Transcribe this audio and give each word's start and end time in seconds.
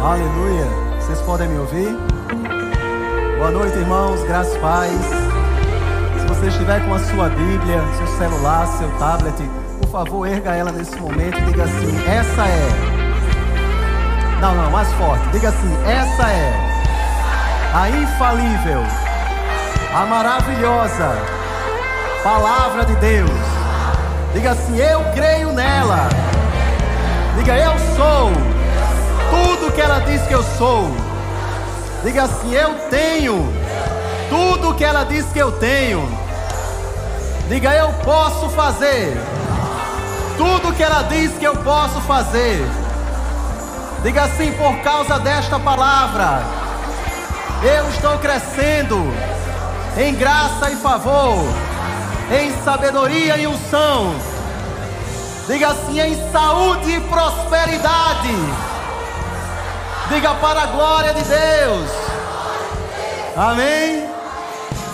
Aleluia. 0.00 0.64
Vocês 1.00 1.20
podem 1.22 1.48
me 1.48 1.58
ouvir? 1.58 1.88
Boa 3.36 3.50
noite, 3.50 3.76
irmãos. 3.76 4.22
Graças 4.22 4.56
paz. 4.58 4.92
Se 6.20 6.26
você 6.28 6.46
estiver 6.46 6.86
com 6.86 6.94
a 6.94 6.98
sua 7.00 7.28
Bíblia, 7.28 7.82
seu 7.96 8.06
celular, 8.16 8.64
seu 8.78 8.88
tablet, 9.00 9.34
por 9.80 9.90
favor, 9.90 10.28
erga 10.28 10.54
ela 10.54 10.70
nesse 10.70 10.94
momento 11.00 11.36
e 11.38 11.42
diga 11.46 11.64
assim: 11.64 12.08
essa 12.08 12.46
é. 12.46 12.68
Não, 14.40 14.54
não, 14.54 14.70
mais 14.70 14.90
forte. 14.92 15.28
Diga 15.32 15.48
assim: 15.48 15.76
essa 15.84 16.30
é 16.30 16.52
a 17.74 17.90
infalível, 17.90 18.82
a 19.92 20.06
maravilhosa 20.06 21.16
palavra 22.22 22.84
de 22.84 22.94
Deus. 22.96 23.30
Diga 24.32 24.52
assim: 24.52 24.76
eu 24.78 25.02
creio 25.12 25.52
nela. 25.52 26.08
Diga: 27.36 27.58
eu 27.58 27.72
sou 27.96 28.47
tudo 29.30 29.72
que 29.72 29.80
ela 29.80 30.00
diz 30.00 30.22
que 30.22 30.34
eu 30.34 30.42
sou. 30.56 30.90
Diga 32.02 32.24
assim: 32.24 32.54
eu 32.54 32.74
tenho 32.90 33.52
tudo 34.28 34.74
que 34.74 34.84
ela 34.84 35.04
diz 35.04 35.24
que 35.26 35.38
eu 35.38 35.52
tenho. 35.52 36.08
Diga: 37.48 37.74
eu 37.74 37.92
posso 38.04 38.48
fazer 38.50 39.16
tudo 40.38 40.72
que 40.72 40.82
ela 40.82 41.02
diz 41.02 41.32
que 41.32 41.44
eu 41.44 41.56
posso 41.56 42.00
fazer. 42.02 42.64
Diga 44.02 44.22
assim: 44.22 44.52
por 44.52 44.78
causa 44.82 45.18
desta 45.18 45.58
palavra, 45.58 46.42
eu 47.62 47.88
estou 47.90 48.16
crescendo 48.18 49.12
em 49.96 50.14
graça 50.14 50.70
e 50.70 50.76
favor, 50.76 51.44
em 52.30 52.52
sabedoria 52.62 53.36
e 53.36 53.48
unção. 53.48 54.14
Diga 55.48 55.68
assim: 55.68 56.00
em 56.00 56.30
saúde 56.30 56.92
e 56.92 57.00
prosperidade. 57.00 58.67
Diga 60.08 60.34
para 60.36 60.62
a 60.62 60.66
glória 60.66 61.12
de 61.12 61.22
Deus. 61.22 61.90
Amém. 63.36 64.08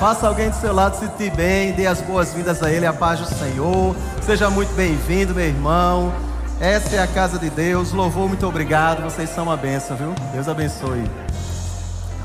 Faça 0.01 0.27
alguém 0.27 0.51
do 0.51 0.57
seu 0.57 0.75
lado 0.75 0.97
se 0.97 1.07
sentir 1.07 1.31
bem, 1.31 1.73
dê 1.73 1.87
as 1.87 2.01
boas-vindas 2.01 2.63
a 2.65 2.71
Ele, 2.71 2.85
a 2.85 2.93
paz 2.93 3.21
do 3.21 3.27
Senhor. 3.27 3.95
Seja 4.23 4.51
muito 4.51 4.75
bem-vindo, 4.75 5.33
meu 5.33 5.47
irmão. 5.47 6.13
Essa 6.61 6.97
é 6.97 6.99
a 6.99 7.07
casa 7.07 7.39
de 7.39 7.49
Deus. 7.49 7.93
Louvor, 7.93 8.27
muito 8.27 8.45
obrigado. 8.45 9.05
Vocês 9.05 9.31
são 9.31 9.45
uma 9.45 9.57
benção, 9.57 9.97
viu? 9.97 10.13
Deus 10.33 10.49
abençoe. 10.49 11.09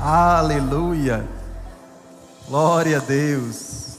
Aleluia. 0.02 1.24
Glória 2.48 2.96
a 2.96 3.00
Deus. 3.00 3.98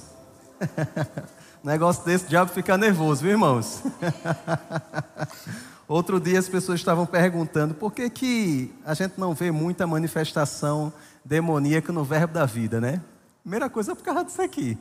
Negócio 1.64 2.04
desse, 2.04 2.26
o 2.26 2.28
diabo 2.28 2.52
fica 2.52 2.78
nervoso, 2.78 3.22
viu, 3.22 3.32
irmãos? 3.32 3.82
Outro 5.92 6.22
dia 6.22 6.40
as 6.40 6.48
pessoas 6.48 6.80
estavam 6.80 7.06
perguntando 7.06 7.74
por 7.74 7.92
que, 7.92 8.10
que 8.10 8.74
a 8.86 8.94
gente 8.94 9.16
não 9.18 9.34
vê 9.34 9.52
muita 9.52 9.86
manifestação 9.86 10.94
demoníaca 11.26 11.92
no 11.92 12.06
verbo 12.06 12.34
da 12.34 12.46
vida, 12.46 12.80
né? 12.80 13.02
Primeira 13.42 13.70
coisa 13.70 13.92
é 13.92 13.96
por 13.96 14.02
causa 14.02 14.24
disso 14.24 14.42
aqui. 14.42 14.78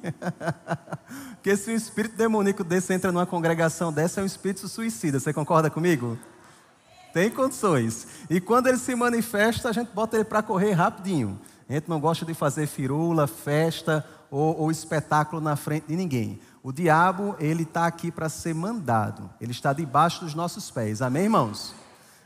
Porque 1.35 1.57
se 1.57 1.69
um 1.73 1.75
espírito 1.75 2.15
demoníaco 2.15 2.63
desse 2.63 2.95
entra 2.95 3.11
numa 3.11 3.27
congregação 3.27 3.93
dessa, 3.93 4.21
é 4.21 4.23
um 4.23 4.27
espírito 4.27 4.69
suicida. 4.69 5.19
Você 5.19 5.33
concorda 5.33 5.69
comigo? 5.69 6.17
Tem 7.13 7.29
condições. 7.29 8.07
E 8.31 8.41
quando 8.41 8.69
ele 8.69 8.79
se 8.79 8.95
manifesta, 8.95 9.69
a 9.69 9.73
gente 9.73 9.89
bota 9.93 10.15
ele 10.15 10.25
para 10.25 10.45
correr 10.45 10.75
rapidinho. 10.75 11.41
A 11.69 11.73
gente 11.73 11.89
não 11.89 11.99
gosta 11.99 12.25
de 12.25 12.35
fazer 12.35 12.69
firula, 12.69 13.27
festa 13.27 14.07
ou, 14.31 14.57
ou 14.61 14.71
espetáculo 14.71 15.43
na 15.43 15.57
frente 15.57 15.89
de 15.89 15.97
ninguém. 15.97 16.39
O 16.63 16.73
diabo, 16.73 17.35
ele 17.39 17.63
está 17.63 17.87
aqui 17.87 18.11
para 18.11 18.29
ser 18.29 18.55
mandado. 18.55 19.31
Ele 19.41 19.53
está 19.53 19.73
debaixo 19.73 20.25
dos 20.25 20.35
nossos 20.35 20.71
pés. 20.71 21.01
Amém, 21.01 21.25
irmãos? 21.25 21.75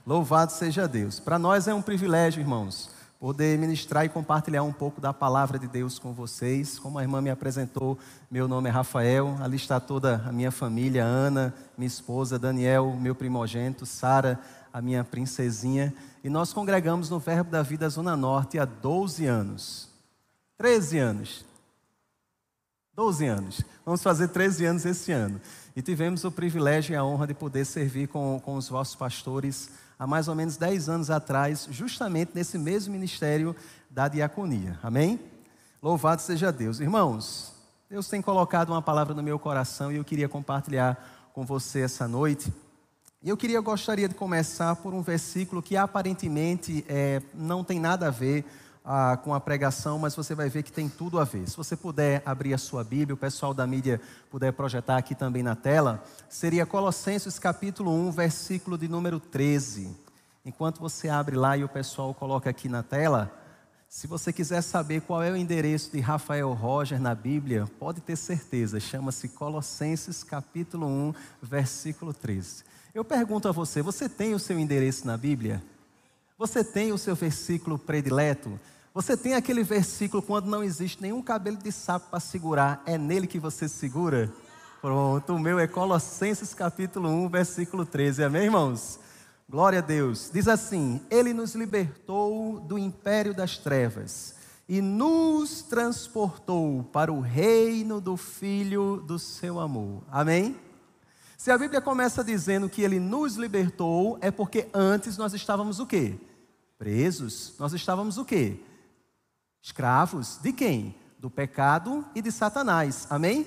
Louvado 0.05 0.51
seja 0.51 0.89
Deus. 0.89 1.21
Para 1.21 1.39
nós 1.39 1.69
é 1.69 1.73
um 1.73 1.81
privilégio, 1.81 2.41
irmãos, 2.41 2.91
poder 3.21 3.57
ministrar 3.57 4.05
e 4.05 4.09
compartilhar 4.09 4.65
um 4.65 4.73
pouco 4.73 5.01
da 5.01 5.12
palavra 5.12 5.57
de 5.57 5.69
Deus 5.69 6.01
com 6.01 6.12
vocês. 6.12 6.81
Como 6.81 6.99
a 6.99 7.03
irmã 7.03 7.21
me 7.21 7.31
apresentou, 7.31 7.97
meu 8.29 8.49
nome 8.49 8.69
é 8.69 8.73
Rafael. 8.73 9.37
Ali 9.41 9.55
está 9.55 9.78
toda 9.78 10.23
a 10.27 10.33
minha 10.33 10.50
família: 10.50 11.05
Ana, 11.05 11.55
minha 11.78 11.87
esposa, 11.87 12.37
Daniel, 12.37 12.97
meu 13.00 13.15
primogênito, 13.15 13.87
Sara, 13.87 14.41
a 14.73 14.83
minha 14.83 15.05
princesinha. 15.05 15.94
E 16.25 16.28
nós 16.28 16.53
congregamos 16.53 17.09
no 17.09 17.21
Verbo 17.21 17.53
da 17.53 17.62
Vida 17.62 17.89
Zona 17.89 18.17
Norte 18.17 18.59
há 18.59 18.65
12 18.65 19.27
anos. 19.27 19.89
13 20.59 20.99
anos. 20.99 21.53
12 22.97 23.27
anos. 23.27 23.60
Vamos 23.84 24.03
fazer 24.03 24.28
13 24.28 24.65
anos 24.66 24.84
esse 24.84 25.10
ano. 25.10 25.41
E 25.75 25.82
tivemos 25.82 26.22
o 26.25 26.31
privilégio 26.31 26.93
e 26.93 26.97
a 26.97 27.05
honra 27.05 27.27
de 27.27 27.34
poder 27.34 27.65
servir 27.65 28.06
com, 28.06 28.41
com 28.44 28.55
os 28.55 28.69
vossos 28.69 28.94
pastores 28.94 29.71
há 29.99 30.06
mais 30.06 30.28
ou 30.28 30.34
menos 30.34 30.56
10 30.56 30.88
anos 30.88 31.10
atrás, 31.10 31.66
justamente 31.71 32.32
nesse 32.34 32.56
mesmo 32.56 32.93
ministério 32.93 33.55
da 33.91 34.06
diaconia. 34.06 34.78
Amém? 34.82 35.19
Louvado 35.82 36.22
seja 36.22 36.53
Deus. 36.53 36.78
Irmãos, 36.78 37.53
Deus 37.91 38.09
tem 38.09 38.22
colocado 38.22 38.71
uma 38.71 38.82
palavra 38.82 39.12
no 39.12 39.22
meu 39.22 39.38
coração 39.38 39.91
e 39.91 39.97
eu 39.97 40.05
queria 40.05 40.28
compartilhar 40.28 41.31
com 41.32 41.44
você 41.44 41.81
essa 41.81 42.06
noite. 42.06 42.53
E 43.21 43.28
eu 43.28 43.37
queria, 43.37 43.61
gostaria 43.61 44.09
de 44.09 44.15
começar 44.15 44.76
por 44.76 44.94
um 44.94 45.03
versículo 45.03 45.62
que 45.62 45.76
aparentemente 45.76 46.84
é, 46.88 47.21
não 47.34 47.65
tem 47.65 47.81
nada 47.81 48.06
a 48.06 48.11
ver 48.11 48.44
ah, 48.84 49.17
com 49.17 49.33
a 49.33 49.41
pregação, 49.41 49.99
mas 49.99 50.15
você 50.15 50.34
vai 50.34 50.50
ver 50.50 50.62
que 50.62 50.71
tem 50.71 50.89
tudo 50.89 51.19
a 51.19 51.25
ver. 51.25 51.49
Se 51.49 51.56
você 51.56 51.75
puder 51.75 52.22
abrir 52.27 52.53
a 52.53 52.59
sua 52.59 52.84
Bíblia, 52.84 53.15
o 53.15 53.17
pessoal 53.17 53.55
da 53.55 53.67
mídia 53.67 53.99
puder 54.31 54.53
projetar 54.53 54.99
aqui 54.99 55.15
também 55.15 55.43
na 55.43 55.56
tela, 55.56 56.05
seria 56.28 56.67
Colossenses 56.67 57.39
capítulo 57.39 57.91
1, 57.91 58.11
versículo 58.11 58.77
de 58.77 58.87
número 58.87 59.19
13. 59.19 59.97
Enquanto 60.44 60.81
você 60.81 61.09
abre 61.09 61.34
lá 61.34 61.56
e 61.56 61.65
o 61.65 61.69
pessoal 61.69 62.12
coloca 62.12 62.50
aqui 62.50 62.69
na 62.69 62.83
tela, 62.83 63.33
se 63.89 64.06
você 64.06 64.33
quiser 64.33 64.61
saber 64.61 65.00
qual 65.00 65.23
é 65.23 65.31
o 65.31 65.37
endereço 65.37 65.91
de 65.91 66.00
Rafael 66.00 66.53
Roger 66.53 67.00
na 67.00 67.15
Bíblia, 67.15 67.67
pode 67.78 68.03
ter 68.03 68.17
certeza, 68.17 68.78
chama-se 68.78 69.28
Colossenses 69.28 70.23
capítulo 70.23 70.87
1, 70.87 71.15
versículo 71.41 72.12
13. 72.12 72.65
Eu 72.94 73.05
pergunto 73.05 73.49
a 73.49 73.53
você, 73.53 73.81
você 73.81 74.09
tem 74.09 74.34
o 74.34 74.39
seu 74.39 74.59
endereço 74.59 75.06
na 75.06 75.17
Bíblia? 75.17 75.62
Você 76.37 76.65
tem 76.65 76.93
o 76.93 76.99
seu 76.99 77.15
versículo 77.15 77.78
predileto? 77.78 78.59
Você 78.93 79.17
tem 79.17 79.34
aquele 79.34 79.62
versículo 79.62 80.21
quando 80.21 80.47
não 80.47 80.65
existe 80.65 81.00
nenhum 81.00 81.22
cabelo 81.22 81.56
de 81.56 81.71
sapo 81.71 82.11
para 82.11 82.19
segurar, 82.19 82.83
é 82.87 82.99
nele 82.99 83.28
que 83.28 83.39
você 83.39 83.69
segura? 83.69 84.33
Pronto, 84.81 85.33
o 85.33 85.39
meu 85.39 85.61
é 85.61 85.69
Colossenses 85.69 86.53
capítulo 86.53 87.09
1, 87.09 87.28
versículo 87.28 87.87
13. 87.87 88.25
Amém, 88.25 88.44
irmãos? 88.47 88.99
Glória 89.49 89.78
a 89.78 89.83
Deus. 89.83 90.28
Diz 90.33 90.49
assim: 90.49 91.00
Ele 91.09 91.33
nos 91.33 91.55
libertou 91.55 92.59
do 92.59 92.77
império 92.77 93.33
das 93.33 93.56
trevas 93.56 94.34
e 94.69 94.81
nos 94.81 95.62
transportou 95.62 96.83
para 96.93 97.12
o 97.12 97.21
reino 97.21 98.00
do 98.00 98.17
Filho 98.17 98.97
do 99.06 99.21
seu 99.21 99.61
amor. 99.61 100.03
Amém? 100.11 100.56
Se 101.37 101.50
a 101.50 101.59
Bíblia 101.59 101.81
começa 101.81 102.22
dizendo 102.22 102.69
que 102.69 102.83
ele 102.83 103.00
nos 103.00 103.37
libertou, 103.37 104.19
é 104.21 104.31
porque 104.31 104.69
antes 104.72 105.17
nós 105.17 105.34
estávamos 105.34 105.81
o 105.81 105.87
quê? 105.87 106.19
Presos. 106.78 107.55
Nós 107.59 107.72
estávamos 107.72 108.19
o 108.19 108.25
quê? 108.25 108.61
Escravos 109.61 110.39
de 110.43 110.53
quem? 110.53 110.94
Do 111.19 111.31
pecado 111.31 112.05
e 112.15 112.23
de 112.23 112.31
Satanás. 112.31 113.06
Amém? 113.11 113.47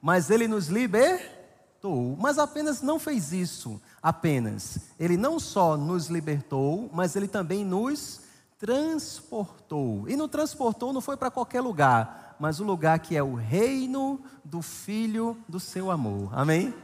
Mas 0.00 0.30
ele 0.30 0.48
nos 0.48 0.68
libertou. 0.68 2.16
Mas 2.18 2.38
apenas 2.38 2.82
não 2.82 2.98
fez 2.98 3.32
isso. 3.32 3.80
Apenas. 4.02 4.78
Ele 4.98 5.16
não 5.16 5.38
só 5.38 5.76
nos 5.76 6.06
libertou, 6.06 6.88
mas 6.92 7.16
ele 7.16 7.28
também 7.28 7.64
nos 7.64 8.20
transportou. 8.58 10.08
E 10.08 10.16
no 10.16 10.28
transportou 10.28 10.92
não 10.92 11.00
foi 11.00 11.16
para 11.16 11.30
qualquer 11.30 11.60
lugar, 11.60 12.36
mas 12.40 12.60
o 12.60 12.64
lugar 12.64 12.98
que 13.00 13.16
é 13.16 13.22
o 13.22 13.34
reino 13.34 14.20
do 14.44 14.62
Filho 14.62 15.36
do 15.48 15.60
seu 15.60 15.90
amor. 15.90 16.30
Amém? 16.32 16.74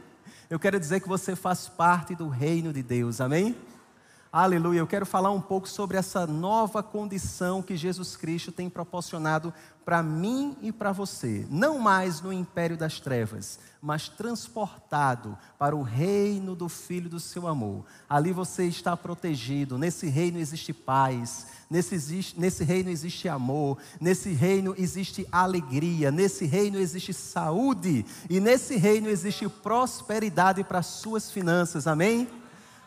Eu 0.53 0.59
quero 0.59 0.79
dizer 0.79 0.99
que 0.99 1.07
você 1.07 1.35
faz 1.35 1.67
parte 1.67 2.13
do 2.13 2.29
reino 2.29 2.71
de 2.71 2.83
Deus. 2.83 3.19
Amém? 3.19 3.55
Aleluia. 4.35 4.79
Eu 4.79 4.87
quero 4.87 5.05
falar 5.05 5.29
um 5.29 5.39
pouco 5.39 5.69
sobre 5.69 5.95
essa 5.95 6.25
nova 6.25 6.81
condição 6.81 7.61
que 7.61 7.77
Jesus 7.77 8.15
Cristo 8.15 8.51
tem 8.51 8.67
proporcionado 8.67 9.53
para 9.85 10.01
mim 10.01 10.57
e 10.59 10.71
para 10.71 10.91
você. 10.91 11.45
Não 11.51 11.77
mais 11.77 12.19
no 12.19 12.33
império 12.33 12.75
das 12.75 12.99
trevas, 12.99 13.59
mas 13.79 14.09
transportado 14.09 15.37
para 15.59 15.75
o 15.75 15.83
reino 15.83 16.55
do 16.55 16.67
Filho 16.67 17.11
do 17.11 17.19
seu 17.19 17.47
amor. 17.47 17.85
Ali 18.09 18.31
você 18.31 18.65
está 18.65 18.97
protegido. 18.97 19.77
Nesse 19.77 20.07
reino 20.07 20.39
existe 20.39 20.73
paz. 20.73 21.45
Nesse, 21.69 21.93
existe, 21.93 22.39
nesse 22.39 22.63
reino 22.63 22.89
existe 22.89 23.29
amor. 23.29 23.77
Nesse 24.01 24.33
reino 24.33 24.73
existe 24.75 25.27
alegria. 25.31 26.09
Nesse 26.09 26.47
reino 26.47 26.79
existe 26.79 27.13
saúde. 27.13 28.03
E 28.27 28.39
nesse 28.39 28.77
reino 28.77 29.09
existe 29.09 29.47
prosperidade 29.47 30.63
para 30.63 30.79
as 30.79 30.87
suas 30.87 31.29
finanças. 31.29 31.85
Amém? 31.85 32.27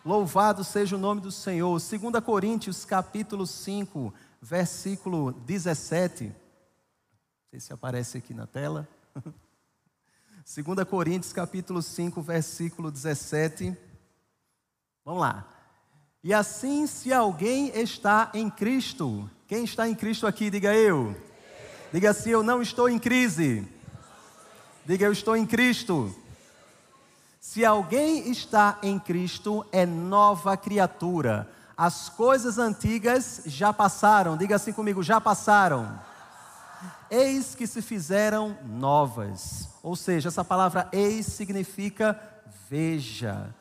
Louvado 0.07 0.63
seja 0.63 0.95
o 0.95 1.01
nome 1.01 1.21
do 1.21 1.33
Senhor. 1.33 1.81
2 1.81 2.25
Coríntios 2.25 2.85
capítulo 2.85 3.45
5, 3.45 4.15
versículo 4.41 5.33
17. 5.33 6.27
Não 6.27 6.33
sei 7.51 7.59
se 7.59 7.73
aparece 7.73 8.17
aqui 8.17 8.33
na 8.33 8.47
tela. 8.47 8.89
2 10.47 10.89
Coríntios 10.89 11.33
capítulo 11.33 11.83
5, 11.83 12.23
versículo 12.23 12.93
17. 12.93 13.77
Vamos 15.05 15.23
lá. 15.23 15.45
E 16.23 16.33
assim, 16.33 16.87
se 16.87 17.13
alguém 17.13 17.73
está 17.75 18.31
em 18.33 18.49
Cristo, 18.49 19.29
quem 19.49 19.65
está 19.65 19.89
em 19.89 19.95
Cristo 19.97 20.25
aqui, 20.25 20.51
diga 20.51 20.73
eu. 20.73 21.21
Diga 21.93 22.11
assim: 22.11 22.31
Eu 22.31 22.45
não 22.45 22.63
estou 22.63 22.89
em 22.89 23.01
crise. 23.01 23.67
Diga: 24.85 25.07
Eu 25.07 25.13
estou 25.13 25.37
em 25.37 25.45
Cristo. 25.45 26.15
Se 27.41 27.65
alguém 27.65 28.31
está 28.31 28.79
em 28.83 28.99
Cristo, 28.99 29.65
é 29.71 29.87
nova 29.87 30.57
criatura. 30.57 31.49
As 31.77 32.09
coisas 32.09 32.59
antigas 32.59 33.43
já 33.47 33.73
passaram. 33.73 34.37
Diga 34.37 34.57
assim 34.57 34.73
comigo: 34.73 35.03
já 35.03 35.21
passaram. 35.21 36.01
Eis 37.11 37.55
que 37.55 37.67
se 37.67 37.83
fizeram 37.83 38.57
novas. 38.65 39.69
Ou 39.83 39.95
seja, 39.95 40.29
essa 40.29 40.45
palavra 40.45 40.89
eis 40.93 41.27
significa 41.27 42.21
veja. 42.69 43.55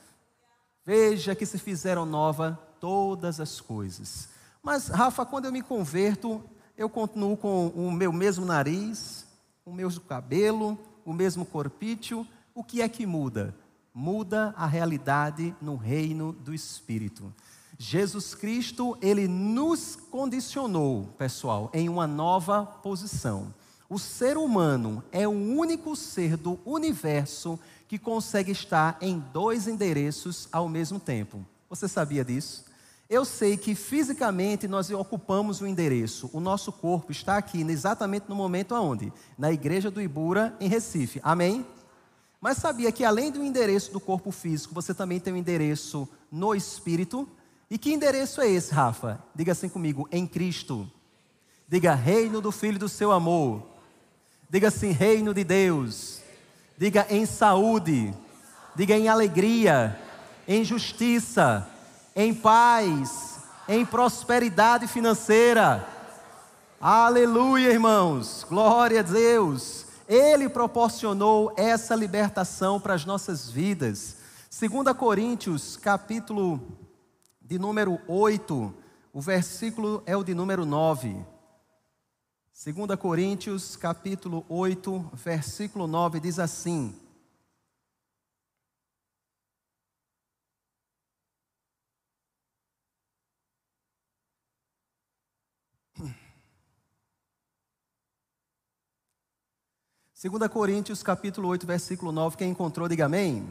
Veja 0.86 1.36
que 1.36 1.46
se 1.46 1.58
fizeram 1.58 2.06
nova 2.06 2.60
todas 2.80 3.40
as 3.40 3.60
coisas. 3.60 4.30
Mas, 4.64 4.88
Rafa, 4.88 5.26
quando 5.26 5.46
eu 5.46 5.52
me 5.52 5.62
converto, 5.62 6.44
eu 6.78 6.90
continuo 6.90 7.38
com 7.38 7.68
o 7.68 7.92
meu 7.92 8.12
mesmo 8.12 8.46
nariz, 8.46 9.26
o 9.66 9.72
mesmo 9.72 10.02
cabelo, 10.02 10.78
o 11.06 11.14
mesmo 11.14 11.46
corpício. 11.46 12.26
O 12.54 12.64
que 12.64 12.82
é 12.82 12.90
que 12.90 13.06
muda? 13.06 13.54
Muda 13.96 14.54
a 14.58 14.68
realidade 14.68 15.56
no 15.62 15.78
reino 15.78 16.34
do 16.34 16.54
Espírito. 16.54 17.34
Jesus 17.80 18.36
Cristo, 18.36 18.98
ele 19.02 19.26
nos 19.26 19.96
condicionou, 19.96 21.08
pessoal, 21.18 21.72
em 21.74 21.88
uma 21.88 22.06
nova 22.06 22.66
posição. 22.66 23.54
O 23.90 23.98
ser 23.98 24.38
humano 24.38 25.02
é 25.14 25.26
o 25.26 25.32
único 25.32 25.96
ser 25.96 26.36
do 26.36 26.60
universo 26.66 27.58
que 27.88 27.98
consegue 27.98 28.52
estar 28.52 28.98
em 29.00 29.20
dois 29.32 29.68
endereços 29.68 30.50
ao 30.52 30.68
mesmo 30.68 31.00
tempo. 31.00 31.46
Você 31.70 31.88
sabia 31.88 32.26
disso? 32.26 32.66
Eu 33.10 33.24
sei 33.24 33.56
que 33.56 33.76
fisicamente 33.76 34.68
nós 34.68 34.90
ocupamos 34.90 35.62
o 35.62 35.68
endereço. 35.68 36.30
O 36.34 36.40
nosso 36.40 36.72
corpo 36.72 37.12
está 37.12 37.38
aqui 37.38 37.62
exatamente 37.62 38.28
no 38.28 38.36
momento 38.36 38.74
aonde? 38.74 39.14
Na 39.38 39.52
igreja 39.52 39.92
do 39.92 40.02
Ibura, 40.02 40.56
em 40.60 40.68
Recife. 40.68 41.22
Amém? 41.24 41.66
Mas 42.46 42.60
sabia 42.60 42.92
que 42.92 43.04
além 43.04 43.32
do 43.32 43.44
endereço 43.44 43.92
do 43.92 44.00
corpo 44.00 44.30
físico, 44.30 44.72
você 44.72 44.94
também 44.94 45.20
tem 45.20 45.34
um 45.34 45.36
endereço 45.36 46.08
no 46.32 46.54
espírito? 46.54 47.28
E 47.72 47.76
que 47.76 47.92
endereço 47.92 48.40
é 48.40 48.48
esse, 48.48 48.72
Rafa? 48.72 49.20
Diga 49.34 49.54
assim 49.54 49.68
comigo: 49.68 50.08
em 50.12 50.28
Cristo. 50.28 50.88
Diga 51.68 51.96
reino 51.96 52.40
do 52.42 52.52
Filho 52.52 52.78
do 52.78 52.88
seu 52.88 53.12
amor. 53.12 53.64
Diga 54.48 54.68
assim: 54.68 54.92
reino 54.92 55.34
de 55.34 55.44
Deus. 55.44 56.20
Diga 56.78 57.08
em 57.10 57.26
saúde. 57.26 58.14
Diga 58.76 58.96
em 58.96 59.08
alegria. 59.08 60.00
Em 60.48 60.64
justiça. 60.64 61.68
Em 62.16 62.32
paz. 62.32 63.40
Em 63.68 63.84
prosperidade 63.84 64.86
financeira. 64.86 65.84
Aleluia, 66.80 67.72
irmãos. 67.72 68.46
Glória 68.48 69.00
a 69.00 69.04
Deus. 69.04 69.85
Ele 70.08 70.48
proporcionou 70.48 71.54
essa 71.58 71.96
libertação 71.96 72.80
para 72.80 72.94
as 72.94 73.06
nossas 73.06 73.50
vidas. 73.50 74.18
2 74.58 74.96
Coríntios, 74.96 75.76
capítulo 75.78 76.62
de 77.42 77.58
número 77.58 78.00
8, 78.08 78.74
o 79.12 79.20
versículo 79.20 80.04
é 80.06 80.16
o 80.16 80.24
de 80.24 80.34
número 80.34 80.64
9. 80.66 81.26
2 82.66 83.00
Coríntios, 83.00 83.76
capítulo 83.76 84.46
8, 84.48 85.12
versículo 85.14 85.88
9 85.88 86.20
diz 86.20 86.38
assim: 86.38 86.96
Segunda 100.26 100.50
Coríntios, 100.50 101.04
capítulo 101.04 101.48
8, 101.50 101.68
versículo 101.68 102.12
9, 102.12 102.36
quem 102.36 102.50
encontrou, 102.50 102.88
diga 102.88 103.06
amém. 103.06 103.48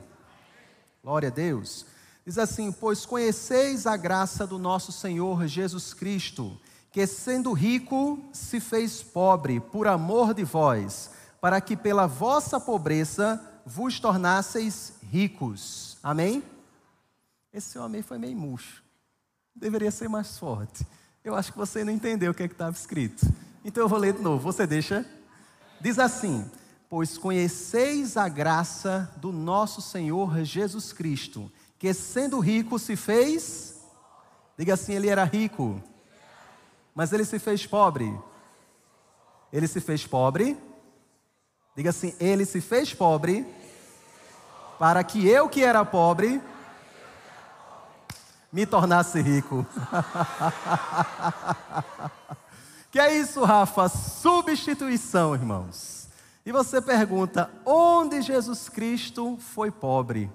Glória 1.05 1.29
a 1.29 1.31
Deus. 1.31 1.87
Diz 2.27 2.37
assim: 2.37 2.73
Pois 2.73 3.07
conheceis 3.07 3.87
a 3.87 3.97
graça 3.97 4.45
do 4.45 4.59
nosso 4.59 4.91
Senhor 4.91 5.47
Jesus 5.47 5.95
Cristo, 5.95 6.61
que 6.91 7.07
sendo 7.07 7.53
rico 7.53 8.19
se 8.33 8.59
fez 8.59 9.05
pobre 9.05 9.61
por 9.61 9.87
amor 9.87 10.35
de 10.35 10.43
vós, 10.43 11.13
para 11.41 11.61
que 11.61 11.77
pela 11.77 12.09
vossa 12.09 12.59
pobreza 12.59 13.41
vos 13.65 14.01
tornasseis 14.01 14.95
ricos. 15.01 15.97
Amém? 16.03 16.43
Esse 17.53 17.69
seu 17.69 17.85
amém 17.85 18.03
foi 18.03 18.19
meio 18.19 18.37
murcho. 18.37 18.83
Deveria 19.55 19.93
ser 19.93 20.09
mais 20.09 20.37
forte. 20.37 20.85
Eu 21.23 21.37
acho 21.37 21.53
que 21.53 21.59
você 21.59 21.85
não 21.85 21.93
entendeu 21.93 22.33
o 22.33 22.35
que 22.35 22.43
é 22.43 22.47
estava 22.47 22.75
escrito. 22.75 23.25
Então 23.65 23.85
eu 23.85 23.89
vou 23.89 24.01
ler 24.01 24.15
de 24.15 24.23
novo. 24.23 24.43
Você 24.43 24.67
deixa? 24.67 25.07
Diz 25.81 26.01
assim: 26.01 26.51
Pois 26.97 27.19
conheceis 27.19 28.17
a 28.17 28.29
graça 28.29 29.13
do 29.17 29.33
nosso 29.33 29.83
Senhor 29.83 30.45
Jesus 30.45 30.93
Cristo, 30.93 31.51
que 31.77 31.93
sendo 31.93 32.39
rico 32.39 32.79
se 32.79 32.95
fez. 32.95 33.81
Diga 34.57 34.75
assim: 34.75 34.93
ele 34.95 35.09
era 35.09 35.25
rico, 35.25 35.83
mas 36.95 37.13
ele 37.13 37.25
se 37.25 37.41
fez 37.41 37.67
pobre. 37.67 38.17
Ele 39.53 39.67
se 39.67 39.81
fez 39.81 40.07
pobre. 40.07 40.57
Diga 41.75 41.91
assim: 41.91 42.15
ele 42.21 42.45
se 42.45 42.61
fez 42.61 42.95
pobre, 42.95 43.45
para 44.79 45.03
que 45.03 45.27
eu 45.27 45.49
que 45.49 45.65
era 45.65 45.85
pobre 45.85 46.41
me 48.53 48.65
tornasse 48.65 49.21
rico. 49.21 49.67
Que 52.93 53.01
é 53.01 53.13
isso, 53.13 53.43
Rafa? 53.43 53.89
Substituição, 53.89 55.35
irmãos. 55.35 56.04
E 56.45 56.53
você 56.53 56.81
pergunta: 56.81 57.51
onde 57.65 58.21
Jesus 58.21 58.69
Cristo 58.69 59.37
foi 59.39 59.71
pobre? 59.71 60.31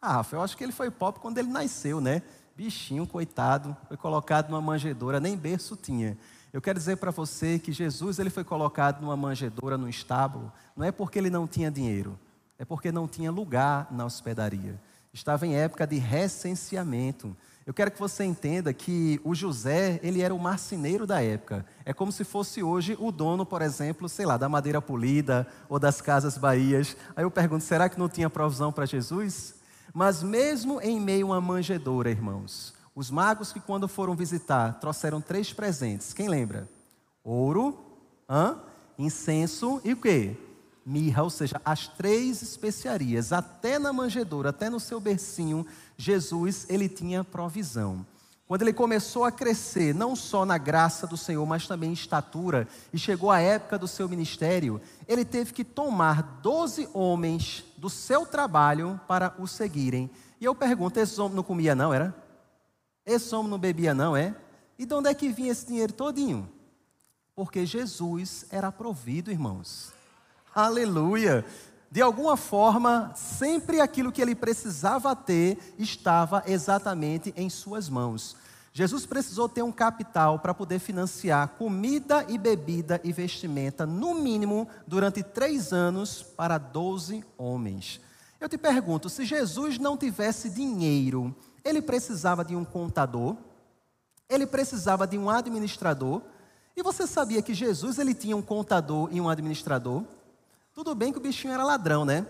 Ah, 0.00 0.14
Rafa, 0.14 0.36
eu 0.36 0.42
acho 0.42 0.56
que 0.56 0.64
ele 0.64 0.72
foi 0.72 0.90
pobre 0.90 1.20
quando 1.20 1.38
ele 1.38 1.48
nasceu, 1.48 2.00
né? 2.00 2.22
Bichinho, 2.56 3.06
coitado, 3.06 3.76
foi 3.88 3.96
colocado 3.96 4.50
numa 4.50 4.60
manjedoura, 4.60 5.20
nem 5.20 5.36
berço 5.36 5.76
tinha. 5.76 6.18
Eu 6.52 6.60
quero 6.60 6.78
dizer 6.78 6.96
para 6.96 7.10
você 7.10 7.58
que 7.58 7.72
Jesus 7.72 8.18
ele 8.18 8.28
foi 8.28 8.44
colocado 8.44 9.00
numa 9.00 9.16
manjedoura, 9.16 9.78
num 9.78 9.88
estábulo, 9.88 10.52
não 10.76 10.84
é 10.84 10.92
porque 10.92 11.18
ele 11.18 11.30
não 11.30 11.46
tinha 11.46 11.70
dinheiro, 11.70 12.18
é 12.58 12.64
porque 12.64 12.92
não 12.92 13.08
tinha 13.08 13.30
lugar 13.30 13.88
na 13.90 14.04
hospedaria. 14.04 14.78
Estava 15.12 15.46
em 15.46 15.54
época 15.54 15.86
de 15.86 15.98
recenseamento. 15.98 17.36
Eu 17.64 17.72
quero 17.72 17.90
que 17.90 17.98
você 17.98 18.24
entenda 18.24 18.72
que 18.72 19.20
o 19.22 19.34
José, 19.34 20.00
ele 20.02 20.20
era 20.20 20.34
o 20.34 20.38
marceneiro 20.38 21.06
da 21.06 21.22
época. 21.22 21.64
É 21.84 21.92
como 21.92 22.10
se 22.10 22.24
fosse 22.24 22.62
hoje 22.62 22.96
o 22.98 23.12
dono, 23.12 23.46
por 23.46 23.62
exemplo, 23.62 24.08
sei 24.08 24.26
lá, 24.26 24.36
da 24.36 24.48
madeira 24.48 24.82
polida 24.82 25.46
ou 25.68 25.78
das 25.78 26.00
casas 26.00 26.36
Bahias. 26.36 26.96
Aí 27.14 27.24
eu 27.24 27.30
pergunto, 27.30 27.62
será 27.62 27.88
que 27.88 27.98
não 27.98 28.08
tinha 28.08 28.28
provisão 28.28 28.72
para 28.72 28.84
Jesus? 28.84 29.54
Mas 29.94 30.22
mesmo 30.22 30.80
em 30.80 31.00
meio 31.00 31.26
a 31.26 31.30
uma 31.30 31.40
manjedoura, 31.40 32.10
irmãos, 32.10 32.74
os 32.94 33.10
magos 33.10 33.52
que 33.52 33.60
quando 33.60 33.86
foram 33.86 34.16
visitar 34.16 34.80
trouxeram 34.80 35.20
três 35.20 35.52
presentes. 35.52 36.12
Quem 36.12 36.28
lembra? 36.28 36.68
Ouro, 37.22 37.78
hã? 38.28 38.58
incenso 38.98 39.80
e 39.84 39.92
o 39.92 39.96
quê? 39.96 40.36
Mirra, 40.84 41.22
ou 41.22 41.30
seja, 41.30 41.60
as 41.64 41.88
três 41.88 42.42
especiarias, 42.42 43.32
até 43.32 43.78
na 43.78 43.92
manjedoura, 43.92 44.50
até 44.50 44.68
no 44.68 44.80
seu 44.80 45.00
bercinho, 45.00 45.66
Jesus, 45.96 46.66
ele 46.68 46.88
tinha 46.88 47.24
provisão. 47.24 48.04
Quando 48.46 48.62
ele 48.62 48.72
começou 48.72 49.24
a 49.24 49.32
crescer, 49.32 49.94
não 49.94 50.14
só 50.14 50.44
na 50.44 50.58
graça 50.58 51.06
do 51.06 51.16
Senhor, 51.16 51.46
mas 51.46 51.66
também 51.66 51.90
em 51.90 51.94
estatura, 51.94 52.68
e 52.92 52.98
chegou 52.98 53.30
a 53.30 53.40
época 53.40 53.78
do 53.78 53.88
seu 53.88 54.08
ministério, 54.08 54.80
ele 55.08 55.24
teve 55.24 55.54
que 55.54 55.64
tomar 55.64 56.40
doze 56.42 56.88
homens 56.92 57.64
do 57.78 57.88
seu 57.88 58.26
trabalho 58.26 59.00
para 59.08 59.34
o 59.38 59.46
seguirem. 59.46 60.10
E 60.38 60.44
eu 60.44 60.54
pergunto: 60.54 60.98
esse 60.98 61.18
homem 61.20 61.36
não 61.36 61.42
comia, 61.42 61.74
não, 61.74 61.94
era? 61.94 62.14
Esse 63.06 63.34
homem 63.34 63.50
não 63.50 63.58
bebia, 63.58 63.94
não, 63.94 64.14
é? 64.14 64.34
E 64.78 64.84
de 64.84 64.92
onde 64.92 65.08
é 65.08 65.14
que 65.14 65.30
vinha 65.30 65.52
esse 65.52 65.66
dinheiro 65.66 65.92
todinho? 65.92 66.46
Porque 67.34 67.64
Jesus 67.64 68.44
era 68.50 68.70
provido, 68.70 69.30
irmãos. 69.30 69.92
Aleluia! 70.54 71.46
De 71.90 72.02
alguma 72.02 72.36
forma, 72.36 73.10
sempre 73.14 73.80
aquilo 73.80 74.12
que 74.12 74.20
ele 74.20 74.34
precisava 74.34 75.16
ter 75.16 75.58
estava 75.78 76.42
exatamente 76.46 77.32
em 77.36 77.48
suas 77.48 77.88
mãos. 77.88 78.36
Jesus 78.70 79.06
precisou 79.06 79.48
ter 79.48 79.62
um 79.62 79.72
capital 79.72 80.38
para 80.38 80.52
poder 80.52 80.78
financiar 80.78 81.48
comida 81.58 82.24
e 82.28 82.36
bebida 82.36 83.00
e 83.02 83.12
vestimenta, 83.12 83.86
no 83.86 84.14
mínimo, 84.14 84.68
durante 84.86 85.22
três 85.22 85.72
anos, 85.72 86.22
para 86.22 86.58
doze 86.58 87.24
homens. 87.38 88.00
Eu 88.38 88.48
te 88.48 88.58
pergunto: 88.58 89.08
se 89.08 89.24
Jesus 89.24 89.78
não 89.78 89.96
tivesse 89.96 90.50
dinheiro, 90.50 91.34
ele 91.64 91.80
precisava 91.80 92.44
de 92.44 92.54
um 92.54 92.64
contador, 92.64 93.36
ele 94.28 94.46
precisava 94.46 95.06
de 95.06 95.16
um 95.16 95.30
administrador, 95.30 96.20
e 96.76 96.82
você 96.82 97.06
sabia 97.06 97.42
que 97.42 97.54
Jesus 97.54 97.98
ele 97.98 98.14
tinha 98.14 98.36
um 98.36 98.42
contador 98.42 99.08
e 99.12 99.20
um 99.20 99.28
administrador? 99.28 100.04
Tudo 100.74 100.94
bem 100.94 101.12
que 101.12 101.18
o 101.18 101.22
bichinho 101.22 101.52
era 101.52 101.64
ladrão, 101.64 102.04
né? 102.04 102.26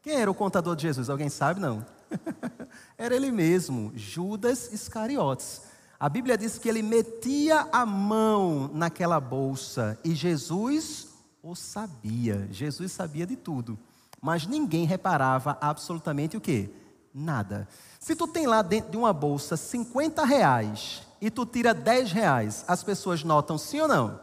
Quem 0.00 0.14
era 0.14 0.30
o 0.30 0.34
contador 0.34 0.74
de 0.74 0.82
Jesus? 0.82 1.10
Alguém 1.10 1.28
sabe? 1.28 1.60
Não. 1.60 1.84
Era 2.96 3.14
ele 3.14 3.30
mesmo, 3.30 3.92
Judas 3.94 4.72
Iscariotes. 4.72 5.62
A 5.98 6.08
Bíblia 6.08 6.36
diz 6.36 6.58
que 6.58 6.68
ele 6.68 6.82
metia 6.82 7.68
a 7.72 7.84
mão 7.84 8.70
naquela 8.72 9.20
bolsa 9.20 9.98
e 10.04 10.14
Jesus 10.14 11.08
o 11.42 11.54
sabia. 11.54 12.48
Jesus 12.50 12.92
sabia 12.92 13.26
de 13.26 13.36
tudo. 13.36 13.78
Mas 14.20 14.46
ninguém 14.46 14.86
reparava 14.86 15.58
absolutamente 15.60 16.36
o 16.36 16.40
que? 16.40 16.70
Nada. 17.12 17.68
Se 18.00 18.16
tu 18.16 18.26
tem 18.26 18.46
lá 18.46 18.62
dentro 18.62 18.90
de 18.90 18.96
uma 18.96 19.12
bolsa 19.12 19.56
50 19.56 20.24
reais 20.24 21.02
e 21.20 21.30
tu 21.30 21.44
tira 21.44 21.74
10 21.74 22.12
reais, 22.12 22.64
as 22.66 22.82
pessoas 22.82 23.22
notam 23.22 23.58
sim 23.58 23.80
ou 23.80 23.88
não? 23.88 24.20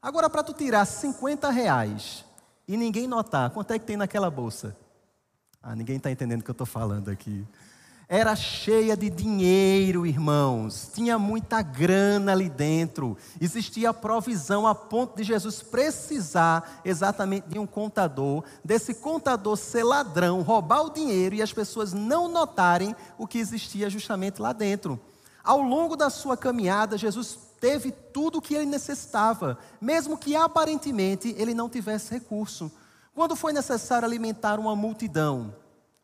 Agora, 0.00 0.28
para 0.28 0.42
tu 0.42 0.52
tirar 0.52 0.84
50 0.84 1.50
reais 1.50 2.24
e 2.66 2.76
ninguém 2.76 3.06
notar, 3.06 3.50
quanto 3.50 3.72
é 3.72 3.78
que 3.78 3.86
tem 3.86 3.96
naquela 3.96 4.30
bolsa? 4.30 4.76
Ah, 5.62 5.76
ninguém 5.76 5.96
está 5.96 6.10
entendendo 6.10 6.40
o 6.40 6.44
que 6.44 6.50
eu 6.50 6.52
estou 6.52 6.66
falando 6.66 7.10
aqui 7.10 7.46
era 8.12 8.36
cheia 8.36 8.94
de 8.94 9.08
dinheiro, 9.08 10.04
irmãos, 10.04 10.90
tinha 10.92 11.18
muita 11.18 11.62
grana 11.62 12.32
ali 12.32 12.50
dentro, 12.50 13.16
existia 13.40 13.94
provisão 13.94 14.66
a 14.66 14.74
ponto 14.74 15.16
de 15.16 15.24
Jesus 15.24 15.62
precisar 15.62 16.82
exatamente 16.84 17.48
de 17.48 17.58
um 17.58 17.66
contador, 17.66 18.44
desse 18.62 18.92
contador 18.92 19.56
ser 19.56 19.82
ladrão, 19.82 20.42
roubar 20.42 20.82
o 20.82 20.90
dinheiro 20.90 21.36
e 21.36 21.40
as 21.40 21.54
pessoas 21.54 21.94
não 21.94 22.28
notarem 22.28 22.94
o 23.16 23.26
que 23.26 23.38
existia 23.38 23.88
justamente 23.88 24.42
lá 24.42 24.52
dentro. 24.52 25.00
Ao 25.42 25.62
longo 25.62 25.96
da 25.96 26.10
sua 26.10 26.36
caminhada, 26.36 26.98
Jesus 26.98 27.38
teve 27.62 27.92
tudo 27.92 28.38
o 28.38 28.42
que 28.42 28.56
ele 28.56 28.66
necessitava, 28.66 29.56
mesmo 29.80 30.18
que 30.18 30.34
aparentemente 30.34 31.32
ele 31.38 31.54
não 31.54 31.68
tivesse 31.68 32.10
recurso. 32.10 32.72
Quando 33.14 33.36
foi 33.36 33.52
necessário 33.52 34.04
alimentar 34.04 34.58
uma 34.58 34.74
multidão, 34.74 35.54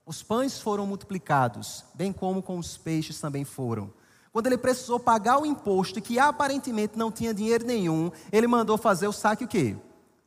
os 0.06 0.22
pães 0.22 0.60
foram 0.60 0.86
multiplicados, 0.86 1.84
bem 1.94 2.12
como 2.12 2.40
com 2.40 2.58
os 2.58 2.78
peixes 2.78 3.20
também 3.20 3.44
foram. 3.44 3.92
Quando 4.32 4.46
ele 4.46 4.56
precisou 4.56 5.00
pagar 5.00 5.42
o 5.42 5.44
imposto, 5.44 6.00
que 6.00 6.16
aparentemente 6.16 6.96
não 6.96 7.10
tinha 7.10 7.34
dinheiro 7.34 7.66
nenhum, 7.66 8.12
ele 8.30 8.46
mandou 8.46 8.78
fazer 8.78 9.08
o 9.08 9.12
saque 9.12 9.42
o 9.42 9.48
quê? 9.48 9.74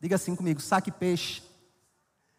Diga 0.01 0.17
assim 0.17 0.35
comigo, 0.35 0.59
saque 0.59 0.91
peixe. 0.91 1.43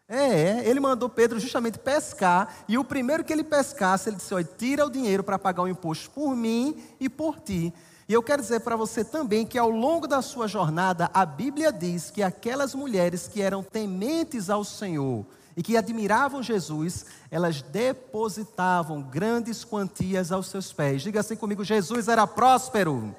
É, 0.07 0.69
ele 0.69 0.79
mandou 0.79 1.09
Pedro 1.09 1.39
justamente 1.39 1.79
pescar, 1.79 2.63
e 2.67 2.77
o 2.77 2.83
primeiro 2.83 3.23
que 3.23 3.33
ele 3.33 3.43
pescasse, 3.43 4.09
ele 4.09 4.17
disse: 4.17 4.35
Olha, 4.35 4.43
tira 4.43 4.85
o 4.85 4.89
dinheiro 4.91 5.23
para 5.23 5.39
pagar 5.39 5.63
o 5.63 5.67
imposto 5.67 6.11
por 6.11 6.35
mim 6.35 6.79
e 6.99 7.09
por 7.09 7.39
ti. 7.39 7.73
E 8.07 8.13
eu 8.13 8.21
quero 8.21 8.41
dizer 8.41 8.59
para 8.61 8.75
você 8.75 9.03
também 9.03 9.45
que 9.45 9.57
ao 9.57 9.69
longo 9.69 10.07
da 10.07 10.21
sua 10.21 10.47
jornada, 10.47 11.09
a 11.13 11.25
Bíblia 11.25 11.71
diz 11.71 12.11
que 12.11 12.21
aquelas 12.21 12.75
mulheres 12.75 13.27
que 13.27 13.41
eram 13.41 13.63
tementes 13.63 14.49
ao 14.49 14.63
Senhor, 14.63 15.25
e 15.55 15.61
que 15.61 15.77
admiravam 15.77 16.41
Jesus, 16.41 17.05
elas 17.29 17.61
depositavam 17.61 19.01
grandes 19.01 19.63
quantias 19.63 20.31
aos 20.31 20.47
seus 20.47 20.73
pés. 20.73 21.01
Diga 21.01 21.19
assim 21.19 21.35
comigo: 21.35 21.63
Jesus 21.63 22.07
era 22.07 22.25
próspero. 22.25 23.15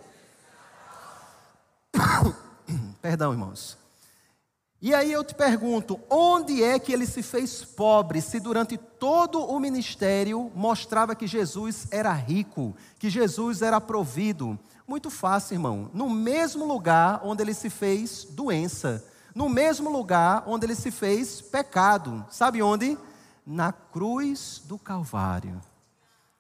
Perdão, 3.01 3.33
irmãos. 3.33 3.84
E 4.85 4.95
aí 4.95 5.11
eu 5.11 5.25
te 5.25 5.35
pergunto: 5.35 5.99
onde 6.09 6.63
é 6.63 6.79
que 6.79 6.93
ele 6.93 7.07
se 7.07 7.25
fez 7.25 7.65
pobre, 7.65 8.21
se 8.21 8.39
durante 8.39 8.77
todo 8.77 9.45
o 9.45 9.59
ministério 9.59 10.53
mostrava 10.55 11.17
que 11.17 11.27
Jesus 11.27 11.89
era 11.91 12.13
rico, 12.13 12.77
que 13.01 13.11
Jesus 13.11 13.63
era 13.63 13.81
provido? 13.81 14.57
Muito 14.87 15.11
fácil, 15.11 15.55
irmão. 15.55 15.91
No 15.93 16.09
mesmo 16.09 16.65
lugar 16.67 17.21
onde 17.25 17.43
ele 17.43 17.55
se 17.55 17.71
fez 17.71 18.25
doença 18.25 19.03
no 19.35 19.49
mesmo 19.49 19.91
lugar 19.91 20.45
onde 20.47 20.65
ele 20.65 20.75
se 20.75 20.91
fez 20.91 21.43
pecado. 21.43 22.25
Sabe 22.31 22.63
onde? 22.63 22.97
Na 23.45 23.73
cruz 23.73 24.63
do 24.65 24.79
Calvário. 24.79 25.61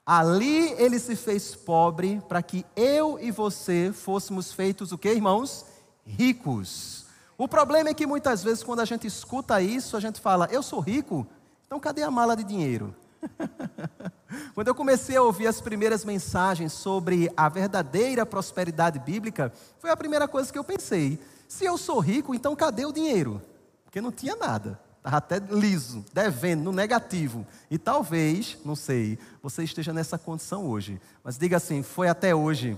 Ali 0.06 0.72
ele 0.74 0.98
se 0.98 1.16
fez 1.16 1.54
pobre 1.54 2.22
para 2.28 2.42
que 2.42 2.64
eu 2.76 3.18
e 3.18 3.30
você 3.30 3.92
fôssemos 3.92 4.52
feitos 4.52 4.92
o 4.92 4.98
que, 4.98 5.10
irmãos? 5.10 5.66
Ricos. 6.06 7.03
O 7.36 7.48
problema 7.48 7.90
é 7.90 7.94
que 7.94 8.06
muitas 8.06 8.42
vezes 8.42 8.62
quando 8.62 8.80
a 8.80 8.84
gente 8.84 9.06
escuta 9.06 9.60
isso, 9.60 9.96
a 9.96 10.00
gente 10.00 10.20
fala: 10.20 10.48
"Eu 10.50 10.62
sou 10.62 10.80
rico, 10.80 11.26
então 11.66 11.80
cadê 11.80 12.02
a 12.02 12.10
mala 12.10 12.36
de 12.36 12.44
dinheiro?" 12.44 12.94
Quando 14.54 14.68
eu 14.68 14.74
comecei 14.74 15.16
a 15.16 15.22
ouvir 15.22 15.46
as 15.46 15.60
primeiras 15.60 16.04
mensagens 16.04 16.72
sobre 16.72 17.30
a 17.36 17.48
verdadeira 17.48 18.26
prosperidade 18.26 18.98
bíblica, 18.98 19.52
foi 19.78 19.90
a 19.90 19.96
primeira 19.96 20.26
coisa 20.26 20.52
que 20.52 20.58
eu 20.58 20.64
pensei. 20.64 21.18
Se 21.48 21.64
eu 21.64 21.78
sou 21.78 22.00
rico, 22.00 22.34
então 22.34 22.56
cadê 22.56 22.84
o 22.84 22.92
dinheiro? 22.92 23.40
Porque 23.84 24.00
não 24.00 24.10
tinha 24.10 24.36
nada. 24.36 24.78
Estava 24.98 25.18
até 25.18 25.38
liso, 25.38 26.04
devendo, 26.12 26.64
no 26.64 26.72
negativo. 26.72 27.46
E 27.70 27.76
talvez, 27.76 28.56
não 28.64 28.74
sei, 28.74 29.18
você 29.42 29.62
esteja 29.62 29.92
nessa 29.92 30.18
condição 30.18 30.66
hoje. 30.66 31.00
Mas 31.22 31.36
diga 31.36 31.58
assim: 31.58 31.82
foi 31.82 32.08
até 32.08 32.34
hoje. 32.34 32.76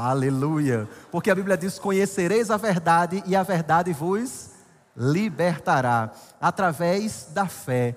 Aleluia. 0.00 0.88
Porque 1.10 1.28
a 1.28 1.34
Bíblia 1.34 1.56
diz: 1.56 1.76
Conhecereis 1.76 2.52
a 2.52 2.56
verdade 2.56 3.20
e 3.26 3.34
a 3.34 3.42
verdade 3.42 3.92
vos 3.92 4.50
libertará. 4.96 6.12
Através 6.40 7.26
da 7.32 7.48
fé. 7.48 7.96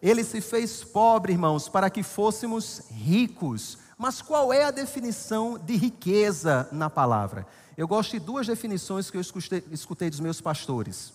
Ele 0.00 0.22
se 0.22 0.40
fez 0.40 0.84
pobre, 0.84 1.32
irmãos, 1.32 1.68
para 1.68 1.90
que 1.90 2.04
fôssemos 2.04 2.84
ricos. 2.92 3.78
Mas 3.98 4.22
qual 4.22 4.52
é 4.52 4.64
a 4.64 4.70
definição 4.70 5.58
de 5.58 5.74
riqueza 5.74 6.68
na 6.70 6.88
palavra? 6.88 7.44
Eu 7.76 7.88
gosto 7.88 8.12
de 8.12 8.20
duas 8.20 8.46
definições 8.46 9.10
que 9.10 9.16
eu 9.16 9.20
escutei, 9.20 10.08
dos 10.08 10.20
meus 10.20 10.40
pastores. 10.40 11.12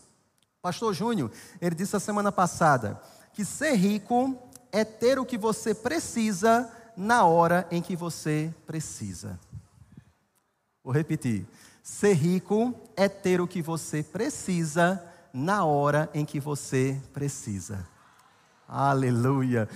Pastor 0.61 0.93
Júnior, 0.93 1.31
ele 1.61 1.75
disse 1.75 1.95
a 1.95 1.99
semana 1.99 2.31
passada 2.31 3.01
que 3.33 3.45
ser 3.45 3.75
rico 3.75 4.37
é 4.69 4.83
ter 4.83 5.17
o 5.17 5.25
que 5.25 5.37
você 5.37 5.73
precisa 5.73 6.69
na 6.97 7.23
hora 7.23 7.65
em 7.71 7.81
que 7.81 7.95
você 7.95 8.53
precisa. 8.67 9.39
Vou 10.85 10.93
repetir. 10.93 11.47
Ser 11.81 12.13
rico 12.13 12.79
é 12.95 13.09
ter 13.09 13.41
o 13.41 13.47
que 13.47 13.59
você 13.59 14.03
precisa 14.03 15.03
na 15.33 15.65
hora 15.65 16.07
em 16.13 16.23
que 16.23 16.39
você 16.39 17.01
precisa. 17.11 17.87
Aleluia. 18.69 19.67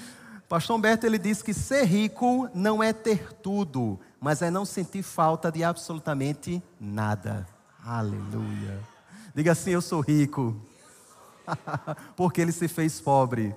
Pastor 0.48 0.76
Humberto 0.76 1.08
ele 1.08 1.18
diz 1.18 1.42
que 1.42 1.52
ser 1.52 1.84
rico 1.86 2.48
não 2.54 2.84
é 2.84 2.94
ter 2.94 3.34
tudo, 3.34 4.00
mas 4.22 4.44
é 4.44 4.52
não 4.52 4.66
sentir 4.66 5.02
falta 5.02 5.52
de 5.52 5.64
absolutamente 5.64 6.62
nada. 6.80 7.48
Aleluia. 7.84 8.80
Diga 9.34 9.54
assim: 9.54 9.72
Eu 9.72 9.82
sou 9.82 10.02
rico, 10.02 10.56
porque 12.16 12.40
ele 12.40 12.52
se 12.52 12.68
fez 12.68 13.02
pobre. 13.02 13.56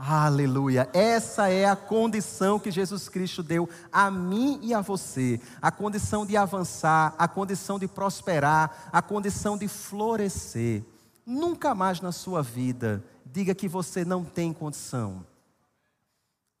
Aleluia. 0.00 0.88
Essa 0.92 1.48
é 1.48 1.64
a 1.64 1.74
condição 1.74 2.60
que 2.60 2.70
Jesus 2.70 3.08
Cristo 3.08 3.42
deu 3.42 3.68
a 3.90 4.08
mim 4.08 4.60
e 4.62 4.72
a 4.72 4.80
você. 4.80 5.40
A 5.60 5.72
condição 5.72 6.24
de 6.24 6.36
avançar, 6.36 7.16
a 7.18 7.26
condição 7.26 7.80
de 7.80 7.88
prosperar, 7.88 8.88
a 8.92 9.02
condição 9.02 9.58
de 9.58 9.66
florescer. 9.66 10.84
Nunca 11.26 11.74
mais 11.74 12.00
na 12.00 12.12
sua 12.12 12.44
vida 12.44 13.02
diga 13.26 13.56
que 13.56 13.66
você 13.66 14.04
não 14.04 14.22
tem 14.22 14.52
condição. 14.52 15.26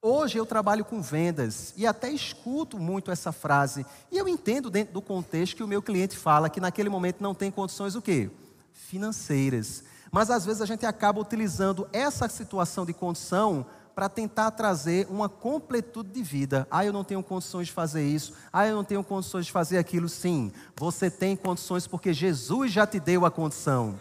Hoje 0.02 0.36
eu 0.36 0.44
trabalho 0.44 0.84
com 0.84 1.00
vendas 1.00 1.72
e 1.76 1.86
até 1.86 2.10
escuto 2.10 2.76
muito 2.76 3.08
essa 3.08 3.30
frase. 3.30 3.86
E 4.10 4.18
eu 4.18 4.26
entendo 4.26 4.68
dentro 4.68 4.94
do 4.94 5.00
contexto 5.00 5.54
que 5.54 5.62
o 5.62 5.68
meu 5.68 5.80
cliente 5.80 6.18
fala 6.18 6.50
que 6.50 6.60
naquele 6.60 6.88
momento 6.88 7.20
não 7.20 7.36
tem 7.36 7.52
condições 7.52 7.94
o 7.94 8.02
quê? 8.02 8.28
Financeiras. 8.72 9.84
Mas 10.10 10.30
às 10.30 10.44
vezes 10.44 10.62
a 10.62 10.66
gente 10.66 10.86
acaba 10.86 11.20
utilizando 11.20 11.88
essa 11.92 12.28
situação 12.28 12.84
de 12.86 12.92
condição 12.92 13.66
para 13.94 14.08
tentar 14.08 14.52
trazer 14.52 15.08
uma 15.10 15.28
completude 15.28 16.10
de 16.10 16.22
vida. 16.22 16.68
Ah, 16.70 16.86
eu 16.86 16.92
não 16.92 17.02
tenho 17.02 17.20
condições 17.20 17.66
de 17.66 17.72
fazer 17.72 18.06
isso. 18.06 18.32
Ah, 18.52 18.64
eu 18.64 18.76
não 18.76 18.84
tenho 18.84 19.02
condições 19.02 19.46
de 19.46 19.50
fazer 19.50 19.76
aquilo. 19.76 20.08
Sim, 20.08 20.52
você 20.76 21.10
tem 21.10 21.34
condições 21.34 21.86
porque 21.86 22.12
Jesus 22.12 22.70
já 22.70 22.86
te 22.86 23.00
deu 23.00 23.26
a 23.26 23.30
condição. 23.30 23.98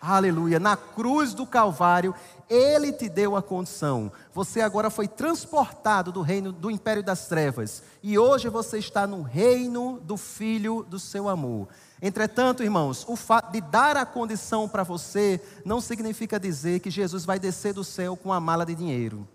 Aleluia. 0.00 0.58
Na 0.58 0.76
cruz 0.76 1.32
do 1.32 1.46
Calvário, 1.46 2.12
Ele 2.48 2.92
te 2.92 3.08
deu 3.08 3.36
a 3.36 3.42
condição. 3.42 4.10
Você 4.34 4.60
agora 4.60 4.90
foi 4.90 5.06
transportado 5.06 6.10
do 6.10 6.22
reino 6.22 6.50
do 6.50 6.70
império 6.70 7.04
das 7.04 7.28
trevas. 7.28 7.84
E 8.02 8.18
hoje 8.18 8.48
você 8.48 8.78
está 8.78 9.06
no 9.06 9.22
reino 9.22 10.00
do 10.00 10.16
Filho 10.16 10.84
do 10.88 10.98
seu 10.98 11.28
amor. 11.28 11.68
Entretanto, 12.04 12.64
irmãos, 12.64 13.04
o 13.08 13.14
fato 13.14 13.52
de 13.52 13.60
dar 13.60 13.96
a 13.96 14.04
condição 14.04 14.68
para 14.68 14.82
você 14.82 15.40
não 15.64 15.80
significa 15.80 16.40
dizer 16.40 16.80
que 16.80 16.90
Jesus 16.90 17.24
vai 17.24 17.38
descer 17.38 17.72
do 17.72 17.84
céu 17.84 18.16
com 18.16 18.30
uma 18.30 18.40
mala 18.40 18.66
de 18.66 18.74
dinheiro. 18.74 19.26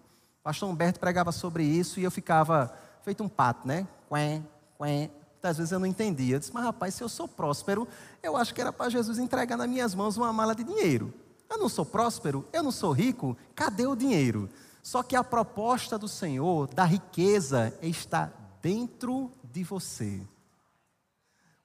pastor 0.44 0.70
Humberto 0.70 1.00
pregava 1.00 1.32
sobre 1.32 1.64
isso 1.64 1.98
e 1.98 2.04
eu 2.04 2.12
ficava 2.12 2.78
feito 3.04 3.24
um 3.24 3.30
pato, 3.30 3.66
né? 3.66 3.88
Quen, 4.10 4.46
quen, 4.78 5.10
Muitas 5.36 5.58
vezes 5.60 5.72
eu 5.72 5.80
não 5.80 5.86
entendia. 5.86 6.36
Eu 6.36 6.40
disse, 6.40 6.54
mas 6.54 6.66
rapaz, 6.66 6.94
se 6.94 7.02
eu 7.02 7.08
sou 7.08 7.26
próspero, 7.26 7.88
eu 8.22 8.36
acho 8.36 8.54
que 8.54 8.60
era 8.60 8.74
para 8.74 8.90
Jesus 8.90 9.18
entregar 9.18 9.56
nas 9.56 9.70
minhas 9.70 9.96
mãos 9.96 10.18
uma 10.18 10.34
mala 10.34 10.54
de 10.54 10.66
dinheiro. 10.66 11.14
Eu 11.50 11.58
não 11.58 11.70
sou 11.70 11.86
próspero, 11.86 12.46
eu 12.52 12.62
não 12.62 12.72
sou 12.72 12.92
rico, 12.92 13.38
cadê 13.56 13.88
o 13.88 13.96
dinheiro? 13.96 14.50
Só 14.84 15.02
que 15.04 15.16
a 15.16 15.24
proposta 15.24 15.98
do 15.98 16.08
Senhor, 16.08 16.68
da 16.74 16.84
riqueza, 16.84 17.74
está 17.82 18.30
dentro 18.62 19.32
de 19.42 19.64
você. 19.64 20.22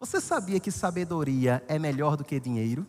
Você 0.03 0.21
sabia 0.21 0.59
que 0.59 0.73
sabedoria 0.73 1.63
é 1.69 1.79
melhor 1.79 2.17
do 2.17 2.25
que 2.25 2.41
dinheiro? 2.41 2.85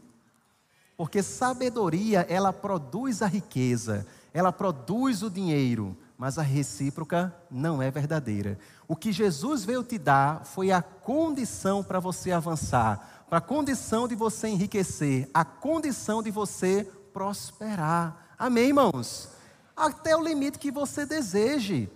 Porque 0.98 1.22
sabedoria, 1.22 2.26
ela 2.28 2.52
produz 2.52 3.22
a 3.22 3.28
riqueza, 3.28 4.04
ela 4.34 4.52
produz 4.52 5.22
o 5.22 5.30
dinheiro, 5.30 5.96
mas 6.18 6.40
a 6.40 6.42
recíproca 6.42 7.32
não 7.52 7.80
é 7.84 7.92
verdadeira. 7.92 8.58
O 8.88 8.96
que 8.96 9.12
Jesus 9.12 9.64
veio 9.64 9.84
te 9.84 10.00
dar 10.00 10.44
foi 10.44 10.72
a 10.72 10.82
condição 10.82 11.84
para 11.84 12.00
você 12.00 12.32
avançar, 12.32 13.26
para 13.30 13.38
a 13.38 13.42
condição 13.42 14.08
de 14.08 14.16
você 14.16 14.48
enriquecer, 14.48 15.30
a 15.32 15.46
condição 15.46 16.24
de 16.24 16.32
você 16.32 16.84
prosperar. 17.14 18.34
Amém, 18.40 18.70
irmãos? 18.70 19.30
Até 19.78 20.18
o 20.18 20.24
limite 20.24 20.58
que 20.58 20.72
você 20.72 21.06
deseje. 21.06 21.92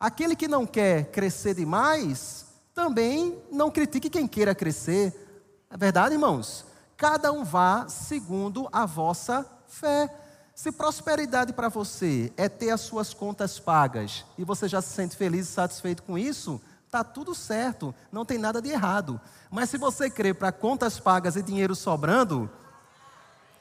Aquele 0.00 0.34
que 0.34 0.48
não 0.48 0.64
quer 0.64 1.10
crescer 1.10 1.54
demais, 1.54 2.51
também 2.74 3.38
não 3.50 3.70
critique 3.70 4.10
quem 4.10 4.26
queira 4.26 4.54
crescer. 4.54 5.66
É 5.70 5.76
verdade, 5.76 6.14
irmãos? 6.14 6.64
Cada 6.96 7.32
um 7.32 7.44
vá 7.44 7.88
segundo 7.88 8.68
a 8.72 8.86
vossa 8.86 9.46
fé. 9.66 10.08
Se 10.54 10.70
prosperidade 10.70 11.52
para 11.52 11.68
você 11.68 12.32
é 12.36 12.48
ter 12.48 12.70
as 12.70 12.82
suas 12.82 13.14
contas 13.14 13.58
pagas 13.58 14.24
e 14.36 14.44
você 14.44 14.68
já 14.68 14.80
se 14.80 14.90
sente 14.90 15.16
feliz 15.16 15.48
e 15.48 15.52
satisfeito 15.52 16.02
com 16.02 16.18
isso, 16.18 16.60
tá 16.90 17.02
tudo 17.02 17.34
certo, 17.34 17.94
não 18.12 18.24
tem 18.24 18.36
nada 18.36 18.60
de 18.60 18.68
errado. 18.70 19.18
Mas 19.50 19.70
se 19.70 19.78
você 19.78 20.10
crê 20.10 20.34
para 20.34 20.52
contas 20.52 21.00
pagas 21.00 21.36
e 21.36 21.42
dinheiro 21.42 21.74
sobrando, 21.74 22.50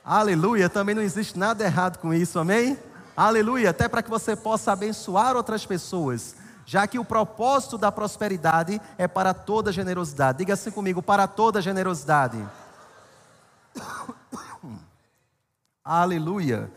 aleluia, 0.03 0.69
também 0.69 0.93
não 0.93 1.01
existe 1.01 1.39
nada 1.39 1.63
errado 1.63 1.97
com 1.97 2.13
isso, 2.13 2.37
amém? 2.37 2.77
Aleluia, 3.15 3.69
até 3.69 3.87
para 3.87 4.03
que 4.03 4.09
você 4.09 4.35
possa 4.35 4.73
abençoar 4.73 5.35
outras 5.35 5.65
pessoas, 5.65 6.35
já 6.65 6.87
que 6.87 6.99
o 6.99 7.05
propósito 7.05 7.77
da 7.77 7.91
prosperidade 7.91 8.81
é 8.97 9.07
para 9.07 9.33
toda 9.33 9.71
generosidade. 9.71 10.39
Diga 10.39 10.53
assim 10.53 10.71
comigo, 10.71 11.01
para 11.01 11.27
toda 11.27 11.61
generosidade. 11.61 12.37
Aleluia. 15.83 16.71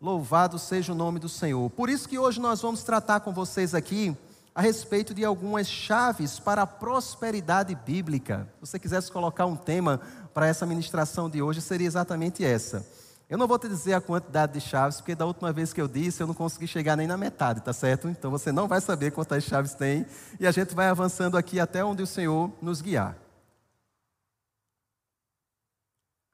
Louvado 0.00 0.58
seja 0.58 0.92
o 0.92 0.96
nome 0.96 1.18
do 1.18 1.28
Senhor. 1.28 1.68
Por 1.70 1.90
isso 1.90 2.08
que 2.08 2.18
hoje 2.18 2.40
nós 2.40 2.62
vamos 2.62 2.82
tratar 2.82 3.20
com 3.20 3.32
vocês 3.32 3.74
aqui 3.74 4.16
a 4.54 4.62
respeito 4.62 5.14
de 5.14 5.24
algumas 5.24 5.68
chaves 5.68 6.38
para 6.38 6.62
a 6.62 6.66
prosperidade 6.66 7.74
bíblica. 7.74 8.48
Se 8.54 8.60
você 8.68 8.78
quisesse 8.78 9.10
colocar 9.10 9.46
um 9.46 9.56
tema 9.56 10.00
para 10.34 10.46
essa 10.46 10.66
ministração 10.66 11.30
de 11.30 11.42
hoje, 11.42 11.60
seria 11.60 11.86
exatamente 11.86 12.44
essa. 12.44 12.84
Eu 13.30 13.38
não 13.38 13.46
vou 13.46 13.60
te 13.60 13.68
dizer 13.68 13.94
a 13.94 14.00
quantidade 14.00 14.54
de 14.54 14.60
chaves, 14.60 14.96
porque 14.96 15.14
da 15.14 15.24
última 15.24 15.52
vez 15.52 15.72
que 15.72 15.80
eu 15.80 15.86
disse, 15.86 16.20
eu 16.20 16.26
não 16.26 16.34
consegui 16.34 16.66
chegar 16.66 16.96
nem 16.96 17.06
na 17.06 17.16
metade, 17.16 17.60
tá 17.60 17.72
certo? 17.72 18.08
Então 18.08 18.28
você 18.28 18.50
não 18.50 18.66
vai 18.66 18.80
saber 18.80 19.12
quantas 19.12 19.44
chaves 19.44 19.72
tem, 19.72 20.04
e 20.40 20.48
a 20.48 20.50
gente 20.50 20.74
vai 20.74 20.88
avançando 20.88 21.36
aqui 21.36 21.60
até 21.60 21.84
onde 21.84 22.02
o 22.02 22.08
Senhor 22.08 22.50
nos 22.60 22.80
guiar. 22.80 23.16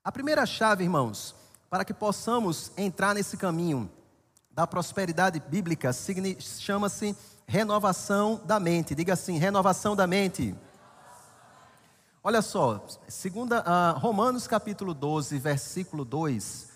A 0.02 0.10
primeira 0.10 0.46
chave, 0.46 0.84
irmãos, 0.84 1.34
para 1.68 1.84
que 1.84 1.92
possamos 1.92 2.72
entrar 2.78 3.14
nesse 3.14 3.36
caminho 3.36 3.90
da 4.50 4.66
prosperidade 4.66 5.38
bíblica, 5.38 5.90
chama-se 6.40 7.14
renovação 7.46 8.40
da 8.42 8.58
mente. 8.58 8.94
Diga 8.94 9.12
assim: 9.12 9.36
renovação 9.36 9.94
da 9.94 10.06
mente. 10.06 10.54
Olha 12.24 12.40
só, 12.40 12.86
segunda, 13.06 13.60
uh, 13.60 13.98
Romanos 13.98 14.46
capítulo 14.46 14.94
12, 14.94 15.38
versículo 15.38 16.02
2, 16.02 16.75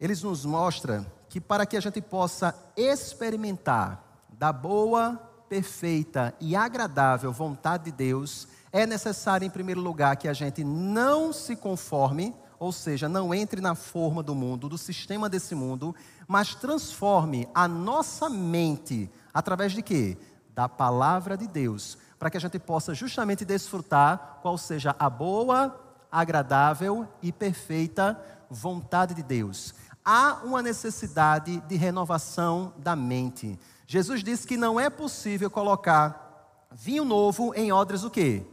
eles 0.00 0.22
nos 0.22 0.44
mostra 0.44 1.06
que 1.28 1.40
para 1.40 1.66
que 1.66 1.76
a 1.76 1.80
gente 1.80 2.00
possa 2.00 2.54
experimentar 2.76 4.24
da 4.28 4.52
boa, 4.52 5.16
perfeita 5.48 6.34
e 6.40 6.56
agradável 6.56 7.32
vontade 7.32 7.84
de 7.84 7.92
Deus, 7.92 8.48
é 8.72 8.86
necessário, 8.86 9.46
em 9.46 9.50
primeiro 9.50 9.80
lugar, 9.80 10.16
que 10.16 10.28
a 10.28 10.32
gente 10.32 10.64
não 10.64 11.32
se 11.32 11.54
conforme 11.54 12.34
ou 12.58 12.72
seja, 12.72 13.08
não 13.08 13.34
entre 13.34 13.60
na 13.60 13.74
forma 13.74 14.22
do 14.22 14.34
mundo, 14.34 14.68
do 14.68 14.78
sistema 14.78 15.28
desse 15.28 15.54
mundo, 15.54 15.94
mas 16.26 16.54
transforme 16.54 17.46
a 17.54 17.68
nossa 17.68 18.30
mente 18.30 19.10
através 19.32 19.72
de 19.72 19.82
quê? 19.82 20.16
Da 20.54 20.68
palavra 20.68 21.36
de 21.36 21.46
Deus, 21.46 21.98
para 22.18 22.30
que 22.30 22.36
a 22.36 22.40
gente 22.40 22.58
possa 22.58 22.94
justamente 22.94 23.44
desfrutar 23.44 24.38
qual 24.40 24.56
seja 24.56 24.94
a 24.98 25.10
boa, 25.10 25.78
agradável 26.10 27.06
e 27.20 27.32
perfeita 27.32 28.18
vontade 28.48 29.14
de 29.14 29.22
Deus. 29.22 29.74
Há 30.04 30.40
uma 30.44 30.62
necessidade 30.62 31.60
de 31.60 31.76
renovação 31.76 32.74
da 32.76 32.94
mente. 32.94 33.58
Jesus 33.86 34.22
disse 34.22 34.46
que 34.46 34.56
não 34.56 34.78
é 34.78 34.90
possível 34.90 35.50
colocar 35.50 36.68
vinho 36.70 37.04
novo 37.04 37.54
em 37.54 37.72
odres 37.72 38.04
o 38.04 38.10
quê? 38.10 38.44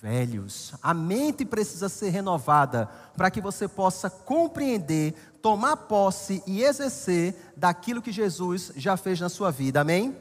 velhos. 0.00 0.74
A 0.82 0.94
mente 0.94 1.44
precisa 1.44 1.88
ser 1.88 2.10
renovada 2.10 2.88
para 3.16 3.30
que 3.30 3.40
você 3.40 3.66
possa 3.66 4.08
compreender, 4.08 5.14
tomar 5.42 5.76
posse 5.76 6.42
e 6.46 6.62
exercer 6.62 7.34
daquilo 7.56 8.02
que 8.02 8.12
Jesus 8.12 8.72
já 8.76 8.96
fez 8.96 9.20
na 9.20 9.28
sua 9.28 9.50
vida. 9.50 9.80
Amém? 9.80 10.16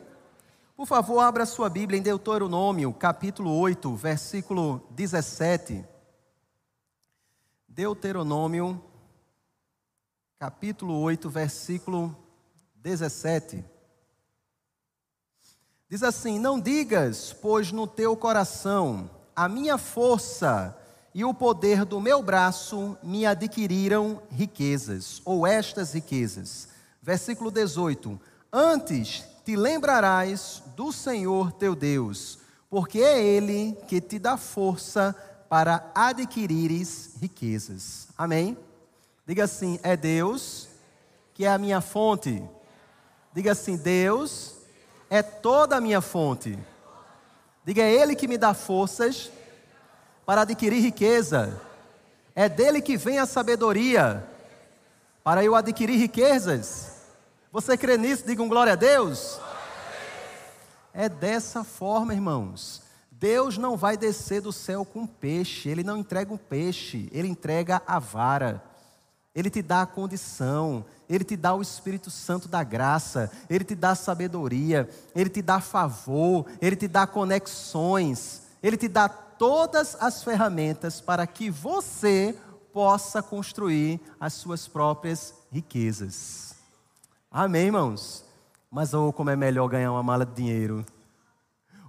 Por 0.75 0.85
favor, 0.85 1.19
abra 1.19 1.45
sua 1.45 1.69
Bíblia 1.69 1.99
em 1.99 2.03
Deuteronômio, 2.03 2.93
capítulo 2.93 3.51
8, 3.59 3.95
versículo 3.95 4.81
17. 4.91 5.83
Deuteronômio, 7.67 8.81
capítulo 10.39 10.99
8, 11.01 11.29
versículo 11.29 12.15
17. 12.75 13.65
Diz 15.89 16.03
assim: 16.03 16.37
Não 16.37 16.59
digas, 16.59 17.33
pois 17.33 17.71
no 17.71 17.87
teu 17.87 18.15
coração, 18.15 19.09
a 19.35 19.49
minha 19.49 19.77
força 19.77 20.77
e 21.13 21.25
o 21.25 21.33
poder 21.33 21.83
do 21.83 21.99
meu 21.99 22.21
braço 22.21 22.95
me 23.01 23.25
adquiriram 23.25 24.21
riquezas, 24.29 25.21
ou 25.25 25.47
estas 25.47 25.93
riquezas. 25.93 26.67
Versículo 27.01 27.49
18: 27.49 28.19
Antes 28.53 29.23
te 29.43 29.55
lembrarás 29.55 30.61
do 30.75 30.91
Senhor 30.91 31.51
teu 31.53 31.73
Deus, 31.73 32.37
porque 32.69 32.99
é 32.99 33.23
Ele 33.23 33.75
que 33.87 33.99
te 33.99 34.19
dá 34.19 34.37
força 34.37 35.15
para 35.49 35.89
adquirires 35.95 37.15
riquezas. 37.19 38.09
Amém? 38.15 38.55
Diga 39.27 39.43
assim: 39.43 39.77
é 39.83 39.97
Deus 39.97 40.69
que 41.33 41.45
é 41.45 41.49
a 41.49 41.57
minha 41.57 41.81
fonte. 41.81 42.41
Diga 43.33 43.51
assim: 43.51 43.75
Deus 43.75 44.55
é 45.09 45.21
toda 45.21 45.75
a 45.75 45.81
minha 45.81 45.99
fonte. 45.99 46.57
Diga, 47.65 47.83
é 47.83 47.91
Ele 47.91 48.15
que 48.15 48.27
me 48.27 48.37
dá 48.37 48.53
forças 48.53 49.29
para 50.25 50.41
adquirir 50.41 50.81
riqueza. 50.81 51.61
É 52.33 52.47
dele 52.47 52.81
que 52.81 52.95
vem 52.95 53.19
a 53.19 53.25
sabedoria 53.25 54.25
para 55.23 55.43
eu 55.43 55.55
adquirir 55.55 55.97
riquezas. 55.97 56.93
Você 57.51 57.77
crê 57.77 57.97
nisso? 57.97 58.25
Diga 58.25 58.41
um 58.41 58.47
glória 58.47 58.73
a 58.73 58.77
Deus. 58.77 59.39
É 60.93 61.09
dessa 61.09 61.63
forma, 61.63 62.13
irmãos. 62.13 62.81
Deus 63.11 63.57
não 63.57 63.75
vai 63.75 63.97
descer 63.97 64.41
do 64.41 64.53
céu 64.53 64.85
com 64.85 65.05
peixe, 65.05 65.67
Ele 65.67 65.83
não 65.83 65.97
entrega 65.97 66.33
um 66.33 66.37
peixe, 66.37 67.09
Ele 67.11 67.27
entrega 67.27 67.81
a 67.85 67.99
vara. 67.99 68.63
Ele 69.37 69.51
te 69.51 69.61
dá 69.61 69.83
a 69.83 69.85
condição, 69.85 70.83
Ele 71.07 71.23
te 71.23 71.37
dá 71.37 71.53
o 71.53 71.61
Espírito 71.61 72.09
Santo 72.09 72.47
da 72.47 72.63
graça, 72.63 73.31
Ele 73.47 73.63
te 73.63 73.75
dá 73.75 73.93
sabedoria, 73.93 74.89
Ele 75.15 75.29
te 75.29 75.43
dá 75.43 75.61
favor, 75.61 76.47
Ele 76.59 76.75
te 76.75 76.87
dá 76.87 77.05
conexões, 77.05 78.41
Ele 78.63 78.75
te 78.75 78.87
dá 78.87 79.07
todas 79.07 79.95
as 79.99 80.23
ferramentas 80.23 80.99
para 80.99 81.27
que 81.27 81.51
você 81.51 82.35
possa 82.73 83.21
construir 83.21 84.01
as 84.19 84.33
suas 84.33 84.67
próprias 84.67 85.35
riquezas. 85.51 86.55
Amém, 87.29 87.67
irmãos? 87.67 88.25
Mas 88.71 88.91
ou 88.91 89.09
oh, 89.09 89.13
como 89.13 89.29
é 89.29 89.35
melhor 89.35 89.67
ganhar 89.67 89.91
uma 89.91 90.01
mala 90.01 90.25
de 90.25 90.33
dinheiro, 90.33 90.83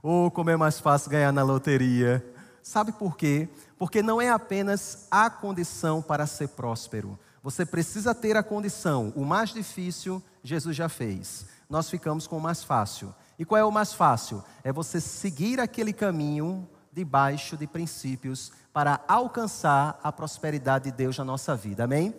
ou 0.02 0.26
oh, 0.26 0.30
como 0.30 0.50
é 0.50 0.56
mais 0.56 0.78
fácil 0.78 1.10
ganhar 1.10 1.32
na 1.32 1.42
loteria. 1.42 2.22
Sabe 2.62 2.92
por 2.92 3.16
quê? 3.16 3.48
Porque 3.78 4.02
não 4.02 4.20
é 4.20 4.28
apenas 4.28 5.06
a 5.10 5.30
condição 5.30 6.02
para 6.02 6.26
ser 6.26 6.48
próspero 6.48 7.18
você 7.42 7.64
precisa 7.64 8.14
ter 8.14 8.36
a 8.36 8.42
condição. 8.42 9.12
O 9.14 9.24
mais 9.24 9.50
difícil, 9.50 10.22
Jesus 10.42 10.76
já 10.76 10.88
fez. 10.88 11.46
Nós 11.68 11.88
ficamos 11.88 12.26
com 12.26 12.38
o 12.38 12.40
mais 12.40 12.62
fácil. 12.62 13.14
E 13.38 13.44
qual 13.44 13.60
é 13.60 13.64
o 13.64 13.70
mais 13.70 13.92
fácil? 13.92 14.42
É 14.64 14.72
você 14.72 15.00
seguir 15.00 15.60
aquele 15.60 15.92
caminho 15.92 16.68
debaixo 16.92 17.56
de 17.56 17.66
princípios 17.66 18.50
para 18.72 19.00
alcançar 19.06 19.98
a 20.02 20.10
prosperidade 20.10 20.90
de 20.90 20.96
Deus 20.96 21.16
na 21.18 21.24
nossa 21.24 21.54
vida. 21.54 21.84
Amém? 21.84 22.14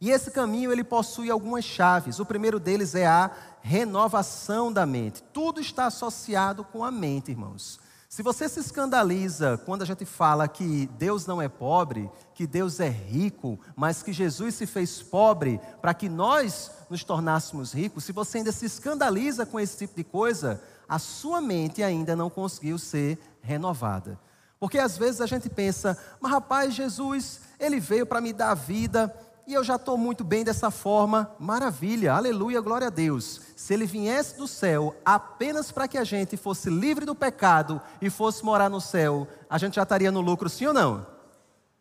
E 0.00 0.10
esse 0.10 0.30
caminho 0.30 0.72
ele 0.72 0.84
possui 0.84 1.30
algumas 1.30 1.64
chaves. 1.64 2.18
O 2.18 2.26
primeiro 2.26 2.60
deles 2.60 2.94
é 2.94 3.06
a 3.06 3.30
renovação 3.60 4.72
da 4.72 4.86
mente. 4.86 5.22
Tudo 5.32 5.60
está 5.60 5.86
associado 5.86 6.64
com 6.64 6.84
a 6.84 6.90
mente, 6.90 7.30
irmãos. 7.30 7.80
Se 8.08 8.22
você 8.22 8.48
se 8.48 8.58
escandaliza 8.58 9.58
quando 9.66 9.82
a 9.82 9.84
gente 9.84 10.06
fala 10.06 10.48
que 10.48 10.88
Deus 10.98 11.26
não 11.26 11.42
é 11.42 11.48
pobre, 11.48 12.10
que 12.34 12.46
Deus 12.46 12.80
é 12.80 12.88
rico, 12.88 13.60
mas 13.76 14.02
que 14.02 14.14
Jesus 14.14 14.54
se 14.54 14.66
fez 14.66 15.02
pobre 15.02 15.60
para 15.82 15.92
que 15.92 16.08
nós 16.08 16.70
nos 16.88 17.04
tornássemos 17.04 17.74
ricos, 17.74 18.04
se 18.04 18.12
você 18.12 18.38
ainda 18.38 18.50
se 18.50 18.64
escandaliza 18.64 19.44
com 19.44 19.60
esse 19.60 19.76
tipo 19.76 19.94
de 19.94 20.04
coisa, 20.04 20.62
a 20.88 20.98
sua 20.98 21.42
mente 21.42 21.82
ainda 21.82 22.16
não 22.16 22.30
conseguiu 22.30 22.78
ser 22.78 23.18
renovada. 23.42 24.18
Porque 24.58 24.78
às 24.78 24.96
vezes 24.96 25.20
a 25.20 25.26
gente 25.26 25.50
pensa, 25.50 25.96
mas 26.18 26.32
rapaz, 26.32 26.74
Jesus, 26.74 27.42
ele 27.60 27.78
veio 27.78 28.06
para 28.06 28.22
me 28.22 28.32
dar 28.32 28.54
vida, 28.54 29.14
e 29.48 29.54
eu 29.54 29.64
já 29.64 29.76
estou 29.76 29.96
muito 29.96 30.22
bem 30.22 30.44
dessa 30.44 30.70
forma, 30.70 31.34
maravilha, 31.38 32.12
aleluia, 32.12 32.60
glória 32.60 32.88
a 32.88 32.90
Deus. 32.90 33.40
Se 33.56 33.72
ele 33.72 33.86
viesse 33.86 34.36
do 34.36 34.46
céu 34.46 34.94
apenas 35.02 35.72
para 35.72 35.88
que 35.88 35.96
a 35.96 36.04
gente 36.04 36.36
fosse 36.36 36.68
livre 36.68 37.06
do 37.06 37.14
pecado 37.14 37.80
e 38.02 38.10
fosse 38.10 38.44
morar 38.44 38.68
no 38.68 38.78
céu, 38.78 39.26
a 39.48 39.56
gente 39.56 39.76
já 39.76 39.84
estaria 39.84 40.12
no 40.12 40.20
lucro, 40.20 40.50
sim 40.50 40.66
ou 40.66 40.74
não? 40.74 41.06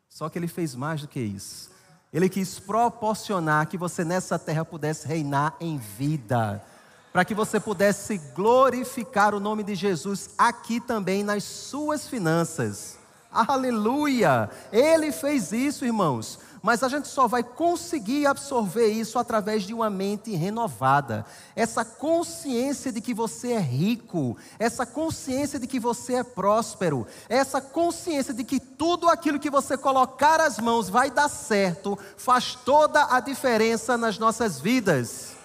Só 0.07 0.29
que 0.29 0.39
ele 0.39 0.47
fez 0.47 0.75
mais 0.75 1.01
do 1.01 1.09
que 1.09 1.19
isso. 1.19 1.69
Ele 2.13 2.29
quis 2.29 2.57
proporcionar 2.57 3.67
que 3.67 3.77
você 3.77 4.05
nessa 4.05 4.39
terra 4.39 4.63
pudesse 4.63 5.05
reinar 5.05 5.53
em 5.59 5.77
vida, 5.77 6.63
para 7.11 7.25
que 7.25 7.35
você 7.35 7.59
pudesse 7.59 8.17
glorificar 8.33 9.35
o 9.35 9.41
nome 9.41 9.61
de 9.61 9.75
Jesus 9.75 10.29
aqui 10.37 10.79
também 10.79 11.21
nas 11.21 11.43
suas 11.43 12.07
finanças. 12.07 12.97
Aleluia! 13.29 14.49
Ele 14.71 15.11
fez 15.11 15.51
isso, 15.51 15.83
irmãos 15.83 16.46
mas 16.67 16.83
a 16.83 16.89
gente 16.89 17.07
só 17.07 17.29
vai 17.29 17.43
conseguir 17.43 18.25
absorver 18.25 18.87
isso 18.87 19.17
através 19.17 19.63
de 19.63 19.73
uma 19.73 19.89
mente 19.89 20.35
renovada. 20.35 21.25
Essa 21.55 21.85
consciência 21.85 22.91
de 22.91 22.99
que 22.99 23.13
você 23.13 23.53
é 23.53 23.57
rico, 23.57 24.35
essa 24.59 24.85
consciência 24.85 25.57
de 25.59 25.65
que 25.65 25.79
você 25.79 26.15
é 26.15 26.23
próspero, 26.25 27.07
essa 27.29 27.61
consciência 27.61 28.33
de 28.33 28.43
que 28.43 28.59
tudo 28.59 29.07
aquilo 29.07 29.39
que 29.39 29.49
você 29.49 29.77
colocar 29.77 30.41
as 30.41 30.59
mãos 30.59 30.89
vai 30.89 31.09
dar 31.09 31.29
certo, 31.29 31.97
faz 32.17 32.55
toda 32.55 33.15
a 33.15 33.21
diferença 33.21 33.97
nas 33.97 34.19
nossas 34.19 34.59
vidas. 34.59 35.37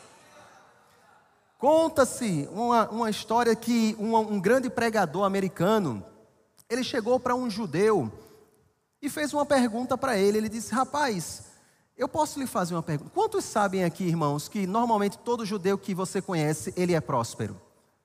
Conta-se 1.57 2.49
uma, 2.51 2.91
uma 2.91 3.11
história 3.11 3.55
que 3.55 3.95
um, 3.97 4.17
um 4.17 4.41
grande 4.41 4.69
pregador 4.69 5.23
americano, 5.23 6.05
ele 6.69 6.83
chegou 6.83 7.21
para 7.21 7.37
um 7.37 7.49
judeu 7.49 8.11
e 9.03 9.11
fez 9.11 9.35
uma 9.35 9.45
pergunta 9.45 9.99
para 9.99 10.17
ele. 10.17 10.39
Ele 10.39 10.49
disse: 10.49 10.73
Rapaz, 10.73 11.43
eu 11.99 12.09
posso 12.09 12.39
lhe 12.39 12.47
fazer 12.47 12.75
uma 12.75 12.83
pergunta. 12.83 13.11
Quantos 13.13 13.45
sabem 13.45 13.85
aqui, 13.85 14.05
irmãos, 14.05 14.49
que 14.49 14.67
normalmente 14.67 15.19
todo 15.19 15.45
judeu 15.45 15.77
que 15.77 15.95
você 15.95 16.23
conhece, 16.23 16.73
ele 16.77 16.95
é 16.95 17.01
próspero? 17.01 17.61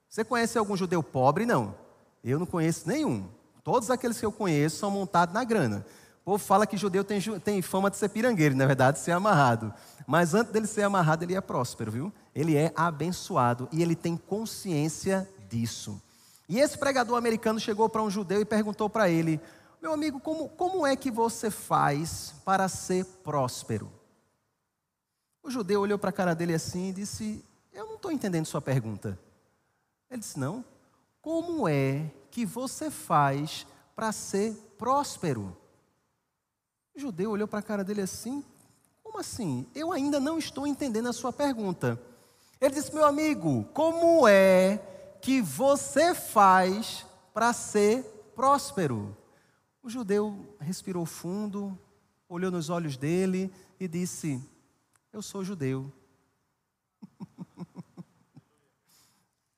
Você 0.09 0.23
conhece 0.23 0.57
algum 0.57 0.75
judeu 0.75 1.03
pobre? 1.03 1.45
Não. 1.45 1.75
Eu 2.23 2.39
não 2.39 2.45
conheço 2.45 2.87
nenhum. 2.87 3.27
Todos 3.63 3.91
aqueles 3.91 4.19
que 4.19 4.25
eu 4.25 4.31
conheço 4.31 4.77
são 4.77 4.89
montados 4.89 5.33
na 5.33 5.43
grana. 5.43 5.85
O 6.21 6.31
povo 6.31 6.43
fala 6.43 6.65
que 6.67 6.75
judeu 6.75 7.03
tem, 7.03 7.21
tem 7.39 7.61
fama 7.61 7.89
de 7.89 7.97
ser 7.97 8.09
pirangueiro, 8.09 8.55
na 8.55 8.65
verdade, 8.65 8.97
de 8.97 9.03
ser 9.03 9.11
amarrado. 9.11 9.73
Mas 10.05 10.33
antes 10.33 10.51
dele 10.51 10.67
ser 10.67 10.83
amarrado, 10.83 11.23
ele 11.23 11.35
é 11.35 11.41
próspero, 11.41 11.91
viu? 11.91 12.11
Ele 12.35 12.55
é 12.57 12.73
abençoado 12.75 13.69
e 13.71 13.81
ele 13.81 13.95
tem 13.95 14.17
consciência 14.17 15.29
disso. 15.49 16.01
E 16.49 16.59
esse 16.59 16.77
pregador 16.77 17.17
americano 17.17 17.59
chegou 17.59 17.89
para 17.89 18.01
um 18.01 18.09
judeu 18.09 18.41
e 18.41 18.45
perguntou 18.45 18.89
para 18.89 19.09
ele: 19.09 19.39
meu 19.87 19.93
amigo, 19.93 20.19
como, 20.19 20.49
como 20.49 20.85
é 20.85 20.97
que 20.97 21.09
você 21.09 21.49
faz 21.49 22.35
para 22.43 22.67
ser 22.67 23.05
próspero? 23.23 23.89
O 25.41 25.49
judeu 25.49 25.79
olhou 25.79 25.97
para 25.97 26.09
a 26.09 26.13
cara 26.13 26.35
dele 26.35 26.53
assim 26.53 26.89
e 26.89 26.93
disse: 26.93 27.41
Eu 27.71 27.85
não 27.85 27.95
estou 27.95 28.11
entendendo 28.11 28.45
sua 28.45 28.61
pergunta. 28.61 29.17
Ele 30.11 30.19
disse: 30.19 30.37
Não. 30.37 30.63
Como 31.21 31.69
é 31.69 32.11
que 32.29 32.45
você 32.45 32.91
faz 32.91 33.65
para 33.95 34.11
ser 34.11 34.53
próspero? 34.77 35.55
O 36.93 36.99
judeu 36.99 37.31
olhou 37.31 37.47
para 37.47 37.59
a 37.59 37.63
cara 37.63 37.81
dele 37.81 38.01
assim: 38.01 38.43
Como 39.01 39.17
assim? 39.17 39.65
Eu 39.73 39.93
ainda 39.93 40.19
não 40.19 40.37
estou 40.37 40.67
entendendo 40.67 41.07
a 41.07 41.13
sua 41.13 41.31
pergunta. 41.31 41.97
Ele 42.59 42.75
disse: 42.75 42.93
Meu 42.93 43.05
amigo, 43.05 43.63
como 43.73 44.27
é 44.27 44.81
que 45.21 45.41
você 45.41 46.13
faz 46.13 47.05
para 47.33 47.53
ser 47.53 48.03
próspero? 48.35 49.15
O 49.87 49.89
judeu 49.89 50.53
respirou 50.59 51.05
fundo, 51.05 51.79
olhou 52.27 52.51
nos 52.51 52.69
olhos 52.69 52.97
dele 52.97 53.49
e 53.79 53.87
disse: 53.87 54.43
Eu 55.13 55.21
sou 55.21 55.45
judeu. 55.45 55.89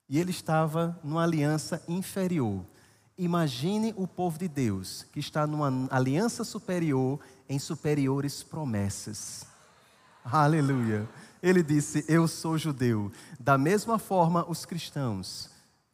e 0.08 0.20
ele 0.20 0.30
estava 0.30 1.00
numa 1.04 1.24
aliança 1.24 1.84
inferior. 1.88 2.64
Imagine 3.18 3.92
o 3.98 4.08
povo 4.08 4.38
de 4.38 4.48
Deus 4.48 5.02
que 5.12 5.20
está 5.20 5.48
numa 5.48 5.88
aliança 5.90 6.44
superior 6.44 7.20
em 7.50 7.58
superiores 7.58 8.44
promessas. 8.44 9.48
Aleluia. 10.24 11.10
Ele 11.42 11.64
disse: 11.64 12.06
Eu 12.08 12.28
sou 12.28 12.56
judeu. 12.56 13.12
Da 13.40 13.58
mesma 13.58 13.98
forma, 13.98 14.48
os 14.48 14.64
cristãos 14.64 15.49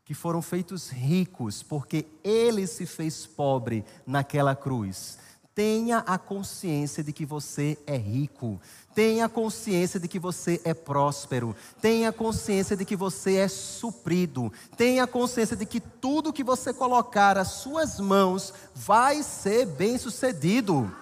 que 0.06 0.14
foram 0.14 0.40
feitos 0.40 0.90
ricos, 0.90 1.64
porque 1.64 2.06
ele 2.24 2.68
se 2.68 2.86
fez 2.86 3.26
pobre 3.26 3.84
naquela 4.06 4.56
cruz. 4.56 5.18
Tenha 5.56 6.00
a 6.00 6.18
consciência 6.18 7.04
de 7.04 7.12
que 7.12 7.26
você 7.26 7.78
é 7.88 7.98
rico. 7.98 8.62
Tenha 8.94 9.28
consciência 9.28 10.00
de 10.00 10.08
que 10.08 10.20
você 10.20 10.62
é 10.64 10.74
próspero. 10.74 11.56
Tenha 11.82 12.12
consciência 12.12 12.76
de 12.76 12.86
que 12.86 12.96
você 12.96 13.38
é 13.38 13.48
suprido. 13.48 14.52
Tenha 14.78 15.08
consciência 15.08 15.56
de 15.56 15.66
que 15.66 15.80
tudo 15.80 16.34
que 16.34 16.44
você 16.44 16.74
colocar 16.74 17.38
às 17.38 17.48
suas 17.48 18.00
mãos 18.00 18.54
vai 18.76 19.24
ser 19.24 19.66
bem 19.66 19.98
sucedido. 19.98 20.94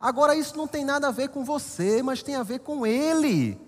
Agora, 0.00 0.34
isso 0.34 0.56
não 0.56 0.66
tem 0.66 0.84
nada 0.84 1.08
a 1.08 1.12
ver 1.12 1.28
com 1.28 1.44
você, 1.44 2.02
mas 2.02 2.22
tem 2.22 2.34
a 2.34 2.42
ver 2.42 2.60
com 2.60 2.86
Ele. 2.86 3.60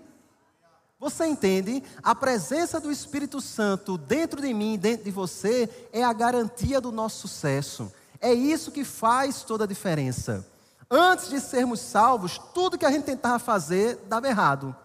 Você 1.05 1.27
entende? 1.27 1.83
A 2.01 2.15
presença 2.15 2.81
do 2.81 2.91
Espírito 2.91 3.39
Santo 3.39 3.95
dentro 3.95 4.41
de 4.41 4.51
mim, 4.51 4.75
dentro 4.75 5.05
de 5.05 5.11
você, 5.11 5.69
é 5.93 6.03
a 6.03 6.11
garantia 6.11 6.81
do 6.81 6.91
nosso 6.91 7.27
sucesso. 7.27 7.93
É 8.19 8.33
isso 8.33 8.71
que 8.71 8.83
faz 8.83 9.43
toda 9.43 9.65
a 9.65 9.67
diferença. 9.67 10.43
Antes 10.89 11.29
de 11.29 11.39
sermos 11.39 11.79
salvos, 11.79 12.39
tudo 12.55 12.75
que 12.75 12.87
a 12.87 12.89
gente 12.89 13.03
tentava 13.03 13.37
fazer 13.37 13.97
dava 14.07 14.27
errado. 14.27 14.75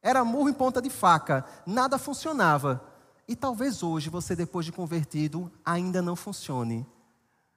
Era 0.00 0.24
murro 0.24 0.48
em 0.48 0.52
ponta 0.52 0.80
de 0.80 0.88
faca, 0.88 1.44
nada 1.66 1.98
funcionava. 1.98 2.80
E 3.26 3.34
talvez 3.34 3.82
hoje 3.82 4.10
você, 4.10 4.36
depois 4.36 4.64
de 4.64 4.70
convertido, 4.70 5.50
ainda 5.64 6.00
não 6.00 6.14
funcione. 6.14 6.86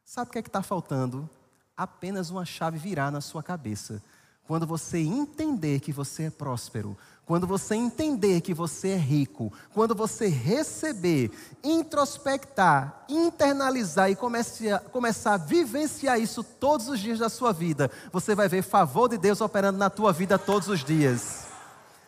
Sabe 0.03 0.29
o 0.29 0.31
que 0.31 0.39
é 0.39 0.41
está 0.41 0.63
faltando? 0.63 1.29
Apenas 1.77 2.31
uma 2.31 2.45
chave 2.45 2.79
virar 2.79 3.11
na 3.11 3.21
sua 3.21 3.43
cabeça. 3.43 4.01
Quando 4.47 4.67
você 4.67 4.99
entender 4.99 5.79
que 5.79 5.91
você 5.91 6.23
é 6.23 6.29
próspero, 6.29 6.95
quando 7.25 7.47
você 7.47 7.73
entender 7.73 8.41
que 8.41 8.53
você 8.53 8.89
é 8.89 8.97
rico, 8.97 9.51
quando 9.73 9.95
você 9.95 10.27
receber, 10.27 11.31
introspectar, 11.63 13.03
internalizar 13.09 14.11
e 14.11 14.15
começar, 14.15 14.79
começar 14.91 15.33
a 15.33 15.37
vivenciar 15.37 16.19
isso 16.19 16.43
todos 16.43 16.87
os 16.87 16.99
dias 16.99 17.17
da 17.17 17.27
sua 17.27 17.51
vida, 17.51 17.89
você 18.11 18.35
vai 18.35 18.47
ver 18.47 18.61
favor 18.61 19.09
de 19.09 19.17
Deus 19.17 19.41
operando 19.41 19.79
na 19.79 19.89
tua 19.89 20.13
vida 20.13 20.37
todos 20.37 20.67
os 20.69 20.83
dias. 20.83 21.45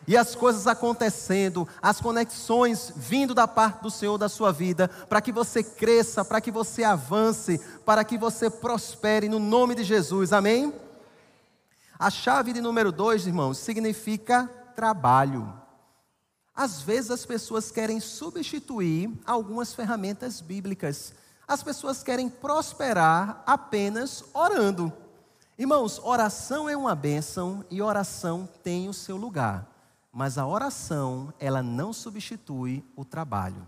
E 0.06 0.16
as 0.16 0.36
coisas 0.36 0.68
acontecendo, 0.68 1.66
as 1.82 2.00
conexões 2.00 2.92
vindo 2.96 3.34
da 3.34 3.48
parte 3.48 3.82
do 3.82 3.90
Senhor 3.90 4.16
da 4.16 4.28
sua 4.28 4.52
vida, 4.52 4.88
para 5.08 5.20
que 5.20 5.32
você 5.32 5.64
cresça, 5.64 6.24
para 6.24 6.40
que 6.40 6.52
você 6.52 6.84
avance, 6.84 7.60
para 7.84 8.04
que 8.04 8.16
você 8.16 8.48
prospere 8.48 9.28
no 9.28 9.40
nome 9.40 9.74
de 9.74 9.82
Jesus, 9.82 10.32
amém? 10.32 10.72
A 11.98 12.10
chave 12.10 12.52
de 12.52 12.60
número 12.60 12.92
dois, 12.92 13.26
irmãos, 13.26 13.58
significa 13.58 14.46
trabalho. 14.76 15.52
Às 16.54 16.80
vezes 16.80 17.10
as 17.10 17.26
pessoas 17.26 17.72
querem 17.72 17.98
substituir 17.98 19.12
algumas 19.26 19.74
ferramentas 19.74 20.40
bíblicas. 20.40 21.12
As 21.46 21.60
pessoas 21.60 22.02
querem 22.02 22.28
prosperar 22.28 23.42
apenas 23.44 24.22
orando. 24.32 24.92
Irmãos, 25.58 25.98
oração 25.98 26.68
é 26.68 26.76
uma 26.76 26.94
bênção 26.94 27.64
e 27.68 27.82
oração 27.82 28.48
tem 28.62 28.88
o 28.88 28.94
seu 28.94 29.16
lugar. 29.16 29.66
Mas 30.12 30.38
a 30.38 30.46
oração, 30.46 31.34
ela 31.40 31.64
não 31.64 31.92
substitui 31.92 32.84
o 32.94 33.04
trabalho. 33.04 33.66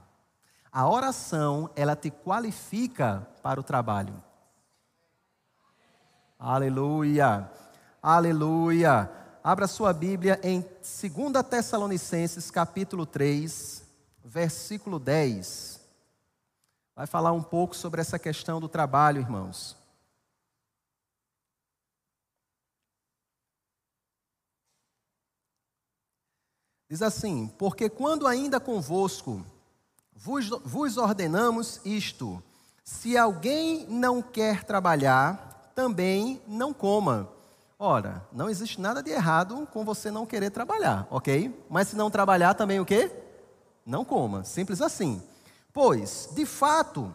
A 0.71 0.89
oração, 0.89 1.69
ela 1.75 1.97
te 1.97 2.13
qualifica 2.13 3.27
para 3.43 3.59
o 3.59 3.65
trabalho. 3.65 4.23
Aleluia. 6.39 7.51
Aleluia. 8.03 9.11
Abra 9.45 9.67
sua 9.67 9.93
Bíblia 9.93 10.41
em 10.43 10.63
2 10.63 11.47
Tessalonicenses, 11.51 12.51
capítulo 12.51 13.05
3, 13.05 13.85
versículo 14.25 14.99
10. 14.99 15.79
Vai 16.97 17.07
falar 17.07 17.33
um 17.33 17.43
pouco 17.43 17.77
sobre 17.77 18.01
essa 18.01 18.19
questão 18.19 18.59
do 18.59 18.71
trabalho, 18.71 19.21
irmãos. 19.21 19.77
Diz 26.89 27.03
assim: 27.03 27.49
Porque 27.59 27.91
quando 27.91 28.27
ainda 28.27 28.59
convosco 28.59 29.45
vos, 30.15 30.49
vos 30.65 30.97
ordenamos 30.97 31.83
isto, 31.85 32.43
se 32.83 33.19
alguém 33.19 33.87
não 33.89 34.23
quer 34.23 34.65
trabalhar, 34.65 35.71
também 35.75 36.41
não 36.47 36.73
coma. 36.73 37.40
Ora, 37.83 38.23
não 38.31 38.51
existe 38.51 38.79
nada 38.79 39.03
de 39.03 39.11
errado 39.11 39.67
com 39.73 39.87
você 39.87 40.11
não 40.11 40.27
querer 40.27 40.51
trabalhar, 40.51 41.07
ok? 41.11 41.65
Mas 41.67 41.89
se 41.89 41.97
não 41.97 42.11
trabalhar 42.11 42.53
também 42.53 42.79
o 42.79 42.85
quê? 42.85 43.11
Não 43.87 44.05
coma, 44.05 44.45
simples 44.45 44.83
assim. 44.83 45.23
Pois, 45.73 46.29
de 46.35 46.45
fato, 46.45 47.11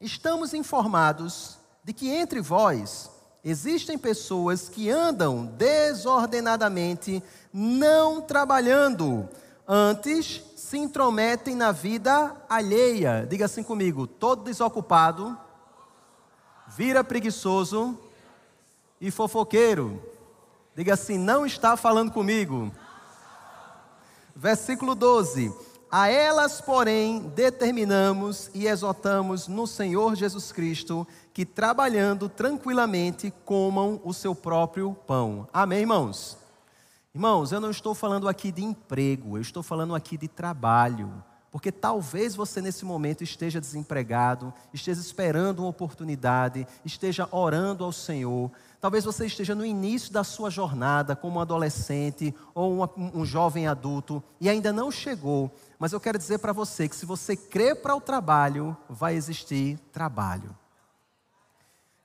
estamos 0.00 0.54
informados 0.54 1.58
de 1.84 1.92
que 1.92 2.08
entre 2.08 2.40
vós 2.40 3.10
existem 3.44 3.98
pessoas 3.98 4.66
que 4.66 4.88
andam 4.88 5.44
desordenadamente, 5.44 7.22
não 7.52 8.22
trabalhando, 8.22 9.28
antes 9.66 10.42
se 10.56 10.78
intrometem 10.78 11.54
na 11.54 11.70
vida 11.70 12.34
alheia. 12.48 13.26
Diga 13.28 13.44
assim 13.44 13.62
comigo: 13.62 14.06
todo 14.06 14.44
desocupado 14.44 15.38
vira 16.66 17.04
preguiçoso 17.04 18.07
e 19.00 19.10
fofoqueiro. 19.10 20.02
Diga 20.76 20.94
assim: 20.94 21.18
não 21.18 21.44
está 21.44 21.76
falando 21.76 22.12
comigo. 22.12 22.70
Versículo 24.34 24.94
12: 24.94 25.52
A 25.90 26.08
elas, 26.08 26.60
porém, 26.60 27.20
determinamos 27.34 28.50
e 28.54 28.66
exortamos 28.66 29.48
no 29.48 29.66
Senhor 29.66 30.14
Jesus 30.14 30.52
Cristo 30.52 31.06
que, 31.32 31.44
trabalhando 31.44 32.28
tranquilamente, 32.28 33.32
comam 33.44 34.00
o 34.04 34.14
seu 34.14 34.34
próprio 34.34 34.94
pão. 35.06 35.48
Amém, 35.52 35.80
irmãos? 35.80 36.38
Irmãos, 37.14 37.50
eu 37.50 37.60
não 37.60 37.70
estou 37.70 37.94
falando 37.94 38.28
aqui 38.28 38.52
de 38.52 38.62
emprego, 38.62 39.36
eu 39.36 39.42
estou 39.42 39.62
falando 39.62 39.94
aqui 39.94 40.16
de 40.16 40.28
trabalho. 40.28 41.12
Porque 41.50 41.72
talvez 41.72 42.34
você 42.34 42.60
nesse 42.60 42.84
momento 42.84 43.24
esteja 43.24 43.60
desempregado, 43.60 44.52
esteja 44.72 45.00
esperando 45.00 45.60
uma 45.60 45.68
oportunidade, 45.68 46.66
esteja 46.84 47.26
orando 47.32 47.82
ao 47.82 47.90
Senhor. 47.90 48.52
Talvez 48.80 49.04
você 49.04 49.26
esteja 49.26 49.56
no 49.56 49.66
início 49.66 50.12
da 50.12 50.22
sua 50.22 50.50
jornada 50.50 51.16
como 51.16 51.40
adolescente 51.40 52.32
ou 52.54 52.74
uma, 52.74 52.90
um 52.96 53.24
jovem 53.24 53.66
adulto 53.66 54.22
e 54.40 54.48
ainda 54.48 54.72
não 54.72 54.90
chegou. 54.90 55.50
Mas 55.78 55.92
eu 55.92 55.98
quero 55.98 56.16
dizer 56.16 56.38
para 56.38 56.52
você 56.52 56.88
que 56.88 56.94
se 56.94 57.04
você 57.04 57.36
crê 57.36 57.74
para 57.74 57.96
o 57.96 58.00
trabalho, 58.00 58.76
vai 58.88 59.16
existir 59.16 59.78
trabalho. 59.92 60.56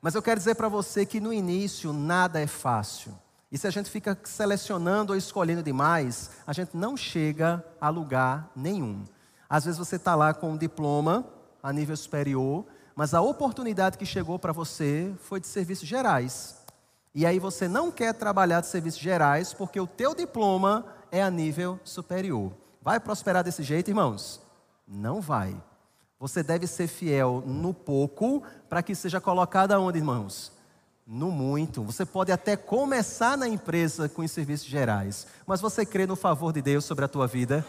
Mas 0.02 0.16
eu 0.16 0.22
quero 0.22 0.40
dizer 0.40 0.56
para 0.56 0.68
você 0.68 1.06
que 1.06 1.20
no 1.20 1.32
início 1.32 1.94
nada 1.94 2.42
é 2.42 2.48
fácil. 2.48 3.14
E 3.52 3.58
se 3.58 3.68
a 3.68 3.70
gente 3.70 3.88
fica 3.88 4.18
selecionando 4.24 5.14
ou 5.14 5.18
escolhendo 5.18 5.62
demais, 5.62 6.32
a 6.46 6.54
gente 6.54 6.76
não 6.76 6.98
chega 6.98 7.64
a 7.80 7.88
lugar 7.88 8.52
nenhum. 8.56 9.06
Às 9.48 9.66
vezes 9.66 9.78
você 9.78 9.98
está 9.98 10.16
lá 10.16 10.34
com 10.34 10.54
um 10.54 10.58
diploma 10.58 11.24
a 11.62 11.72
nível 11.72 11.96
superior, 11.96 12.66
mas 12.96 13.14
a 13.14 13.22
oportunidade 13.22 13.96
que 13.96 14.08
chegou 14.08 14.40
para 14.40 14.52
você 14.52 15.14
foi 15.20 15.40
de 15.40 15.46
serviços 15.46 15.88
gerais. 15.88 16.63
E 17.16 17.26
aí 17.26 17.38
você 17.38 17.68
não 17.68 17.92
quer 17.92 18.14
trabalhar 18.14 18.62
de 18.62 18.68
serviços 18.68 19.00
gerais 19.00 19.54
porque 19.54 19.80
o 19.80 19.86
teu 19.86 20.16
diploma 20.16 20.86
é 21.12 21.22
a 21.22 21.30
nível 21.30 21.80
superior. 21.84 22.52
Vai 22.82 23.00
prosperar 23.00 23.44
desse 23.44 23.62
jeito, 23.62 23.90
irmãos? 23.90 24.42
Não 24.88 25.22
vai. 25.22 25.56
Você 26.20 26.42
deve 26.42 26.66
ser 26.66 26.88
fiel 26.88 27.44
no 27.46 27.74
pouco 27.74 28.42
para 28.68 28.82
que 28.82 28.96
seja 28.96 29.22
colocado 29.22 29.74
aonde, 29.74 30.00
irmãos? 30.00 30.52
No 31.06 31.30
muito. 31.30 31.84
Você 31.84 32.06
pode 32.06 32.32
até 32.32 32.56
começar 32.56 33.38
na 33.38 33.48
empresa 33.48 34.10
com 34.10 34.24
os 34.24 34.32
serviços 34.32 34.66
gerais, 34.68 35.28
mas 35.46 35.62
você 35.62 35.86
crê 35.86 36.08
no 36.08 36.16
favor 36.16 36.52
de 36.52 36.62
Deus 36.62 36.86
sobre 36.86 37.06
a 37.06 37.10
tua 37.10 37.28
vida? 37.28 37.66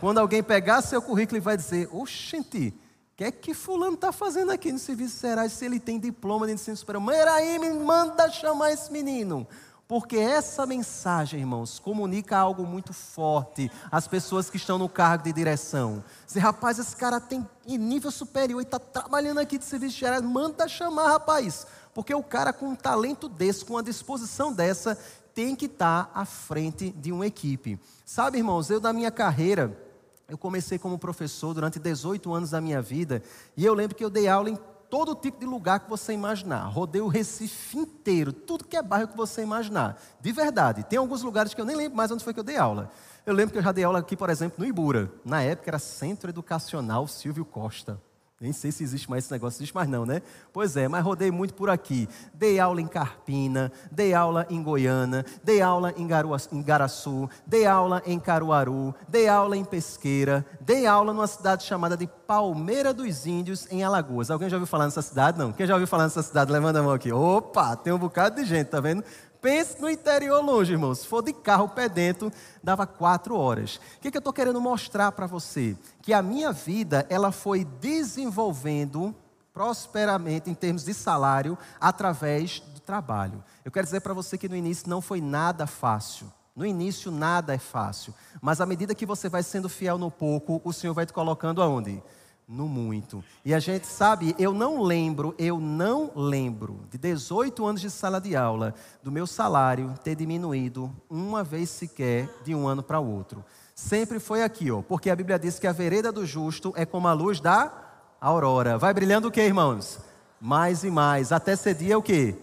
Quando 0.00 0.18
alguém 0.18 0.42
pegar 0.42 0.82
seu 0.82 1.00
currículo 1.00 1.36
e 1.36 1.40
vai 1.40 1.56
dizer: 1.56 1.88
Oxente, 1.92 2.74
que 3.20 3.24
é 3.24 3.30
que 3.30 3.52
Fulano 3.52 3.96
está 3.96 4.12
fazendo 4.12 4.50
aqui 4.50 4.72
no 4.72 4.78
serviços 4.78 5.20
gerais 5.20 5.52
se 5.52 5.62
ele 5.66 5.78
tem 5.78 6.00
diploma 6.00 6.46
de 6.46 6.54
ensino 6.54 6.74
superior? 6.74 7.02
Mãe, 7.02 7.58
me 7.58 7.70
manda 7.70 8.30
chamar 8.30 8.72
esse 8.72 8.90
menino. 8.90 9.46
Porque 9.86 10.16
essa 10.16 10.64
mensagem, 10.64 11.40
irmãos, 11.40 11.78
comunica 11.78 12.38
algo 12.38 12.64
muito 12.64 12.94
forte 12.94 13.70
às 13.92 14.08
pessoas 14.08 14.48
que 14.48 14.56
estão 14.56 14.78
no 14.78 14.88
cargo 14.88 15.24
de 15.24 15.34
direção. 15.34 16.02
Dizer, 16.26 16.40
rapaz, 16.40 16.78
esse 16.78 16.96
cara 16.96 17.20
tem 17.20 17.46
nível 17.66 18.10
superior 18.10 18.58
e 18.58 18.62
está 18.62 18.78
trabalhando 18.78 19.36
aqui 19.36 19.58
de 19.58 19.66
serviços 19.66 19.98
gerais, 19.98 20.22
manda 20.22 20.66
chamar, 20.66 21.08
rapaz. 21.08 21.66
Porque 21.92 22.14
o 22.14 22.22
cara 22.22 22.54
com 22.54 22.68
um 22.68 22.74
talento 22.74 23.28
desse, 23.28 23.66
com 23.66 23.74
uma 23.74 23.82
disposição 23.82 24.50
dessa, 24.50 24.96
tem 25.34 25.54
que 25.54 25.66
estar 25.66 26.06
tá 26.06 26.10
à 26.18 26.24
frente 26.24 26.88
de 26.88 27.12
uma 27.12 27.26
equipe. 27.26 27.78
Sabe, 28.06 28.38
irmãos, 28.38 28.70
eu 28.70 28.80
da 28.80 28.94
minha 28.94 29.10
carreira, 29.10 29.89
eu 30.30 30.38
comecei 30.38 30.78
como 30.78 30.98
professor 30.98 31.52
durante 31.52 31.78
18 31.78 32.32
anos 32.32 32.50
da 32.50 32.60
minha 32.60 32.80
vida, 32.80 33.22
e 33.56 33.66
eu 33.66 33.74
lembro 33.74 33.96
que 33.96 34.04
eu 34.04 34.08
dei 34.08 34.28
aula 34.28 34.48
em 34.48 34.58
todo 34.88 35.14
tipo 35.14 35.38
de 35.38 35.46
lugar 35.46 35.80
que 35.80 35.90
você 35.90 36.12
imaginar. 36.12 36.64
Rodei 36.66 37.00
o 37.00 37.08
Recife 37.08 37.78
inteiro, 37.78 38.32
tudo 38.32 38.64
que 38.64 38.76
é 38.76 38.82
bairro 38.82 39.08
que 39.08 39.16
você 39.16 39.42
imaginar. 39.42 40.00
De 40.20 40.32
verdade. 40.32 40.82
Tem 40.84 40.98
alguns 40.98 41.22
lugares 41.22 41.54
que 41.54 41.60
eu 41.60 41.64
nem 41.64 41.76
lembro 41.76 41.96
mais 41.96 42.10
onde 42.10 42.24
foi 42.24 42.34
que 42.34 42.40
eu 42.40 42.44
dei 42.44 42.56
aula. 42.56 42.90
Eu 43.24 43.34
lembro 43.34 43.52
que 43.52 43.58
eu 43.58 43.62
já 43.62 43.70
dei 43.70 43.84
aula 43.84 44.00
aqui, 44.00 44.16
por 44.16 44.30
exemplo, 44.30 44.56
no 44.58 44.66
Ibura. 44.66 45.12
Na 45.24 45.42
época 45.42 45.70
era 45.70 45.78
Centro 45.78 46.30
Educacional 46.30 47.06
Silvio 47.06 47.44
Costa. 47.44 48.00
Nem 48.40 48.54
sei 48.54 48.72
se 48.72 48.82
existe 48.82 49.10
mais 49.10 49.24
esse 49.24 49.32
negócio, 49.32 49.58
existe 49.58 49.74
mais 49.74 49.86
não, 49.86 50.06
né? 50.06 50.22
Pois 50.50 50.74
é, 50.74 50.88
mas 50.88 51.04
rodei 51.04 51.30
muito 51.30 51.52
por 51.52 51.68
aqui. 51.68 52.08
Dei 52.32 52.58
aula 52.58 52.80
em 52.80 52.86
Carpina, 52.86 53.70
dei 53.92 54.14
aula 54.14 54.46
em 54.48 54.62
Goiânia, 54.62 55.26
dei 55.44 55.60
aula 55.60 55.92
em, 55.94 56.08
em 56.50 56.62
Garaçu, 56.62 57.28
dei 57.46 57.66
aula 57.66 58.02
em 58.06 58.18
Caruaru, 58.18 58.94
dei 59.06 59.28
aula 59.28 59.58
em 59.58 59.64
Pesqueira, 59.64 60.46
dei 60.58 60.86
aula 60.86 61.12
numa 61.12 61.26
cidade 61.26 61.64
chamada 61.64 61.98
de 61.98 62.06
Palmeira 62.06 62.94
dos 62.94 63.26
Índios, 63.26 63.70
em 63.70 63.84
Alagoas. 63.84 64.30
Alguém 64.30 64.48
já 64.48 64.56
ouviu 64.56 64.66
falar 64.66 64.86
nessa 64.86 65.02
cidade? 65.02 65.38
Não. 65.38 65.52
Quem 65.52 65.66
já 65.66 65.74
ouviu 65.74 65.86
falar 65.86 66.04
nessa 66.04 66.22
cidade? 66.22 66.50
Levanta 66.50 66.78
a 66.78 66.82
mão 66.82 66.92
aqui. 66.92 67.12
Opa, 67.12 67.76
tem 67.76 67.92
um 67.92 67.98
bocado 67.98 68.36
de 68.36 68.46
gente, 68.46 68.68
tá 68.68 68.80
vendo? 68.80 69.04
Pense 69.40 69.80
no 69.80 69.88
interior 69.88 70.42
longe, 70.44 70.72
irmão. 70.72 70.94
Se 70.94 71.06
for 71.06 71.22
de 71.22 71.32
carro 71.32 71.68
pé 71.68 71.88
dentro, 71.88 72.30
dava 72.62 72.86
quatro 72.86 73.36
horas. 73.36 73.76
O 73.96 74.00
que, 74.00 74.10
que 74.10 74.16
eu 74.16 74.20
estou 74.20 74.32
querendo 74.32 74.60
mostrar 74.60 75.12
para 75.12 75.26
você? 75.26 75.76
Que 76.02 76.12
a 76.12 76.22
minha 76.22 76.52
vida 76.52 77.06
ela 77.08 77.32
foi 77.32 77.64
desenvolvendo 77.64 79.14
prosperamente 79.52 80.50
em 80.50 80.54
termos 80.54 80.84
de 80.84 80.94
salário 80.94 81.56
através 81.80 82.60
do 82.60 82.80
trabalho. 82.80 83.42
Eu 83.64 83.70
quero 83.70 83.86
dizer 83.86 84.00
para 84.00 84.14
você 84.14 84.36
que 84.36 84.48
no 84.48 84.56
início 84.56 84.88
não 84.88 85.00
foi 85.00 85.20
nada 85.20 85.66
fácil. 85.66 86.30
No 86.54 86.66
início 86.66 87.10
nada 87.10 87.54
é 87.54 87.58
fácil, 87.58 88.12
mas 88.42 88.60
à 88.60 88.66
medida 88.66 88.94
que 88.94 89.06
você 89.06 89.28
vai 89.28 89.42
sendo 89.42 89.68
fiel 89.68 89.96
no 89.96 90.10
pouco, 90.10 90.60
o 90.64 90.72
Senhor 90.72 90.92
vai 90.92 91.06
te 91.06 91.12
colocando 91.12 91.62
aonde? 91.62 92.02
No 92.50 92.66
muito. 92.68 93.22
E 93.44 93.54
a 93.54 93.60
gente 93.60 93.86
sabe, 93.86 94.34
eu 94.36 94.52
não 94.52 94.82
lembro, 94.82 95.32
eu 95.38 95.60
não 95.60 96.10
lembro 96.16 96.80
de 96.90 96.98
18 96.98 97.64
anos 97.64 97.80
de 97.80 97.88
sala 97.88 98.20
de 98.20 98.34
aula 98.34 98.74
do 99.04 99.12
meu 99.12 99.24
salário 99.24 99.94
ter 100.02 100.16
diminuído 100.16 100.92
uma 101.08 101.44
vez 101.44 101.70
sequer 101.70 102.28
de 102.44 102.52
um 102.52 102.66
ano 102.66 102.82
para 102.82 102.98
o 102.98 103.08
outro. 103.08 103.44
Sempre 103.72 104.18
foi 104.18 104.42
aqui, 104.42 104.68
ó, 104.68 104.82
porque 104.82 105.08
a 105.08 105.16
Bíblia 105.16 105.38
diz 105.38 105.60
que 105.60 105.66
a 105.66 105.72
vereda 105.72 106.10
do 106.10 106.26
justo 106.26 106.72
é 106.76 106.84
como 106.84 107.06
a 107.06 107.12
luz 107.12 107.38
da 107.38 107.72
aurora. 108.20 108.76
Vai 108.76 108.92
brilhando 108.92 109.28
o 109.28 109.30
que, 109.30 109.40
irmãos? 109.40 110.00
Mais 110.40 110.82
e 110.82 110.90
mais, 110.90 111.30
até 111.30 111.54
ser 111.54 111.74
dia 111.74 111.96
o 111.96 112.02
quê? 112.02 112.36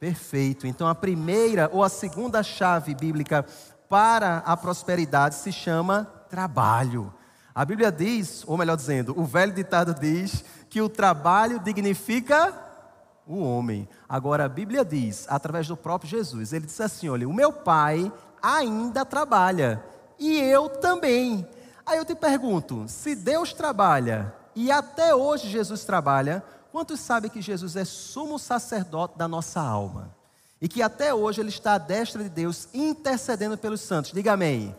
Perfeito. 0.00 0.66
Então 0.66 0.88
a 0.88 0.94
primeira 0.96 1.70
ou 1.72 1.84
a 1.84 1.88
segunda 1.88 2.42
chave 2.42 2.92
bíblica 2.92 3.46
para 3.88 4.38
a 4.38 4.56
prosperidade 4.56 5.36
se 5.36 5.52
chama 5.52 6.04
trabalho. 6.28 7.14
A 7.54 7.64
Bíblia 7.64 7.92
diz, 7.92 8.42
ou 8.46 8.58
melhor 8.58 8.76
dizendo, 8.76 9.14
o 9.16 9.24
velho 9.24 9.52
ditado 9.52 9.94
diz 9.94 10.44
que 10.68 10.82
o 10.82 10.88
trabalho 10.88 11.60
dignifica 11.60 12.52
o 13.26 13.38
homem. 13.38 13.88
Agora 14.08 14.44
a 14.44 14.48
Bíblia 14.48 14.84
diz, 14.84 15.26
através 15.28 15.68
do 15.68 15.76
próprio 15.76 16.10
Jesus, 16.10 16.52
ele 16.52 16.66
disse 16.66 16.82
assim: 16.82 17.08
olha, 17.08 17.28
o 17.28 17.32
meu 17.32 17.52
pai 17.52 18.12
ainda 18.42 19.04
trabalha 19.04 19.82
e 20.18 20.38
eu 20.40 20.68
também. 20.68 21.46
Aí 21.86 21.96
eu 21.96 22.04
te 22.04 22.14
pergunto: 22.14 22.86
se 22.88 23.14
Deus 23.14 23.52
trabalha 23.52 24.34
e 24.54 24.72
até 24.72 25.14
hoje 25.14 25.48
Jesus 25.48 25.84
trabalha, 25.84 26.42
quantos 26.72 26.98
sabem 26.98 27.30
que 27.30 27.40
Jesus 27.40 27.76
é 27.76 27.84
sumo 27.84 28.38
sacerdote 28.38 29.16
da 29.16 29.28
nossa 29.28 29.60
alma? 29.60 30.14
E 30.60 30.68
que 30.68 30.82
até 30.82 31.14
hoje 31.14 31.40
ele 31.40 31.50
está 31.50 31.74
à 31.74 31.78
destra 31.78 32.22
de 32.22 32.28
Deus 32.28 32.68
intercedendo 32.74 33.56
pelos 33.56 33.80
santos? 33.80 34.12
Diga 34.12 34.32
amém. 34.32 34.74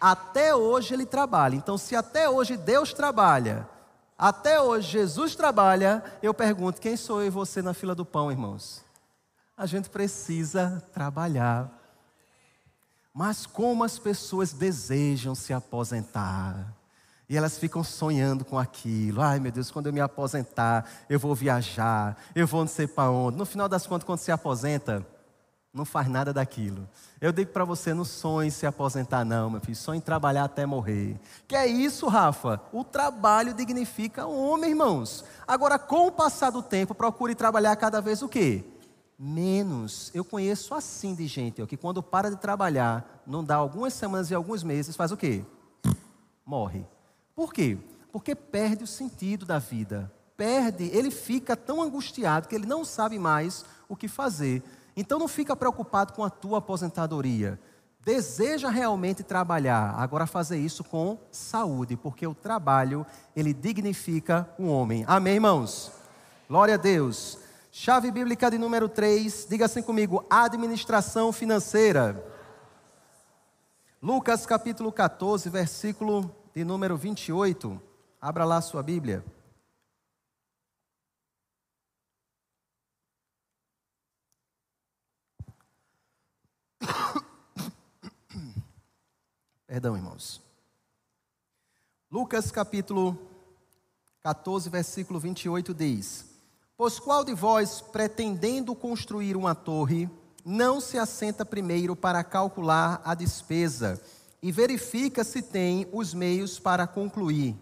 Até 0.00 0.54
hoje 0.54 0.94
ele 0.94 1.06
trabalha. 1.06 1.56
Então, 1.56 1.76
se 1.76 1.96
até 1.96 2.28
hoje 2.28 2.56
Deus 2.56 2.92
trabalha, 2.92 3.68
até 4.18 4.60
hoje 4.60 4.88
Jesus 4.88 5.34
trabalha, 5.34 6.02
eu 6.22 6.34
pergunto: 6.34 6.80
quem 6.80 6.96
sou 6.96 7.20
eu 7.20 7.28
e 7.28 7.30
você 7.30 7.62
na 7.62 7.72
fila 7.72 7.94
do 7.94 8.04
pão, 8.04 8.30
irmãos? 8.30 8.84
A 9.56 9.66
gente 9.66 9.88
precisa 9.90 10.82
trabalhar. 10.92 11.70
Mas 13.12 13.46
como 13.46 13.82
as 13.82 13.98
pessoas 13.98 14.52
desejam 14.52 15.34
se 15.34 15.52
aposentar. 15.52 16.74
E 17.28 17.36
elas 17.36 17.58
ficam 17.58 17.84
sonhando 17.84 18.44
com 18.44 18.58
aquilo. 18.58 19.20
Ai, 19.20 19.38
meu 19.38 19.52
Deus, 19.52 19.70
quando 19.70 19.86
eu 19.86 19.92
me 19.92 20.00
aposentar, 20.00 20.88
eu 21.10 21.18
vou 21.18 21.34
viajar, 21.34 22.16
eu 22.34 22.46
vou 22.46 22.60
não 22.60 22.68
sei 22.68 22.86
para 22.86 23.10
onde. 23.10 23.36
No 23.36 23.44
final 23.44 23.68
das 23.68 23.86
contas, 23.86 24.06
quando 24.06 24.20
se 24.20 24.32
aposenta, 24.32 25.06
não 25.72 25.84
faz 25.84 26.08
nada 26.08 26.32
daquilo. 26.32 26.88
Eu 27.20 27.32
digo 27.32 27.52
para 27.52 27.64
você, 27.64 27.92
não 27.92 28.04
sonhe 28.04 28.50
se 28.50 28.66
aposentar, 28.66 29.24
não, 29.24 29.50
meu 29.50 29.60
filho. 29.60 29.76
Sonhe 29.76 30.00
trabalhar 30.00 30.44
até 30.44 30.64
morrer. 30.64 31.20
Que 31.46 31.54
é 31.54 31.66
isso, 31.66 32.06
Rafa? 32.06 32.60
O 32.72 32.82
trabalho 32.82 33.54
dignifica 33.54 34.26
o 34.26 34.48
homem, 34.48 34.70
irmãos. 34.70 35.24
Agora, 35.46 35.78
com 35.78 36.06
o 36.06 36.12
passar 36.12 36.50
do 36.50 36.62
tempo, 36.62 36.94
procure 36.94 37.34
trabalhar 37.34 37.76
cada 37.76 38.00
vez 38.00 38.22
o 38.22 38.28
quê? 38.28 38.64
Menos. 39.18 40.10
Eu 40.14 40.24
conheço 40.24 40.74
assim 40.74 41.14
de 41.14 41.26
gente, 41.26 41.60
ó, 41.62 41.66
que 41.66 41.76
quando 41.76 42.02
para 42.02 42.30
de 42.30 42.36
trabalhar, 42.36 43.22
não 43.26 43.44
dá 43.44 43.56
algumas 43.56 43.92
semanas 43.92 44.30
e 44.30 44.34
alguns 44.34 44.62
meses, 44.62 44.96
faz 44.96 45.12
o 45.12 45.16
quê? 45.16 45.44
Morre. 46.46 46.86
Por 47.34 47.52
quê? 47.52 47.76
Porque 48.10 48.34
perde 48.34 48.84
o 48.84 48.86
sentido 48.86 49.44
da 49.44 49.58
vida. 49.58 50.10
Perde, 50.36 50.84
ele 50.84 51.10
fica 51.10 51.56
tão 51.56 51.82
angustiado 51.82 52.48
que 52.48 52.54
ele 52.54 52.66
não 52.66 52.84
sabe 52.84 53.18
mais 53.18 53.64
o 53.88 53.96
que 53.96 54.06
fazer. 54.06 54.62
Então 55.00 55.16
não 55.16 55.28
fica 55.28 55.54
preocupado 55.54 56.12
com 56.12 56.24
a 56.24 56.28
tua 56.28 56.58
aposentadoria. 56.58 57.56
Deseja 58.04 58.68
realmente 58.68 59.22
trabalhar, 59.22 59.94
agora 59.96 60.26
fazer 60.26 60.58
isso 60.58 60.82
com 60.82 61.16
saúde, 61.30 61.96
porque 61.96 62.26
o 62.26 62.34
trabalho, 62.34 63.06
ele 63.36 63.54
dignifica 63.54 64.52
o 64.58 64.66
homem. 64.66 65.04
Amém, 65.06 65.34
irmãos? 65.34 65.92
Glória 66.48 66.74
a 66.74 66.76
Deus. 66.76 67.38
Chave 67.70 68.10
bíblica 68.10 68.50
de 68.50 68.58
número 68.58 68.88
3, 68.88 69.46
diga 69.48 69.66
assim 69.66 69.82
comigo: 69.82 70.26
administração 70.28 71.32
financeira. 71.32 72.20
Lucas 74.02 74.46
capítulo 74.46 74.90
14, 74.90 75.48
versículo 75.48 76.28
de 76.52 76.64
número 76.64 76.96
28. 76.96 77.80
Abra 78.20 78.44
lá 78.44 78.56
a 78.56 78.62
sua 78.62 78.82
Bíblia. 78.82 79.24
Perdão, 89.68 89.94
irmãos. 89.94 90.40
Lucas 92.10 92.50
capítulo 92.50 93.18
14, 94.22 94.70
versículo 94.70 95.20
28 95.20 95.74
diz: 95.74 96.24
Pois 96.74 96.98
qual 96.98 97.22
de 97.22 97.34
vós, 97.34 97.82
pretendendo 97.82 98.74
construir 98.74 99.36
uma 99.36 99.54
torre, 99.54 100.08
não 100.42 100.80
se 100.80 100.98
assenta 100.98 101.44
primeiro 101.44 101.94
para 101.94 102.24
calcular 102.24 103.02
a 103.04 103.14
despesa 103.14 104.00
e 104.42 104.50
verifica 104.50 105.22
se 105.22 105.42
tem 105.42 105.86
os 105.92 106.14
meios 106.14 106.58
para 106.58 106.86
concluir? 106.86 107.54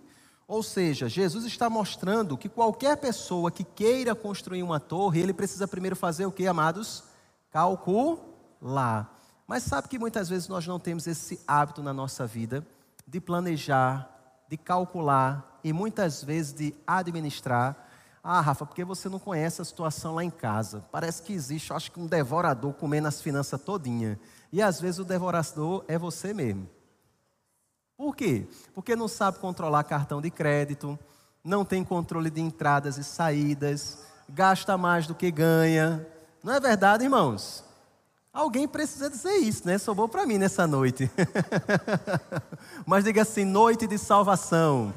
Ou 0.46 0.62
seja, 0.62 1.08
Jesus 1.08 1.44
está 1.44 1.68
mostrando 1.68 2.38
que 2.38 2.48
qualquer 2.48 2.96
pessoa 2.98 3.50
que 3.50 3.64
queira 3.64 4.14
construir 4.14 4.62
uma 4.62 4.78
torre, 4.78 5.22
ele 5.22 5.34
precisa 5.34 5.66
primeiro 5.66 5.96
fazer 5.96 6.24
o 6.24 6.30
que, 6.30 6.46
amados? 6.46 7.02
Calcular. 7.50 9.15
Mas 9.46 9.62
sabe 9.62 9.88
que 9.88 9.98
muitas 9.98 10.28
vezes 10.28 10.48
nós 10.48 10.66
não 10.66 10.78
temos 10.78 11.06
esse 11.06 11.40
hábito 11.46 11.82
na 11.82 11.92
nossa 11.92 12.26
vida 12.26 12.66
de 13.06 13.20
planejar, 13.20 14.10
de 14.48 14.56
calcular 14.56 15.60
e 15.62 15.72
muitas 15.72 16.22
vezes 16.22 16.52
de 16.52 16.74
administrar. 16.86 17.76
Ah, 18.22 18.40
Rafa, 18.40 18.66
porque 18.66 18.84
você 18.84 19.08
não 19.08 19.20
conhece 19.20 19.62
a 19.62 19.64
situação 19.64 20.16
lá 20.16 20.24
em 20.24 20.30
casa. 20.30 20.84
Parece 20.90 21.22
que 21.22 21.32
existe, 21.32 21.72
acho 21.72 21.92
que 21.92 22.00
um 22.00 22.06
devorador 22.06 22.72
comendo 22.72 23.06
as 23.06 23.20
finanças 23.20 23.60
todinha. 23.60 24.18
E 24.52 24.60
às 24.60 24.80
vezes 24.80 24.98
o 24.98 25.04
devorador 25.04 25.84
é 25.86 25.96
você 25.96 26.34
mesmo. 26.34 26.68
Por 27.96 28.16
quê? 28.16 28.46
Porque 28.74 28.96
não 28.96 29.06
sabe 29.06 29.38
controlar 29.38 29.84
cartão 29.84 30.20
de 30.20 30.30
crédito, 30.30 30.98
não 31.42 31.64
tem 31.64 31.84
controle 31.84 32.30
de 32.30 32.40
entradas 32.40 32.98
e 32.98 33.04
saídas, 33.04 34.04
gasta 34.28 34.76
mais 34.76 35.06
do 35.06 35.14
que 35.14 35.30
ganha. 35.30 36.04
Não 36.42 36.52
é 36.52 36.60
verdade, 36.60 37.04
irmãos? 37.04 37.65
Alguém 38.36 38.68
precisa 38.68 39.08
dizer 39.08 39.38
isso, 39.38 39.66
né? 39.66 39.78
Sobrou 39.78 40.06
para 40.06 40.26
mim 40.26 40.36
nessa 40.36 40.66
noite. 40.66 41.10
Mas 42.84 43.02
diga 43.02 43.22
assim: 43.22 43.46
noite 43.46 43.86
de 43.86 43.96
salvação. 43.96 44.92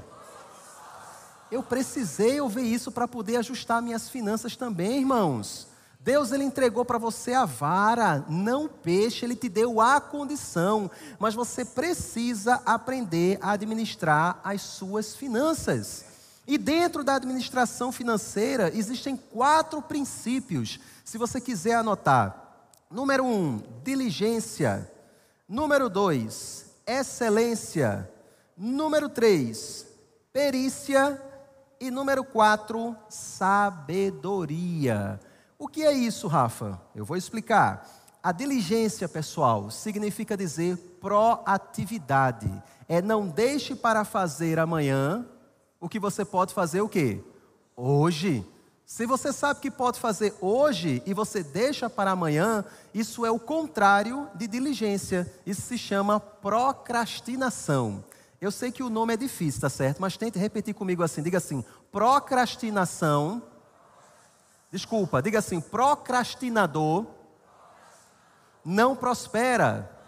Eu 1.50 1.64
precisei 1.64 2.42
ouvir 2.42 2.66
isso 2.66 2.92
para 2.92 3.08
poder 3.08 3.38
ajustar 3.38 3.82
minhas 3.82 4.10
finanças 4.10 4.58
também, 4.58 5.00
irmãos. 5.00 5.70
Deus 6.02 6.34
ele 6.34 6.44
entregou 6.44 6.84
para 6.84 6.98
você 6.98 7.32
a 7.32 7.46
vara, 7.46 8.26
não 8.28 8.66
o 8.66 8.70
peixe, 8.70 9.26
ele 9.26 9.38
te 9.38 9.48
deu 9.48 9.80
a 9.80 10.02
condição, 10.02 10.92
mas 11.18 11.34
você 11.34 11.64
precisa 11.64 12.62
aprender 12.66 13.40
a 13.42 13.52
administrar 13.52 14.42
as 14.44 14.62
suas 14.62 15.16
finanças. 15.16 16.04
E 16.46 16.58
dentro 16.58 17.06
da 17.06 17.16
administração 17.16 17.90
financeira 17.90 18.70
existem 18.76 19.16
quatro 19.16 19.82
princípios, 19.82 20.78
se 21.06 21.18
você 21.18 21.40
quiser 21.40 21.76
anotar. 21.76 22.49
Número 22.90 23.24
um, 23.24 23.62
diligência. 23.84 24.92
Número 25.48 25.88
dois, 25.90 26.74
excelência. 26.88 28.10
Número 28.58 29.08
três, 29.08 29.86
perícia. 30.34 31.22
E 31.80 31.90
número 31.92 32.26
quatro, 32.26 32.94
sabedoria. 33.08 34.38
O 35.58 35.68
que 35.68 35.84
é 35.84 35.94
isso, 35.94 36.28
Rafa? 36.28 36.82
Eu 36.94 37.06
vou 37.06 37.16
explicar. 37.16 37.88
A 38.22 38.34
diligência, 38.34 39.08
pessoal, 39.08 39.72
significa 39.72 40.36
dizer 40.36 40.76
proatividade. 41.00 42.52
É 42.88 43.02
não 43.02 43.28
deixe 43.28 43.76
para 43.76 44.04
fazer 44.04 44.60
amanhã 44.60 45.26
o 45.80 45.88
que 45.88 46.00
você 46.00 46.26
pode 46.26 46.54
fazer 46.54 46.82
o 46.82 46.90
quê? 46.90 47.24
Hoje. 47.78 48.46
Se 48.90 49.06
você 49.06 49.32
sabe 49.32 49.60
que 49.60 49.70
pode 49.70 50.00
fazer 50.00 50.34
hoje 50.42 51.04
e 51.06 51.14
você 51.14 51.44
deixa 51.44 51.88
para 51.88 52.10
amanhã, 52.10 52.66
isso 52.92 53.24
é 53.24 53.30
o 53.30 53.38
contrário 53.38 54.28
de 54.34 54.48
diligência. 54.48 55.32
Isso 55.46 55.62
se 55.62 55.78
chama 55.78 56.20
procrastinação. 56.20 58.04
Eu 58.42 58.52
sei 58.52 58.72
que 58.72 58.82
o 58.82 58.90
nome 58.90 59.14
é 59.14 59.18
difícil, 59.18 59.62
tá 59.62 59.70
certo? 59.70 60.02
Mas 60.02 60.18
tente 60.18 60.40
repetir 60.40 60.74
comigo 60.74 61.04
assim. 61.04 61.22
Diga 61.22 61.38
assim: 61.38 61.64
procrastinação. 61.92 63.44
Desculpa, 64.72 65.22
diga 65.22 65.38
assim: 65.38 65.62
procrastinador 65.62 67.06
não 68.66 68.96
prospera. 68.96 69.99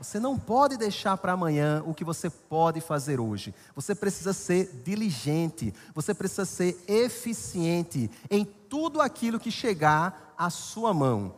Você 0.00 0.18
não 0.18 0.38
pode 0.38 0.78
deixar 0.78 1.18
para 1.18 1.32
amanhã 1.32 1.82
o 1.84 1.92
que 1.92 2.06
você 2.06 2.30
pode 2.30 2.80
fazer 2.80 3.20
hoje. 3.20 3.54
Você 3.74 3.94
precisa 3.94 4.32
ser 4.32 4.80
diligente, 4.82 5.74
você 5.94 6.14
precisa 6.14 6.46
ser 6.46 6.82
eficiente 6.88 8.10
em 8.30 8.42
tudo 8.42 9.02
aquilo 9.02 9.38
que 9.38 9.50
chegar 9.50 10.34
à 10.38 10.48
sua 10.48 10.94
mão. 10.94 11.34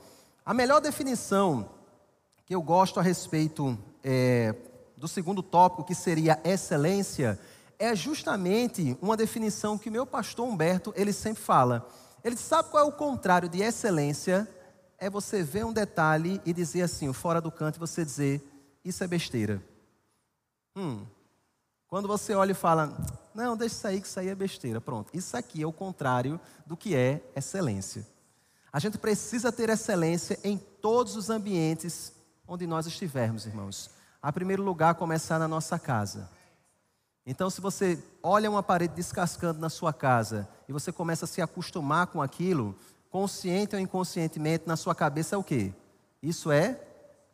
A 0.46 0.55
melhor 0.55 0.81
definição 0.81 1.68
que 2.46 2.55
eu 2.55 2.62
gosto 2.62 3.01
a 3.01 3.03
respeito 3.03 3.77
é, 4.05 4.55
do 4.96 5.09
segundo 5.09 5.42
tópico, 5.42 5.83
que 5.83 5.94
seria 5.94 6.40
excelência, 6.44 7.40
é 7.81 7.96
justamente 7.96 8.96
uma 9.03 9.16
definição 9.16 9.77
que 9.77 9.90
meu 9.90 10.07
pastor 10.07 10.46
Humberto 10.46 10.94
ele 10.94 11.12
sempre 11.12 11.42
fala. 11.42 11.88
Ele 12.22 12.37
sabe 12.37 12.70
qual 12.70 12.85
é 12.85 12.88
o 12.88 12.92
contrário 12.92 13.48
de 13.48 13.61
excelência? 13.61 14.48
É 14.98 15.11
você 15.11 15.42
ver 15.42 15.66
um 15.66 15.72
detalhe 15.72 16.40
e 16.46 16.53
dizer 16.53 16.83
assim, 16.83 17.12
fora 17.12 17.40
do 17.40 17.51
canto, 17.51 17.75
e 17.75 17.81
você 17.81 18.05
dizer 18.05 18.51
isso 18.85 19.03
é 19.05 19.07
besteira. 19.07 19.62
Hum. 20.77 21.05
Quando 21.87 22.09
você 22.09 22.35
olha 22.35 22.53
e 22.53 22.55
fala, 22.55 22.97
não, 23.35 23.57
deixa 23.57 23.75
isso 23.75 23.87
aí, 23.87 24.01
que 24.01 24.07
isso 24.07 24.18
aí 24.18 24.29
é 24.29 24.35
besteira. 24.35 24.81
Pronto. 24.81 25.11
Isso 25.12 25.37
aqui 25.37 25.62
é 25.62 25.66
o 25.66 25.73
contrário 25.73 26.40
do 26.66 26.77
que 26.77 26.95
é 26.95 27.23
excelência. 27.37 28.07
A 28.73 28.79
gente 28.79 28.97
precisa 28.97 29.53
ter 29.53 29.68
excelência 29.68 30.38
em 30.42 30.57
todos 30.57 31.16
os 31.16 31.29
ambientes 31.29 32.12
onde 32.49 32.66
nós 32.66 32.87
estivermos, 32.87 33.45
irmãos. 33.45 33.90
A 34.23 34.33
primeiro 34.33 34.62
lugar, 34.62 34.95
começar 34.95 35.38
na 35.38 35.47
nossa 35.47 35.79
casa. 35.79 36.31
Então, 37.27 37.51
se 37.51 37.61
você 37.61 38.03
olha 38.23 38.51
uma 38.51 38.62
parede 38.62 38.95
descascando 38.95 39.61
na 39.61 39.68
sua 39.68 39.92
casa 39.92 40.49
e 40.68 40.73
você 40.73 40.90
começa 40.90 41.25
a 41.25 41.29
se 41.29 41.40
acostumar 41.40 42.07
com 42.09 42.23
aquilo, 42.23 42.75
consciente 43.11 43.77
ou 43.77 43.81
inconscientemente, 43.81 44.66
na 44.66 44.77
sua 44.77 44.95
cabeça 44.95 45.37
é 45.37 45.38
o 45.38 45.45
quê? 45.45 45.73
Isso 46.23 46.51
é 46.51 46.81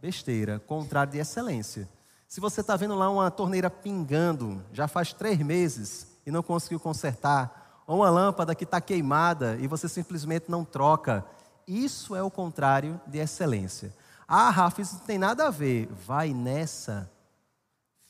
besteira, 0.01 0.59
contrário 0.61 1.13
de 1.13 1.19
excelência. 1.19 1.89
Se 2.27 2.41
você 2.41 2.61
está 2.61 2.77
vendo 2.77 2.95
lá 2.95 3.11
uma 3.11 3.31
torneira 3.31 3.71
pingando, 3.71 4.63
já 4.73 4.87
faz 4.87 5.13
três 5.13 5.39
meses 5.39 6.07
e 6.27 6.31
não 6.31 6.43
conseguiu 6.43 6.79
consertar, 6.79 7.83
ou 7.87 8.01
uma 8.01 8.11
lâmpada 8.11 8.55
que 8.55 8.65
está 8.65 8.81
queimada 8.81 9.57
e 9.61 9.67
você 9.67 9.89
simplesmente 9.89 10.51
não 10.51 10.63
troca, 10.65 11.25
isso 11.67 12.15
é 12.15 12.23
o 12.23 12.31
contrário 12.31 13.01
de 13.07 13.19
excelência. 13.19 13.95
Ah, 14.27 14.51
Rafa, 14.51 14.83
isso 14.83 14.97
não 14.97 15.07
tem 15.07 15.19
nada 15.19 15.47
a 15.47 15.51
ver. 15.51 15.89
Vai 16.07 16.35
nessa. 16.35 17.11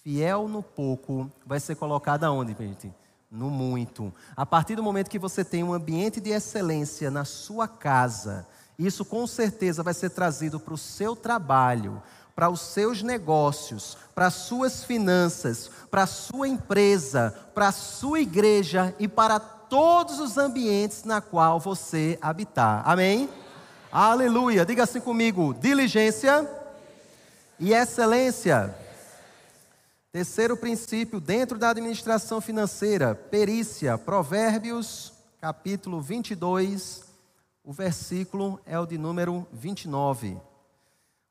Fiel 0.02 0.48
no 0.48 0.64
pouco 0.64 1.30
vai 1.46 1.60
ser 1.60 1.76
colocado 1.76 2.24
aonde, 2.24 2.56
gente? 2.58 2.92
No 3.30 3.50
muito. 3.50 4.12
A 4.36 4.44
partir 4.44 4.74
do 4.74 4.82
momento 4.82 5.10
que 5.10 5.18
você 5.18 5.44
tem 5.44 5.62
um 5.62 5.72
ambiente 5.72 6.20
de 6.20 6.30
excelência 6.30 7.08
na 7.08 7.24
sua 7.24 7.68
casa, 7.68 8.46
isso 8.78 9.04
com 9.04 9.26
certeza 9.26 9.82
vai 9.82 9.92
ser 9.92 10.10
trazido 10.10 10.60
para 10.60 10.74
o 10.74 10.78
seu 10.78 11.16
trabalho, 11.16 12.00
para 12.34 12.48
os 12.48 12.60
seus 12.60 13.02
negócios, 13.02 13.98
para 14.14 14.28
as 14.28 14.34
suas 14.34 14.84
finanças, 14.84 15.68
para 15.90 16.04
a 16.04 16.06
sua 16.06 16.46
empresa, 16.46 17.34
para 17.52 17.68
a 17.68 17.72
sua 17.72 18.20
igreja 18.20 18.94
e 19.00 19.08
para 19.08 19.40
todos 19.40 20.20
os 20.20 20.38
ambientes 20.38 21.02
na 21.02 21.20
qual 21.20 21.58
você 21.58 22.16
habitar. 22.22 22.82
Amém? 22.88 23.28
Aleluia. 23.90 24.64
Diga 24.64 24.84
assim 24.84 25.00
comigo: 25.00 25.52
diligência 25.54 26.48
e 27.58 27.72
excelência. 27.72 28.72
Terceiro 30.12 30.56
princípio, 30.56 31.20
dentro 31.20 31.58
da 31.58 31.70
administração 31.70 32.40
financeira, 32.40 33.14
perícia. 33.14 33.98
Provérbios, 33.98 35.12
capítulo 35.40 36.00
22, 36.00 37.07
o 37.68 37.72
versículo 37.74 38.58
é 38.64 38.78
o 38.78 38.86
de 38.86 38.96
número 38.96 39.46
29. 39.52 40.40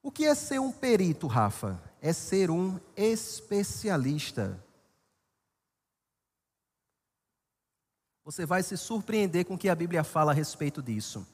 O 0.04 0.12
que 0.12 0.24
é 0.24 0.36
ser 0.36 0.60
um 0.60 0.72
perito, 0.72 1.26
Rafa? 1.26 1.82
É 2.00 2.14
ser 2.14 2.52
um 2.52 2.80
especialista. 2.96 4.64
Você 8.24 8.46
vai 8.46 8.62
se 8.62 8.78
surpreender 8.78 9.46
com 9.46 9.56
o 9.56 9.58
que 9.58 9.68
a 9.68 9.74
Bíblia 9.74 10.04
fala 10.04 10.32
a 10.32 10.36
respeito 10.36 10.80
disso. 10.80 11.26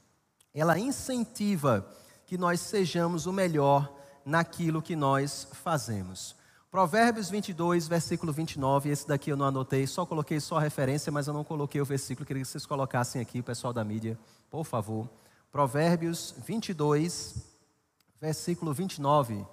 ela 0.54 0.80
incentiva 0.80 1.86
que 2.26 2.38
nós 2.38 2.62
sejamos 2.62 3.26
o 3.26 3.34
melhor 3.34 3.94
naquilo 4.24 4.82
que 4.82 4.96
nós 4.96 5.50
fazemos. 5.52 6.34
Provérbios 6.74 7.30
22, 7.30 7.88
versículo 7.88 8.34
29, 8.34 8.90
esse 8.90 9.08
daqui 9.08 9.30
eu 9.30 9.38
não 9.38 9.46
anotei, 9.46 9.86
só 9.86 10.08
coloquei 10.08 10.40
só 10.40 10.58
a 10.58 10.60
referência, 10.60 11.12
mas 11.12 11.28
eu 11.28 11.34
não 11.34 11.44
coloquei 11.44 11.80
o 11.80 11.86
versículo, 11.86 12.26
queria 12.26 12.42
que 12.42 12.48
vocês 12.48 12.66
colocassem 12.66 13.22
aqui, 13.22 13.42
o 13.42 13.44
pessoal 13.44 13.72
da 13.72 13.84
mídia, 13.84 14.18
por 14.50 14.64
favor. 14.64 15.08
Provérbios 15.52 16.34
22, 16.44 17.36
versículo 18.20 18.74
29, 18.74 19.46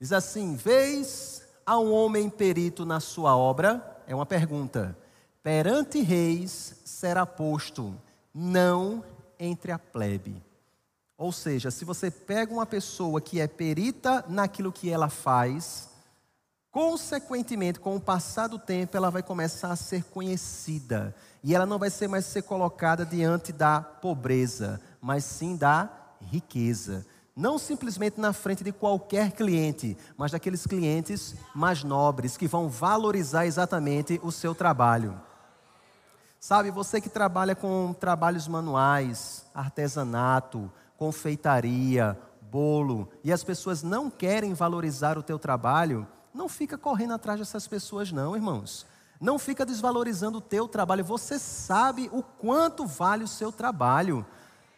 diz 0.00 0.12
assim: 0.12 0.56
Vês 0.56 1.46
a 1.64 1.78
um 1.78 1.92
homem 1.92 2.28
perito 2.28 2.84
na 2.84 2.98
sua 2.98 3.36
obra? 3.36 4.02
É 4.08 4.12
uma 4.12 4.26
pergunta. 4.26 4.98
Perante 5.44 6.00
reis 6.00 6.80
será 6.84 7.24
posto, 7.24 7.94
não 8.34 9.04
entre 9.38 9.70
a 9.70 9.78
plebe. 9.78 10.42
Ou 11.16 11.30
seja, 11.30 11.70
se 11.70 11.84
você 11.84 12.10
pega 12.10 12.52
uma 12.52 12.66
pessoa 12.66 13.20
que 13.20 13.40
é 13.40 13.46
perita 13.46 14.24
naquilo 14.28 14.72
que 14.72 14.90
ela 14.90 15.08
faz, 15.08 15.89
Consequentemente, 16.70 17.80
com 17.80 17.96
o 17.96 18.00
passar 18.00 18.46
do 18.46 18.58
tempo, 18.58 18.96
ela 18.96 19.10
vai 19.10 19.22
começar 19.22 19.72
a 19.72 19.76
ser 19.76 20.04
conhecida. 20.04 21.14
E 21.42 21.54
ela 21.54 21.66
não 21.66 21.78
vai 21.78 21.90
ser 21.90 22.06
mais 22.06 22.26
ser 22.26 22.42
colocada 22.42 23.04
diante 23.04 23.52
da 23.52 23.80
pobreza, 23.80 24.80
mas 25.00 25.24
sim 25.24 25.56
da 25.56 25.90
riqueza. 26.20 27.04
Não 27.34 27.58
simplesmente 27.58 28.20
na 28.20 28.32
frente 28.32 28.62
de 28.62 28.70
qualquer 28.70 29.32
cliente, 29.32 29.96
mas 30.16 30.30
daqueles 30.30 30.64
clientes 30.66 31.34
mais 31.54 31.82
nobres, 31.82 32.36
que 32.36 32.46
vão 32.46 32.68
valorizar 32.68 33.46
exatamente 33.46 34.20
o 34.22 34.30
seu 34.30 34.54
trabalho. 34.54 35.20
Sabe, 36.38 36.70
você 36.70 37.00
que 37.00 37.08
trabalha 37.08 37.56
com 37.56 37.92
trabalhos 37.98 38.46
manuais, 38.46 39.44
artesanato, 39.54 40.70
confeitaria, 40.96 42.16
bolo, 42.42 43.08
e 43.24 43.32
as 43.32 43.42
pessoas 43.42 43.82
não 43.82 44.08
querem 44.10 44.54
valorizar 44.54 45.18
o 45.18 45.22
teu 45.22 45.38
trabalho, 45.38 46.06
não 46.32 46.48
fica 46.48 46.78
correndo 46.78 47.14
atrás 47.14 47.38
dessas 47.38 47.66
pessoas, 47.66 48.12
não, 48.12 48.36
irmãos. 48.36 48.86
Não 49.20 49.38
fica 49.38 49.66
desvalorizando 49.66 50.38
o 50.38 50.40
teu 50.40 50.66
trabalho. 50.66 51.04
Você 51.04 51.38
sabe 51.38 52.08
o 52.12 52.22
quanto 52.22 52.86
vale 52.86 53.24
o 53.24 53.28
seu 53.28 53.52
trabalho. 53.52 54.24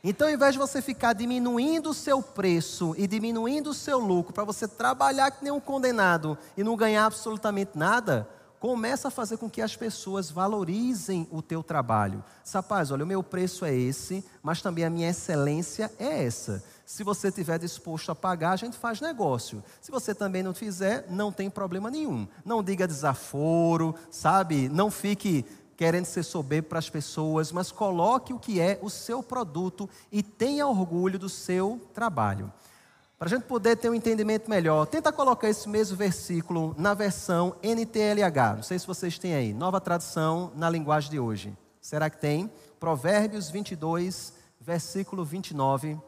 Então, 0.02 0.26
ao 0.26 0.34
invés 0.34 0.54
de 0.54 0.58
você 0.58 0.82
ficar 0.82 1.12
diminuindo 1.12 1.90
o 1.90 1.94
seu 1.94 2.20
preço 2.20 2.92
e 2.98 3.06
diminuindo 3.06 3.70
o 3.70 3.74
seu 3.74 4.00
lucro 4.00 4.32
para 4.32 4.42
você 4.42 4.66
trabalhar 4.66 5.30
que 5.30 5.44
nem 5.44 5.52
um 5.52 5.60
condenado 5.60 6.36
e 6.56 6.64
não 6.64 6.76
ganhar 6.76 7.06
absolutamente 7.06 7.78
nada, 7.78 8.28
começa 8.58 9.08
a 9.08 9.10
fazer 9.12 9.36
com 9.36 9.48
que 9.48 9.62
as 9.62 9.76
pessoas 9.76 10.28
valorizem 10.28 11.28
o 11.30 11.40
teu 11.40 11.62
trabalho. 11.62 12.24
Rapaz, 12.52 12.90
olha, 12.90 13.04
o 13.04 13.06
meu 13.06 13.22
preço 13.22 13.64
é 13.64 13.72
esse, 13.72 14.24
mas 14.42 14.60
também 14.60 14.84
a 14.84 14.90
minha 14.90 15.10
excelência 15.10 15.90
é 15.98 16.24
essa. 16.24 16.64
Se 16.84 17.04
você 17.04 17.28
estiver 17.28 17.58
disposto 17.58 18.10
a 18.10 18.14
pagar, 18.14 18.52
a 18.52 18.56
gente 18.56 18.76
faz 18.76 19.00
negócio. 19.00 19.62
Se 19.80 19.90
você 19.90 20.14
também 20.14 20.42
não 20.42 20.52
fizer, 20.52 21.06
não 21.08 21.32
tem 21.32 21.48
problema 21.48 21.90
nenhum. 21.90 22.26
Não 22.44 22.62
diga 22.62 22.86
desaforo, 22.86 23.94
sabe? 24.10 24.68
Não 24.68 24.90
fique 24.90 25.44
querendo 25.76 26.04
ser 26.04 26.22
soberbo 26.22 26.68
para 26.68 26.78
as 26.78 26.90
pessoas, 26.90 27.50
mas 27.50 27.72
coloque 27.72 28.32
o 28.32 28.38
que 28.38 28.60
é 28.60 28.78
o 28.82 28.90
seu 28.90 29.22
produto 29.22 29.88
e 30.10 30.22
tenha 30.22 30.66
orgulho 30.66 31.18
do 31.18 31.28
seu 31.28 31.80
trabalho. 31.94 32.52
Para 33.18 33.28
a 33.28 33.30
gente 33.30 33.44
poder 33.44 33.76
ter 33.76 33.88
um 33.88 33.94
entendimento 33.94 34.50
melhor, 34.50 34.86
tenta 34.86 35.12
colocar 35.12 35.48
esse 35.48 35.68
mesmo 35.68 35.96
versículo 35.96 36.74
na 36.76 36.92
versão 36.92 37.54
NTLH. 37.62 38.56
Não 38.56 38.62
sei 38.62 38.78
se 38.78 38.86
vocês 38.86 39.18
têm 39.18 39.34
aí, 39.34 39.52
nova 39.52 39.80
tradução 39.80 40.52
na 40.56 40.68
linguagem 40.68 41.10
de 41.10 41.20
hoje. 41.20 41.56
Será 41.80 42.10
que 42.10 42.18
tem? 42.18 42.50
Provérbios 42.80 43.48
22, 43.48 44.32
versículo 44.60 45.24
29 45.24 45.98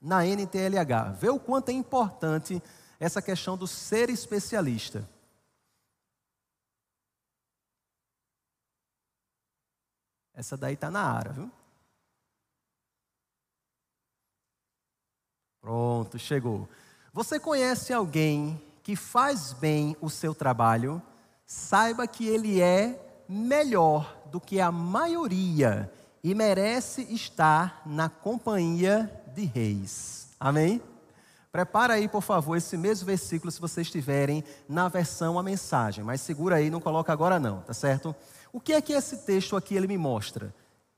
na 0.00 0.24
NTLH. 0.24 1.12
Vê 1.18 1.28
o 1.28 1.38
quanto 1.38 1.70
é 1.70 1.72
importante 1.72 2.62
essa 3.00 3.22
questão 3.22 3.56
do 3.56 3.66
ser 3.66 4.10
especialista. 4.10 5.08
Essa 10.34 10.56
daí 10.56 10.74
está 10.74 10.90
na 10.90 11.02
área, 11.02 11.32
viu? 11.32 11.50
Pronto, 15.60 16.18
chegou. 16.18 16.68
Você 17.12 17.40
conhece 17.40 17.92
alguém 17.92 18.62
que 18.82 18.94
faz 18.94 19.52
bem 19.52 19.96
o 20.00 20.08
seu 20.08 20.34
trabalho? 20.34 21.02
Saiba 21.44 22.06
que 22.06 22.26
ele 22.28 22.60
é 22.60 23.24
melhor 23.28 24.16
do 24.26 24.40
que 24.40 24.60
a 24.60 24.70
maioria 24.70 25.92
e 26.22 26.34
merece 26.34 27.02
estar 27.12 27.82
na 27.84 28.08
companhia 28.08 29.17
de 29.38 29.44
reis. 29.44 30.28
Amém? 30.40 30.82
Prepara 31.52 31.94
aí, 31.94 32.08
por 32.08 32.22
favor, 32.22 32.56
esse 32.56 32.76
mesmo 32.76 33.06
versículo 33.06 33.50
se 33.50 33.60
vocês 33.60 33.86
estiverem 33.86 34.44
na 34.68 34.88
versão 34.88 35.38
a 35.38 35.42
mensagem, 35.42 36.04
mas 36.04 36.20
segura 36.20 36.56
aí, 36.56 36.68
não 36.68 36.80
coloca 36.80 37.12
agora 37.12 37.38
não, 37.38 37.60
tá 37.62 37.72
certo? 37.72 38.14
O 38.52 38.60
que 38.60 38.72
é 38.72 38.82
que 38.82 38.92
esse 38.92 39.18
texto 39.18 39.56
aqui 39.56 39.74
ele 39.74 39.86
me 39.86 39.96
mostra? 39.96 40.54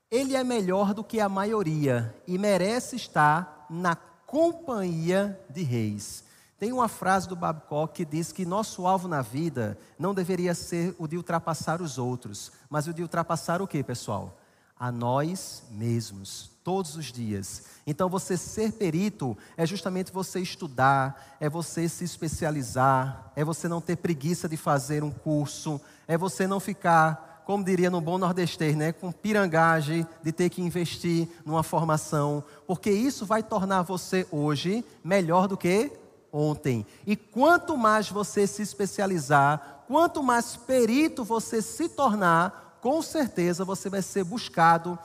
Ele 0.09 0.35
é 0.35 0.43
melhor 0.43 0.93
do 0.93 1.03
que 1.03 1.19
a 1.19 1.29
maioria 1.29 2.13
e 2.27 2.37
merece 2.37 2.95
estar 2.95 3.65
na 3.69 3.95
companhia 3.95 5.39
de 5.49 5.61
reis. 5.61 6.23
Tem 6.59 6.73
uma 6.73 6.87
frase 6.87 7.29
do 7.29 7.35
Babcock 7.35 7.93
que 7.93 8.05
diz 8.05 8.31
que 8.31 8.45
nosso 8.45 8.85
alvo 8.85 9.07
na 9.07 9.21
vida 9.21 9.77
não 9.97 10.13
deveria 10.13 10.53
ser 10.53 10.95
o 10.99 11.07
de 11.07 11.15
ultrapassar 11.15 11.81
os 11.81 11.97
outros, 11.97 12.51
mas 12.69 12.87
o 12.87 12.93
de 12.93 13.01
ultrapassar 13.01 13.61
o 13.61 13.67
que, 13.67 13.81
pessoal? 13.83 14.37
A 14.77 14.91
nós 14.91 15.63
mesmos 15.71 16.50
todos 16.63 16.95
os 16.95 17.11
dias. 17.11 17.63
Então, 17.85 18.09
você 18.09 18.37
ser 18.37 18.73
perito 18.73 19.37
é 19.57 19.65
justamente 19.65 20.11
você 20.11 20.39
estudar, 20.39 21.37
é 21.39 21.49
você 21.49 21.89
se 21.89 22.03
especializar, 22.03 23.31
é 23.35 23.43
você 23.43 23.67
não 23.67 23.81
ter 23.81 23.97
preguiça 23.97 24.47
de 24.47 24.57
fazer 24.57 25.03
um 25.03 25.11
curso, 25.11 25.81
é 26.07 26.17
você 26.17 26.45
não 26.45 26.59
ficar, 26.59 27.43
como 27.45 27.63
diria 27.63 27.89
no 27.89 28.01
bom 28.01 28.17
nordestês, 28.17 28.75
né, 28.75 28.91
com 28.91 29.11
pirangagem 29.11 30.05
de 30.23 30.31
ter 30.31 30.49
que 30.49 30.61
investir 30.61 31.27
numa 31.45 31.63
formação, 31.63 32.43
porque 32.67 32.91
isso 32.91 33.25
vai 33.25 33.41
tornar 33.41 33.81
você 33.81 34.27
hoje 34.31 34.85
melhor 35.03 35.47
do 35.47 35.57
que 35.57 35.91
ontem. 36.31 36.85
E 37.05 37.15
quanto 37.15 37.75
mais 37.75 38.09
você 38.09 38.47
se 38.47 38.61
especializar, 38.61 39.83
quanto 39.87 40.23
mais 40.23 40.55
perito 40.55 41.23
você 41.23 41.61
se 41.61 41.89
tornar, 41.89 42.77
com 42.81 43.01
certeza 43.01 43.65
você 43.65 43.89
vai 43.89 44.01
ser 44.01 44.23
buscado 44.23 44.97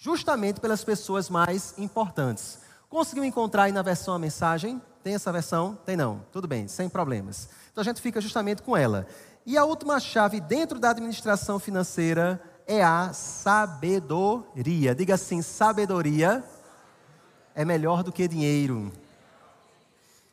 justamente 0.00 0.60
pelas 0.60 0.82
pessoas 0.82 1.28
mais 1.28 1.74
importantes. 1.78 2.58
Conseguiu 2.88 3.22
encontrar 3.22 3.64
aí 3.64 3.72
na 3.72 3.82
versão 3.82 4.14
a 4.14 4.18
mensagem? 4.18 4.80
Tem 5.04 5.14
essa 5.14 5.30
versão? 5.30 5.78
Tem 5.84 5.94
não. 5.94 6.24
Tudo 6.32 6.48
bem, 6.48 6.66
sem 6.66 6.88
problemas. 6.88 7.50
Então 7.70 7.82
a 7.82 7.84
gente 7.84 8.00
fica 8.00 8.20
justamente 8.20 8.62
com 8.62 8.74
ela. 8.76 9.06
E 9.44 9.58
a 9.58 9.64
última 9.64 10.00
chave 10.00 10.40
dentro 10.40 10.78
da 10.78 10.90
administração 10.90 11.58
financeira 11.58 12.42
é 12.66 12.82
a 12.82 13.12
sabedoria. 13.12 14.94
Diga 14.94 15.14
assim: 15.14 15.42
sabedoria 15.42 16.42
é 17.54 17.64
melhor 17.64 18.02
do 18.02 18.10
que 18.10 18.26
dinheiro. 18.26 18.90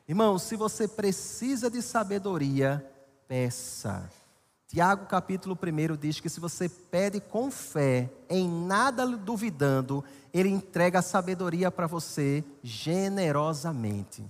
Irmão, 0.08 0.40
se 0.40 0.56
você 0.56 0.88
precisa 0.88 1.70
de 1.70 1.82
sabedoria, 1.82 2.90
peça. 3.28 4.10
Tiago 4.68 5.06
capítulo 5.06 5.58
1 5.58 5.96
diz 5.96 6.20
que 6.20 6.28
se 6.28 6.42
você 6.42 6.68
pede 6.68 7.22
com 7.22 7.50
fé, 7.50 8.12
em 8.30 8.50
nada 8.50 9.08
duvidando, 9.08 10.04
ele 10.34 10.50
entrega 10.50 11.00
a 11.00 11.02
sabedoria 11.02 11.72
para 11.72 11.88
você 11.88 12.44
generosamente. 12.62 14.26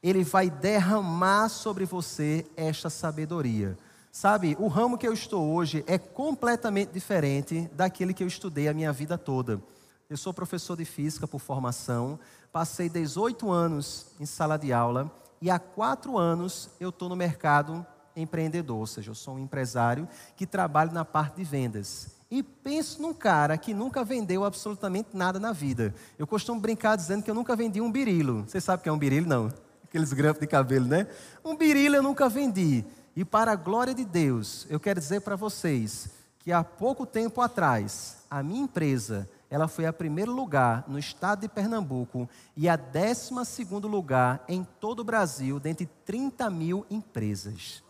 Ele 0.00 0.22
vai 0.22 0.48
derramar 0.48 1.48
sobre 1.48 1.84
você 1.84 2.46
esta 2.56 2.88
sabedoria. 2.88 3.76
Sabe, 4.12 4.56
o 4.60 4.68
ramo 4.68 4.96
que 4.96 5.08
eu 5.08 5.12
estou 5.12 5.52
hoje 5.52 5.84
é 5.88 5.98
completamente 5.98 6.92
diferente 6.92 7.68
daquele 7.72 8.14
que 8.14 8.22
eu 8.22 8.28
estudei 8.28 8.68
a 8.68 8.74
minha 8.74 8.92
vida 8.92 9.18
toda. 9.18 9.60
Eu 10.08 10.16
sou 10.16 10.32
professor 10.32 10.76
de 10.76 10.84
física 10.84 11.26
por 11.26 11.40
formação, 11.40 12.16
passei 12.52 12.88
18 12.88 13.50
anos 13.50 14.06
em 14.20 14.26
sala 14.26 14.56
de 14.56 14.72
aula 14.72 15.10
e 15.42 15.50
há 15.50 15.58
quatro 15.58 16.16
anos 16.16 16.70
eu 16.78 16.90
estou 16.90 17.08
no 17.08 17.16
mercado 17.16 17.84
empreendedor, 18.16 18.78
ou 18.78 18.86
seja, 18.86 19.10
eu 19.10 19.14
sou 19.14 19.34
um 19.34 19.38
empresário 19.38 20.08
que 20.36 20.46
trabalho 20.46 20.92
na 20.92 21.04
parte 21.04 21.36
de 21.36 21.44
vendas. 21.44 22.08
E 22.30 22.42
penso 22.42 23.02
num 23.02 23.12
cara 23.12 23.58
que 23.58 23.74
nunca 23.74 24.04
vendeu 24.04 24.44
absolutamente 24.44 25.10
nada 25.14 25.40
na 25.40 25.52
vida. 25.52 25.92
Eu 26.18 26.26
costumo 26.26 26.60
brincar 26.60 26.96
dizendo 26.96 27.24
que 27.24 27.30
eu 27.30 27.34
nunca 27.34 27.56
vendi 27.56 27.80
um 27.80 27.90
birilo. 27.90 28.44
Você 28.46 28.60
sabe 28.60 28.80
o 28.80 28.82
que 28.84 28.88
é 28.88 28.92
um 28.92 28.98
birilo? 28.98 29.26
Não. 29.26 29.52
Aqueles 29.82 30.12
grampos 30.12 30.40
de 30.40 30.46
cabelo, 30.46 30.86
né? 30.86 31.08
Um 31.44 31.56
birilo 31.56 31.96
eu 31.96 32.02
nunca 32.02 32.28
vendi. 32.28 32.84
E 33.16 33.24
para 33.24 33.52
a 33.52 33.56
glória 33.56 33.92
de 33.92 34.04
Deus, 34.04 34.64
eu 34.70 34.78
quero 34.78 35.00
dizer 35.00 35.22
para 35.22 35.34
vocês 35.34 36.08
que 36.38 36.52
há 36.52 36.62
pouco 36.62 37.04
tempo 37.04 37.40
atrás, 37.40 38.18
a 38.30 38.42
minha 38.42 38.62
empresa, 38.62 39.28
ela 39.50 39.66
foi 39.66 39.84
a 39.84 39.92
primeiro 39.92 40.32
lugar 40.32 40.84
no 40.86 40.98
estado 40.98 41.40
de 41.40 41.48
Pernambuco 41.48 42.28
e 42.56 42.68
a 42.68 42.76
décima 42.76 43.44
segundo 43.44 43.88
lugar 43.88 44.44
em 44.48 44.64
todo 44.78 45.00
o 45.00 45.04
Brasil, 45.04 45.58
dentre 45.58 45.86
30 46.04 46.48
mil 46.48 46.86
empresas. 46.88 47.82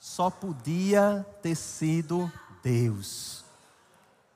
Só 0.00 0.30
podia 0.30 1.26
ter 1.42 1.54
sido 1.54 2.30
Deus. 2.62 3.44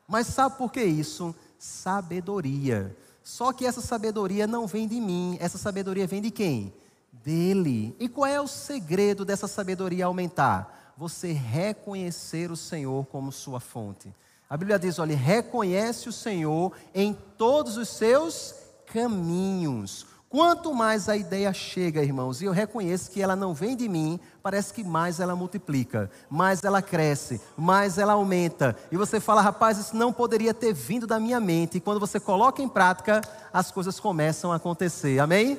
Mas 0.06 0.26
sabe 0.26 0.56
por 0.56 0.70
que 0.70 0.82
isso? 0.82 1.34
sabedoria. 1.62 2.94
Só 3.22 3.52
que 3.52 3.64
essa 3.64 3.80
sabedoria 3.80 4.48
não 4.48 4.66
vem 4.66 4.88
de 4.88 5.00
mim, 5.00 5.36
essa 5.40 5.56
sabedoria 5.56 6.08
vem 6.08 6.20
de 6.20 6.30
quem? 6.30 6.74
Dele. 7.12 7.94
E 8.00 8.08
qual 8.08 8.26
é 8.26 8.40
o 8.40 8.48
segredo 8.48 9.24
dessa 9.24 9.46
sabedoria 9.46 10.06
aumentar? 10.06 10.92
Você 10.96 11.32
reconhecer 11.32 12.50
o 12.50 12.56
Senhor 12.56 13.06
como 13.06 13.30
sua 13.30 13.60
fonte. 13.60 14.12
A 14.50 14.56
Bíblia 14.56 14.76
diz: 14.76 14.98
olha, 14.98 15.16
reconhece 15.16 16.08
o 16.08 16.12
Senhor 16.12 16.72
em 16.92 17.14
todos 17.38 17.76
os 17.76 17.88
seus 17.88 18.56
caminhos. 18.86 20.04
Quanto 20.33 20.72
mais 20.72 21.11
a 21.11 21.14
ideia 21.14 21.53
chega, 21.53 22.03
irmãos, 22.03 22.41
e 22.41 22.47
eu 22.47 22.53
reconheço 22.53 23.11
que 23.11 23.20
ela 23.20 23.37
não 23.37 23.53
vem 23.53 23.76
de 23.76 23.87
mim, 23.87 24.18
parece 24.43 24.72
que 24.72 24.83
mais 24.83 25.20
ela 25.20 25.37
multiplica, 25.37 26.11
mais 26.30 26.64
ela 26.64 26.80
cresce, 26.80 27.39
mais 27.55 27.99
ela 27.99 28.14
aumenta. 28.14 28.74
E 28.91 28.97
você 28.97 29.20
fala, 29.20 29.43
rapaz, 29.43 29.76
isso 29.76 29.95
não 29.95 30.11
poderia 30.11 30.55
ter 30.55 30.72
vindo 30.72 31.07
da 31.07 31.20
minha 31.20 31.39
mente. 31.39 31.76
E 31.76 31.80
quando 31.83 32.01
você 32.01 32.18
coloca 32.18 32.62
em 32.62 32.68
prática, 32.68 33.20
as 33.53 33.70
coisas 33.70 34.01
começam 34.01 34.51
a 34.51 34.57
acontecer. 34.57 35.18
Amém? 35.18 35.59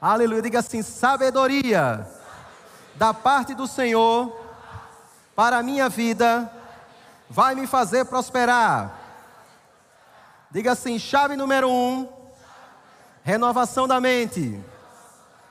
Aleluia. 0.00 0.42
Diga 0.42 0.58
assim: 0.58 0.82
sabedoria 0.82 2.04
da 2.96 3.14
parte 3.14 3.54
do 3.54 3.68
Senhor 3.68 4.36
para 5.36 5.58
a 5.58 5.62
minha 5.62 5.88
vida 5.88 6.50
vai 7.28 7.54
me 7.54 7.64
fazer 7.64 8.06
prosperar. 8.06 8.92
Diga 10.50 10.72
assim: 10.72 10.98
chave 10.98 11.36
número 11.36 11.70
um 11.70 12.19
Renovação 13.22 13.86
da 13.86 14.00
mente. 14.00 14.58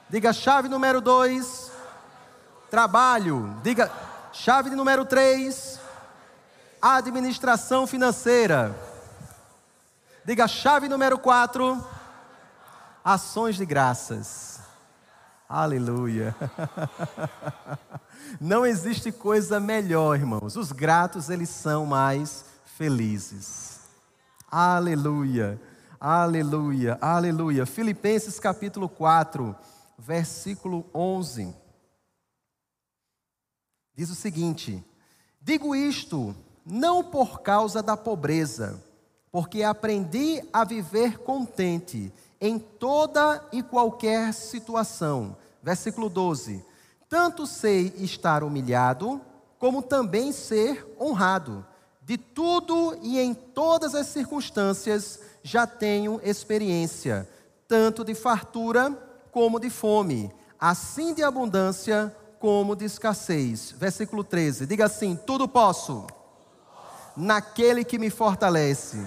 Diga 0.09 0.33
chave 0.33 0.67
número 0.67 0.99
dois. 0.99 1.71
Trabalho. 2.69 3.55
Diga 3.63 3.91
chave 4.33 4.69
número 4.71 5.05
três. 5.05 5.79
Administração 6.81 7.85
financeira. 7.85 8.75
Diga 10.25 10.47
chave 10.47 10.87
número 10.87 11.17
quatro. 11.17 11.83
Ações 13.03 13.55
de 13.55 13.65
graças. 13.65 14.59
Aleluia. 15.47 16.35
Não 18.39 18.65
existe 18.65 19.11
coisa 19.11 19.59
melhor, 19.59 20.15
irmãos. 20.15 20.55
Os 20.55 20.71
gratos, 20.71 21.29
eles 21.29 21.49
são 21.49 21.85
mais 21.85 22.45
felizes. 22.77 23.79
Aleluia. 24.51 25.59
Aleluia, 26.01 26.97
aleluia. 27.01 27.65
Filipenses 27.65 28.39
capítulo 28.39 28.87
4, 28.87 29.53
versículo 29.97 30.85
11. 30.93 31.53
Diz 33.93 34.09
o 34.09 34.15
seguinte: 34.15 34.81
Digo 35.41 35.75
isto 35.75 36.33
não 36.65 37.03
por 37.03 37.41
causa 37.41 37.83
da 37.83 37.97
pobreza, 37.97 38.81
porque 39.29 39.61
aprendi 39.61 40.41
a 40.53 40.63
viver 40.63 41.17
contente 41.17 42.13
em 42.39 42.57
toda 42.57 43.45
e 43.51 43.61
qualquer 43.61 44.33
situação. 44.33 45.35
Versículo 45.61 46.07
12: 46.07 46.63
Tanto 47.09 47.45
sei 47.45 47.93
estar 47.97 48.41
humilhado, 48.41 49.19
como 49.57 49.81
também 49.81 50.31
ser 50.31 50.87
honrado. 50.97 51.65
De 52.01 52.17
tudo 52.17 52.97
e 53.03 53.19
em 53.19 53.33
todas 53.33 53.93
as 53.93 54.07
circunstâncias, 54.07 55.19
já 55.43 55.65
tenho 55.65 56.19
experiência, 56.23 57.27
tanto 57.67 58.03
de 58.03 58.13
fartura 58.13 58.91
como 59.31 59.59
de 59.59 59.69
fome, 59.69 60.31
assim 60.59 61.13
de 61.13 61.23
abundância 61.23 62.15
como 62.39 62.75
de 62.75 62.85
escassez. 62.85 63.71
Versículo 63.71 64.23
13: 64.23 64.65
diga 64.65 64.85
assim: 64.85 65.15
Tudo 65.15 65.47
posso, 65.47 66.07
naquele 67.15 67.83
que 67.83 67.97
me 67.99 68.09
fortalece. 68.09 69.05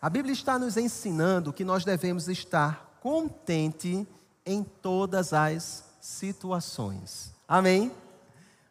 A 0.00 0.08
Bíblia 0.08 0.32
está 0.32 0.58
nos 0.58 0.76
ensinando 0.76 1.52
que 1.52 1.64
nós 1.64 1.84
devemos 1.84 2.28
estar 2.28 2.98
contente 3.00 4.06
em 4.46 4.62
todas 4.62 5.32
as 5.32 5.84
situações. 6.00 7.32
Amém? 7.46 7.92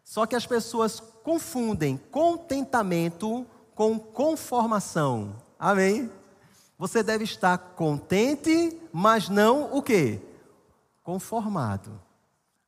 Só 0.04 0.26
que 0.26 0.36
as 0.36 0.46
pessoas 0.46 1.02
confundem 1.24 1.98
contentamento 1.98 3.46
com 3.76 4.00
conformação. 4.00 5.36
Amém? 5.60 6.12
Você 6.78 7.02
deve 7.02 7.24
estar 7.24 7.58
contente, 7.58 8.80
mas 8.94 9.30
não 9.30 9.76
o 9.76 9.82
quê? 9.82 10.22
Conformado. 11.04 12.00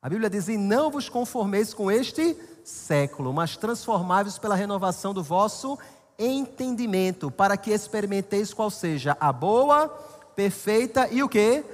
A 0.02 0.08
Bíblia 0.08 0.28
diz: 0.28 0.48
E 0.48 0.56
não 0.56 0.90
vos 0.90 1.08
conformeis 1.08 1.72
com 1.72 1.90
este 1.90 2.36
século, 2.64 3.32
mas 3.32 3.56
transformáveis 3.56 4.38
pela 4.38 4.56
renovação 4.56 5.14
do 5.14 5.22
vosso 5.22 5.78
entendimento, 6.18 7.30
para 7.30 7.56
que 7.56 7.70
experimenteis 7.70 8.52
qual 8.52 8.70
seja 8.70 9.16
a 9.20 9.32
boa, 9.32 9.88
perfeita 10.34 11.08
e 11.10 11.22
o 11.22 11.28
que? 11.28 11.64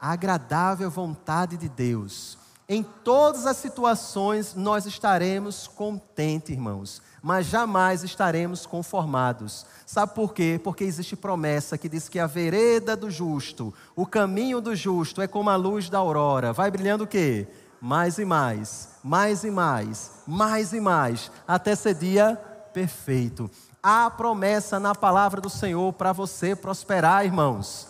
Agradável 0.00 0.90
vontade 0.90 1.56
de 1.58 1.68
Deus. 1.68 2.38
Em 2.66 2.82
todas 2.82 3.44
as 3.44 3.58
situações 3.58 4.54
nós 4.54 4.86
estaremos 4.86 5.68
contentes, 5.68 6.50
irmãos 6.50 7.02
mas 7.24 7.46
jamais 7.46 8.04
estaremos 8.04 8.66
conformados. 8.66 9.64
Sabe 9.86 10.14
por 10.14 10.34
quê? 10.34 10.60
Porque 10.62 10.84
existe 10.84 11.16
promessa 11.16 11.78
que 11.78 11.88
diz 11.88 12.06
que 12.06 12.18
a 12.18 12.26
vereda 12.26 12.94
do 12.94 13.10
justo, 13.10 13.72
o 13.96 14.04
caminho 14.04 14.60
do 14.60 14.76
justo 14.76 15.22
é 15.22 15.26
como 15.26 15.48
a 15.48 15.56
luz 15.56 15.88
da 15.88 15.96
aurora. 15.96 16.52
Vai 16.52 16.70
brilhando 16.70 17.04
o 17.04 17.06
quê? 17.06 17.48
Mais 17.80 18.18
e 18.18 18.26
mais, 18.26 18.90
mais 19.02 19.42
e 19.42 19.50
mais, 19.50 20.10
mais 20.26 20.74
e 20.74 20.80
mais, 20.82 21.30
até 21.48 21.74
ser 21.74 21.94
dia 21.94 22.36
perfeito. 22.74 23.50
Há 23.82 24.10
promessa 24.10 24.78
na 24.78 24.94
palavra 24.94 25.40
do 25.40 25.48
Senhor 25.48 25.94
para 25.94 26.12
você 26.12 26.54
prosperar, 26.54 27.24
irmãos. 27.24 27.88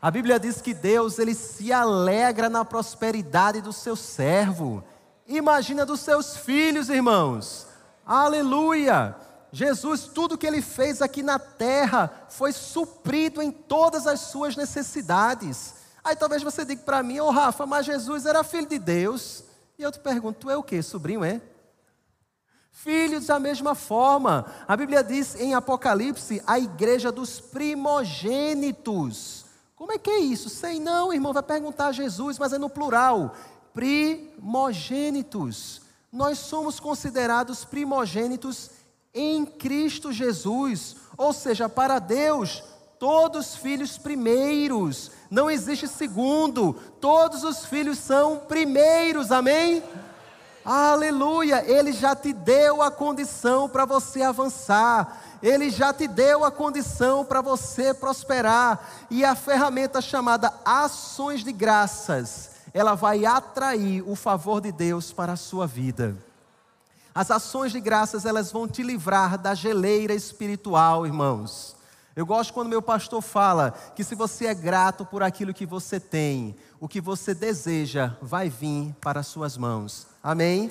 A 0.00 0.08
Bíblia 0.08 0.38
diz 0.38 0.60
que 0.60 0.72
Deus 0.72 1.18
ele 1.18 1.34
se 1.34 1.72
alegra 1.72 2.48
na 2.48 2.64
prosperidade 2.64 3.60
do 3.60 3.72
seu 3.72 3.96
servo. 3.96 4.84
Imagina 5.26 5.84
dos 5.84 5.98
seus 5.98 6.36
filhos, 6.36 6.88
irmãos. 6.88 7.71
Aleluia! 8.04 9.14
Jesus, 9.52 10.04
tudo 10.04 10.38
que 10.38 10.46
ele 10.46 10.62
fez 10.62 11.02
aqui 11.02 11.22
na 11.22 11.38
terra 11.38 12.10
foi 12.30 12.52
suprido 12.52 13.42
em 13.42 13.50
todas 13.50 14.06
as 14.06 14.20
suas 14.20 14.56
necessidades. 14.56 15.74
Aí 16.02 16.16
talvez 16.16 16.42
você 16.42 16.64
diga 16.64 16.82
para 16.82 17.02
mim, 17.02 17.20
ô 17.20 17.26
oh, 17.26 17.30
Rafa, 17.30 17.66
mas 17.66 17.84
Jesus 17.84 18.24
era 18.24 18.42
filho 18.42 18.66
de 18.66 18.78
Deus. 18.78 19.44
E 19.78 19.82
eu 19.82 19.92
te 19.92 20.00
pergunto, 20.00 20.38
tu 20.40 20.48
é 20.50 20.56
o 20.56 20.62
que? 20.62 20.82
Sobrinho 20.82 21.22
é? 21.22 21.42
Filhos 22.72 23.26
da 23.26 23.38
mesma 23.38 23.74
forma. 23.74 24.46
A 24.66 24.74
Bíblia 24.74 25.04
diz 25.04 25.34
em 25.34 25.54
Apocalipse 25.54 26.42
a 26.46 26.58
igreja 26.58 27.12
dos 27.12 27.38
primogênitos. 27.38 29.44
Como 29.76 29.92
é 29.92 29.98
que 29.98 30.10
é 30.10 30.18
isso? 30.18 30.48
Sei 30.48 30.80
não, 30.80 31.12
irmão, 31.12 31.34
vai 31.34 31.42
perguntar 31.42 31.88
a 31.88 31.92
Jesus, 31.92 32.38
mas 32.38 32.54
é 32.54 32.58
no 32.58 32.70
plural. 32.70 33.36
Primogênitos 33.74 35.81
nós 36.12 36.38
somos 36.38 36.78
considerados 36.78 37.64
primogênitos 37.64 38.70
em 39.14 39.46
Cristo 39.46 40.12
Jesus, 40.12 40.96
ou 41.16 41.32
seja, 41.32 41.68
para 41.68 41.98
Deus, 41.98 42.62
todos 42.98 43.56
filhos 43.56 43.96
primeiros, 43.96 45.10
não 45.30 45.50
existe 45.50 45.88
segundo, 45.88 46.74
todos 47.00 47.44
os 47.44 47.64
filhos 47.64 47.98
são 47.98 48.40
primeiros, 48.40 49.32
amém? 49.32 49.82
Aleluia, 50.64 51.64
Ele 51.66 51.92
já 51.92 52.14
te 52.14 52.32
deu 52.32 52.82
a 52.82 52.90
condição 52.90 53.68
para 53.68 53.84
você 53.84 54.22
avançar, 54.22 55.20
Ele 55.42 55.70
já 55.70 55.92
te 55.92 56.06
deu 56.06 56.44
a 56.44 56.50
condição 56.50 57.24
para 57.24 57.40
você 57.40 57.92
prosperar, 57.92 59.06
e 59.10 59.24
a 59.24 59.34
ferramenta 59.34 60.00
chamada 60.00 60.54
ações 60.64 61.42
de 61.42 61.52
graças, 61.52 62.51
ela 62.74 62.94
vai 62.94 63.24
atrair 63.24 64.02
o 64.08 64.14
favor 64.14 64.60
de 64.60 64.72
Deus 64.72 65.12
para 65.12 65.32
a 65.32 65.36
sua 65.36 65.66
vida. 65.66 66.16
As 67.14 67.30
ações 67.30 67.72
de 67.72 67.80
graças, 67.80 68.24
elas 68.24 68.50
vão 68.50 68.66
te 68.66 68.82
livrar 68.82 69.36
da 69.36 69.54
geleira 69.54 70.14
espiritual, 70.14 71.06
irmãos. 71.06 71.76
Eu 72.16 72.26
gosto 72.26 72.52
quando 72.52 72.68
meu 72.68 72.82
pastor 72.82 73.22
fala 73.22 73.72
que 73.94 74.04
se 74.04 74.14
você 74.14 74.46
é 74.46 74.54
grato 74.54 75.04
por 75.04 75.22
aquilo 75.22 75.54
que 75.54 75.66
você 75.66 75.98
tem, 76.00 76.54
o 76.80 76.88
que 76.88 77.00
você 77.00 77.34
deseja 77.34 78.16
vai 78.20 78.48
vir 78.48 78.94
para 79.00 79.20
as 79.20 79.26
suas 79.26 79.56
mãos. 79.56 80.06
Amém? 80.22 80.70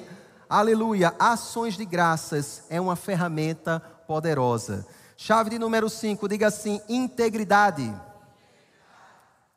Aleluia. 0.50 1.16
Ações 1.20 1.76
de 1.76 1.86
graças 1.86 2.64
é 2.70 2.82
uma 2.82 2.96
ferramenta 2.96 3.80
poderosa. 4.06 4.86
Chave 5.16 5.52
de 5.52 5.60
número 5.60 5.90
5, 5.90 6.28
diga 6.28 6.48
assim: 6.48 6.82
integridade. 6.90 7.94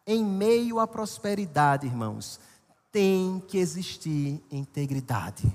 Em 0.07 0.25
meio 0.25 0.79
à 0.81 0.87
prosperidade, 0.87 1.87
irmãos, 1.87 2.39
tem 2.93 3.43
que 3.49 3.59
existir 3.59 4.43
integridade. 4.51 5.51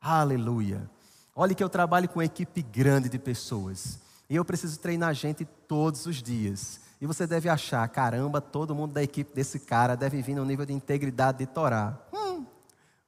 Aleluia. 0.00 0.88
Olha 1.34 1.54
que 1.54 1.64
eu 1.64 1.68
trabalho 1.68 2.08
com 2.08 2.18
uma 2.18 2.24
equipe 2.24 2.60
grande 2.60 3.08
de 3.08 3.18
pessoas. 3.18 3.98
E 4.28 4.36
eu 4.36 4.44
preciso 4.44 4.78
treinar 4.78 5.14
gente 5.14 5.44
todos 5.66 6.06
os 6.06 6.22
dias. 6.22 6.80
E 7.00 7.06
você 7.06 7.26
deve 7.26 7.48
achar, 7.48 7.88
caramba, 7.88 8.40
todo 8.40 8.74
mundo 8.74 8.92
da 8.92 9.02
equipe 9.02 9.34
desse 9.34 9.58
cara 9.58 9.96
deve 9.96 10.20
vir 10.20 10.34
no 10.34 10.44
nível 10.44 10.66
de 10.66 10.72
integridade 10.72 11.38
de 11.38 11.46
Torá. 11.46 11.98
Hum, 12.12 12.44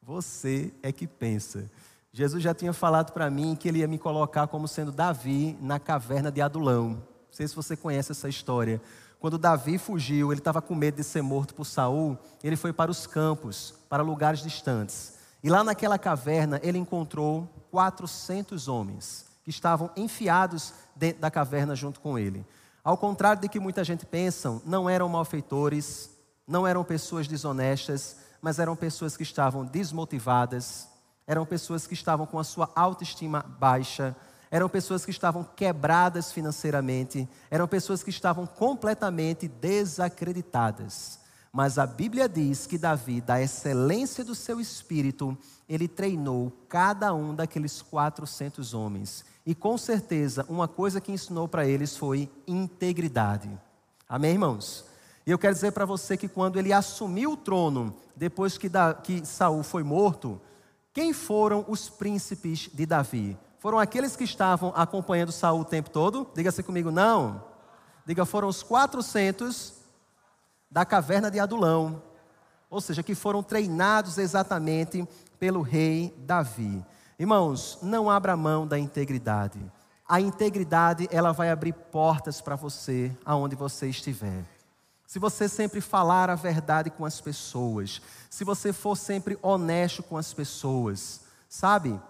você 0.03 0.73
é 0.83 0.91
que 0.91 1.07
pensa. 1.07 1.71
Jesus 2.13 2.43
já 2.43 2.55
tinha 2.55 2.73
falado 2.73 3.13
para 3.13 3.31
mim 3.31 3.55
que 3.55 3.69
ele 3.69 3.81
ia 3.81 3.89
me 3.89 3.99
colocar 3.99 4.47
como 4.47 4.67
sendo 4.67 4.91
Davi 4.91 5.57
na 5.61 5.79
caverna 5.79 6.33
de 6.33 6.41
Adulão. 6.41 6.89
Não 6.91 7.03
sei 7.31 7.47
se 7.47 7.55
você 7.55 7.77
conhece 7.77 8.13
essa 8.13 8.29
história. 8.29 8.81
Quando 9.23 9.39
Davi 9.39 9.79
fugiu, 9.79 10.33
ele 10.33 10.41
estava 10.41 10.61
com 10.61 10.75
medo 10.75 10.97
de 10.97 11.05
ser 11.05 11.23
morto 11.23 11.55
por 11.55 11.65
Saul, 11.65 12.19
ele 12.43 12.57
foi 12.57 12.73
para 12.73 12.91
os 12.91 13.07
campos, 13.07 13.73
para 13.89 14.03
lugares 14.03 14.43
distantes. 14.43 15.13
E 15.45 15.49
lá 15.49 15.63
naquela 15.63 15.97
caverna 15.97 16.59
ele 16.61 16.77
encontrou 16.77 17.49
400 17.71 18.67
homens 18.67 19.27
que 19.45 19.51
estavam 19.51 19.93
enfiados 19.97 20.75
dentro 20.97 21.21
da 21.21 21.31
caverna 21.31 21.77
junto 21.77 22.01
com 22.01 22.19
ele. 22.19 22.45
Ao 22.83 22.97
contrário 22.97 23.41
de 23.41 23.49
que 23.49 23.61
muita 23.61 23.85
gente 23.85 24.05
pensa, 24.05 24.61
não 24.67 24.91
eram 24.91 25.09
malfeitores, 25.09 26.11
não 26.45 26.67
eram 26.67 26.83
pessoas 26.83 27.29
desonestas, 27.29 28.17
mas 28.41 28.59
eram 28.59 28.75
pessoas 28.75 29.17
que 29.17 29.23
estavam 29.23 29.65
desmotivadas, 29.65 30.89
eram 31.29 31.47
pessoas 31.47 31.87
que 31.87 31.95
estavam 31.95 32.27
com 32.27 32.41
a 32.41 32.45
sua 32.45 32.69
autoestima 32.75 33.41
baixa, 33.41 34.17
eram 34.53 34.69
pessoas 34.69 35.03
que 35.03 35.11
estavam 35.11 35.43
quebradas 35.43 36.31
financeiramente, 36.31 37.27
eram 37.51 37.67
pessoas 37.67 38.03
que 38.03 38.11
estavam 38.11 38.47
completamente 38.47 39.49
desacreditadas. 39.49 41.19
Mas 41.51 41.79
a 41.79 41.87
Bíblia 41.87 42.29
diz 42.29 42.67
que 42.67 42.77
Davi, 42.77 43.23
da 43.23 43.41
excelência 43.41 44.23
do 44.23 44.35
seu 44.35 44.61
espírito, 44.61 45.37
ele 45.67 45.89
treinou 45.89 46.53
cada 46.69 47.15
um 47.15 47.35
daqueles 47.35 47.81
400 47.81 48.75
homens. 48.75 49.25
E 49.45 49.55
com 49.55 49.79
certeza, 49.79 50.45
uma 50.51 50.69
coisa 50.69 51.01
que 51.01 51.13
ensinou 51.13 51.49
para 51.49 51.67
eles 51.67 51.97
foi 51.97 52.31
integridade. 52.47 53.49
Amém, 54.07 54.33
irmãos? 54.33 54.85
E 55.27 55.31
eu 55.31 55.39
quero 55.39 55.55
dizer 55.55 55.73
para 55.73 55.87
você 55.87 56.15
que 56.15 56.29
quando 56.29 56.59
ele 56.59 56.75
assumiu 56.75 57.33
o 57.33 57.37
trono, 57.39 57.95
depois 58.15 58.59
que, 58.59 58.69
da, 58.69 58.93
que 58.93 59.25
Saul 59.25 59.63
foi 59.63 59.83
morto, 59.83 60.39
quem 60.93 61.15
foram 61.15 61.65
os 61.69 61.89
príncipes 61.89 62.69
de 62.73 62.85
Davi? 62.85 63.39
Foram 63.63 63.79
aqueles 63.79 64.17
que 64.17 64.25
estavam 64.25 64.73
acompanhando 64.75 65.31
Saul 65.31 65.61
o 65.61 65.65
tempo 65.65 65.89
todo? 65.89 66.29
Diga-se 66.35 66.65
comigo, 66.65 66.91
não. 66.91 67.45
Diga, 68.05 68.25
foram 68.25 68.49
os 68.49 68.61
400 68.61 69.75
da 70.69 70.85
caverna 70.85 71.31
de 71.31 71.39
Adulão. 71.39 72.03
Ou 72.69 72.81
seja, 72.81 73.05
que 73.05 73.15
foram 73.15 73.41
treinados 73.41 74.19
exatamente 74.19 75.07
pelo 75.39 75.63
rei 75.63 76.13
Davi. 76.27 76.85
Irmãos, 77.17 77.79
não 77.81 78.11
abra 78.11 78.37
mão 78.37 78.67
da 78.67 78.77
integridade. 78.77 79.61
A 80.09 80.21
integridade, 80.21 81.07
ela 81.13 81.31
vai 81.31 81.49
abrir 81.49 81.73
portas 81.73 82.41
para 82.41 82.57
você 82.57 83.17
aonde 83.25 83.55
você 83.55 83.89
estiver. 83.89 84.45
Se 85.07 85.21
você 85.21 85.49
sempre 85.49 85.81
falar 85.81 86.31
a 86.31 86.35
verdade 86.35 86.91
com 86.91 87.05
as 87.05 87.21
pessoas, 87.21 88.03
se 88.29 88.43
você 88.43 88.73
for 88.73 88.97
sempre 88.97 89.39
honesto 89.41 90.03
com 90.03 90.17
as 90.17 90.35
pessoas, 90.35 91.21
sabe? 91.49 92.01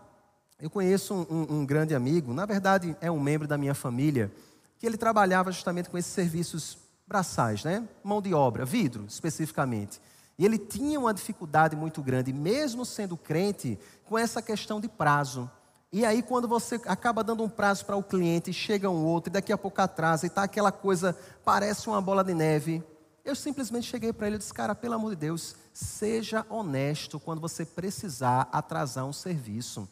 Eu 0.62 0.70
conheço 0.70 1.12
um, 1.28 1.58
um, 1.58 1.66
grande 1.66 1.92
amigo, 1.92 2.32
na 2.32 2.46
verdade 2.46 2.96
é 3.00 3.10
um 3.10 3.18
membro 3.18 3.48
da 3.48 3.58
minha 3.58 3.74
família, 3.74 4.30
que 4.78 4.86
ele 4.86 4.96
trabalhava 4.96 5.50
justamente 5.50 5.90
com 5.90 5.98
esses 5.98 6.12
serviços 6.12 6.78
braçais, 7.04 7.64
né? 7.64 7.82
Mão 8.04 8.22
de 8.22 8.32
obra, 8.32 8.64
vidro 8.64 9.04
especificamente. 9.08 10.00
E 10.38 10.46
ele 10.46 10.56
tinha 10.56 11.00
uma 11.00 11.12
dificuldade 11.12 11.74
muito 11.74 12.00
grande, 12.00 12.32
mesmo 12.32 12.86
sendo 12.86 13.16
crente, 13.16 13.76
com 14.04 14.16
essa 14.16 14.40
questão 14.40 14.80
de 14.80 14.86
prazo. 14.86 15.50
E 15.92 16.04
aí, 16.04 16.22
quando 16.22 16.46
você 16.46 16.80
acaba 16.86 17.24
dando 17.24 17.42
um 17.42 17.48
prazo 17.48 17.84
para 17.84 17.96
o 17.96 18.02
cliente, 18.02 18.52
chega 18.52 18.88
um 18.88 19.04
outro, 19.04 19.30
e 19.30 19.32
daqui 19.32 19.52
a 19.52 19.58
pouco 19.58 19.82
atrasa, 19.82 20.26
e 20.26 20.28
está 20.28 20.44
aquela 20.44 20.70
coisa, 20.70 21.18
parece 21.44 21.88
uma 21.88 22.00
bola 22.00 22.22
de 22.22 22.34
neve. 22.34 22.80
Eu 23.24 23.34
simplesmente 23.34 23.88
cheguei 23.88 24.12
para 24.12 24.28
ele 24.28 24.36
e 24.36 24.38
disse: 24.38 24.54
Cara, 24.54 24.76
pelo 24.76 24.94
amor 24.94 25.10
de 25.10 25.16
Deus, 25.16 25.56
seja 25.72 26.46
honesto 26.48 27.18
quando 27.18 27.40
você 27.40 27.66
precisar 27.66 28.48
atrasar 28.52 29.04
um 29.04 29.12
serviço. 29.12 29.88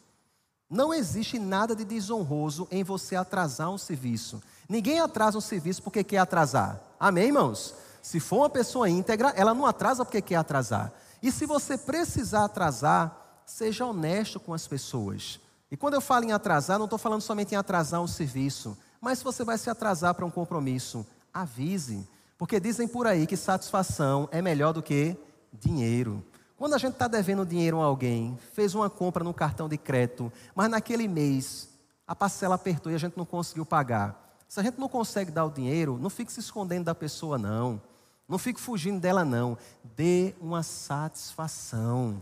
Não 0.71 0.93
existe 0.93 1.37
nada 1.37 1.75
de 1.75 1.83
desonroso 1.83 2.65
em 2.71 2.81
você 2.81 3.17
atrasar 3.17 3.69
um 3.69 3.77
serviço. 3.77 4.41
Ninguém 4.69 5.01
atrasa 5.01 5.37
um 5.37 5.41
serviço 5.41 5.83
porque 5.83 6.01
quer 6.01 6.19
atrasar. 6.19 6.79
Amém, 6.97 7.25
irmãos? 7.25 7.75
Se 8.01 8.21
for 8.21 8.37
uma 8.37 8.49
pessoa 8.49 8.89
íntegra, 8.89 9.33
ela 9.35 9.53
não 9.53 9.65
atrasa 9.65 10.05
porque 10.05 10.21
quer 10.21 10.37
atrasar. 10.37 10.93
E 11.21 11.29
se 11.29 11.45
você 11.45 11.77
precisar 11.77 12.45
atrasar, 12.45 13.41
seja 13.45 13.85
honesto 13.85 14.39
com 14.39 14.53
as 14.53 14.65
pessoas. 14.65 15.41
E 15.69 15.75
quando 15.75 15.95
eu 15.95 16.01
falo 16.01 16.23
em 16.23 16.31
atrasar, 16.31 16.77
não 16.79 16.85
estou 16.85 16.97
falando 16.97 17.21
somente 17.21 17.53
em 17.53 17.57
atrasar 17.57 18.01
um 18.01 18.07
serviço, 18.07 18.77
mas 19.01 19.17
se 19.17 19.25
você 19.25 19.43
vai 19.43 19.57
se 19.57 19.69
atrasar 19.69 20.15
para 20.15 20.25
um 20.25 20.31
compromisso, 20.31 21.05
avise. 21.33 22.07
Porque 22.37 22.61
dizem 22.61 22.87
por 22.87 23.07
aí 23.07 23.27
que 23.27 23.35
satisfação 23.35 24.29
é 24.31 24.41
melhor 24.41 24.71
do 24.71 24.81
que 24.81 25.17
dinheiro. 25.51 26.23
Quando 26.61 26.75
a 26.75 26.77
gente 26.77 26.93
está 26.93 27.07
devendo 27.07 27.43
dinheiro 27.43 27.81
a 27.81 27.85
alguém, 27.85 28.37
fez 28.53 28.75
uma 28.75 28.87
compra 28.87 29.23
no 29.23 29.33
cartão 29.33 29.67
de 29.67 29.79
crédito, 29.79 30.31
mas 30.53 30.69
naquele 30.69 31.07
mês 31.07 31.67
a 32.05 32.15
parcela 32.15 32.53
apertou 32.53 32.91
e 32.91 32.93
a 32.93 32.99
gente 32.99 33.17
não 33.17 33.25
conseguiu 33.25 33.65
pagar. 33.65 34.37
Se 34.47 34.59
a 34.59 34.63
gente 34.63 34.79
não 34.79 34.87
consegue 34.87 35.31
dar 35.31 35.43
o 35.45 35.49
dinheiro, 35.49 35.97
não 35.99 36.07
fique 36.07 36.31
se 36.31 36.39
escondendo 36.39 36.85
da 36.85 36.93
pessoa, 36.93 37.35
não. 37.35 37.81
Não 38.29 38.37
fique 38.37 38.61
fugindo 38.61 38.99
dela, 38.99 39.25
não. 39.25 39.57
Dê 39.95 40.35
uma 40.39 40.61
satisfação. 40.61 42.21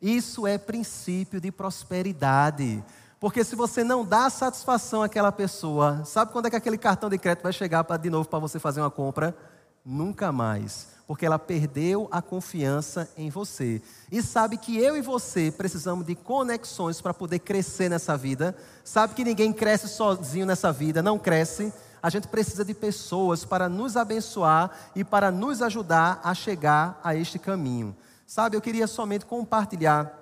Isso 0.00 0.46
é 0.46 0.56
princípio 0.58 1.40
de 1.40 1.50
prosperidade. 1.50 2.84
Porque 3.18 3.42
se 3.42 3.56
você 3.56 3.82
não 3.82 4.04
dá 4.04 4.30
satisfação 4.30 5.02
àquela 5.02 5.32
pessoa, 5.32 6.04
sabe 6.04 6.30
quando 6.30 6.46
é 6.46 6.50
que 6.50 6.56
aquele 6.56 6.78
cartão 6.78 7.10
de 7.10 7.18
crédito 7.18 7.42
vai 7.42 7.52
chegar 7.52 7.82
pra, 7.82 7.96
de 7.96 8.10
novo 8.10 8.28
para 8.28 8.38
você 8.38 8.60
fazer 8.60 8.80
uma 8.80 8.92
compra? 8.92 9.36
Nunca 9.84 10.30
mais 10.30 10.91
porque 11.06 11.26
ela 11.26 11.38
perdeu 11.38 12.08
a 12.10 12.22
confiança 12.22 13.10
em 13.16 13.28
você. 13.28 13.82
E 14.10 14.22
sabe 14.22 14.56
que 14.56 14.78
eu 14.78 14.96
e 14.96 15.02
você 15.02 15.50
precisamos 15.50 16.06
de 16.06 16.14
conexões 16.14 17.00
para 17.00 17.12
poder 17.12 17.40
crescer 17.40 17.88
nessa 17.88 18.16
vida. 18.16 18.56
Sabe 18.84 19.14
que 19.14 19.24
ninguém 19.24 19.52
cresce 19.52 19.88
sozinho 19.88 20.46
nessa 20.46 20.72
vida, 20.72 21.02
não 21.02 21.18
cresce. 21.18 21.72
A 22.02 22.10
gente 22.10 22.28
precisa 22.28 22.64
de 22.64 22.74
pessoas 22.74 23.44
para 23.44 23.68
nos 23.68 23.96
abençoar 23.96 24.70
e 24.94 25.04
para 25.04 25.30
nos 25.30 25.62
ajudar 25.62 26.20
a 26.24 26.34
chegar 26.34 27.00
a 27.02 27.14
este 27.14 27.38
caminho. 27.38 27.96
Sabe, 28.26 28.56
eu 28.56 28.60
queria 28.60 28.86
somente 28.86 29.26
compartilhar 29.26 30.18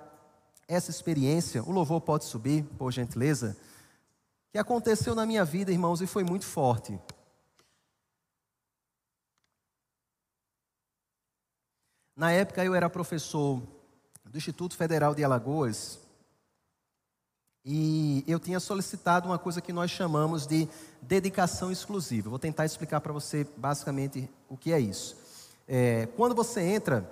essa 0.67 0.91
experiência. 0.91 1.63
O 1.63 1.71
louvor 1.71 2.01
pode 2.01 2.25
subir, 2.25 2.63
por 2.77 2.91
gentileza. 2.91 3.57
Que 4.51 4.57
aconteceu 4.57 5.15
na 5.15 5.25
minha 5.25 5.45
vida, 5.45 5.71
irmãos, 5.71 6.01
e 6.01 6.07
foi 6.07 6.23
muito 6.23 6.45
forte. 6.45 6.99
Na 12.21 12.31
época 12.31 12.63
eu 12.63 12.75
era 12.75 12.87
professor 12.87 13.59
do 14.29 14.37
Instituto 14.37 14.77
Federal 14.77 15.15
de 15.15 15.23
Alagoas 15.23 15.97
e 17.65 18.23
eu 18.27 18.39
tinha 18.39 18.59
solicitado 18.59 19.27
uma 19.27 19.39
coisa 19.39 19.59
que 19.59 19.73
nós 19.73 19.89
chamamos 19.89 20.45
de 20.45 20.69
dedicação 21.01 21.71
exclusiva. 21.71 22.29
Vou 22.29 22.37
tentar 22.37 22.63
explicar 22.63 23.01
para 23.01 23.11
você 23.11 23.47
basicamente 23.57 24.29
o 24.47 24.55
que 24.55 24.71
é 24.71 24.79
isso. 24.79 25.17
É, 25.67 26.07
quando 26.15 26.35
você 26.35 26.61
entra 26.61 27.09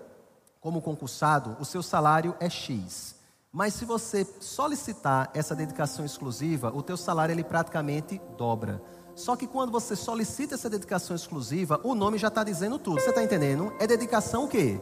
como 0.62 0.80
concursado, 0.80 1.58
o 1.60 1.66
seu 1.66 1.82
salário 1.82 2.36
é 2.40 2.48
X. 2.48 3.16
Mas 3.52 3.74
se 3.74 3.86
você 3.86 4.24
solicitar 4.40 5.32
essa 5.34 5.56
dedicação 5.56 6.06
exclusiva, 6.06 6.72
o 6.72 6.84
teu 6.84 6.96
salário 6.96 7.34
ele 7.34 7.44
praticamente 7.44 8.22
dobra. 8.38 8.80
Só 9.16 9.36
que 9.36 9.48
quando 9.48 9.72
você 9.72 9.96
solicita 9.96 10.54
essa 10.54 10.70
dedicação 10.70 11.16
exclusiva, 11.16 11.82
o 11.84 11.96
nome 11.96 12.20
já 12.20 12.28
está 12.28 12.44
dizendo 12.44 12.78
tudo. 12.78 13.02
Você 13.02 13.10
está 13.10 13.24
entendendo? 13.24 13.74
É 13.80 13.88
dedicação 13.88 14.44
o 14.44 14.48
quê? 14.48 14.80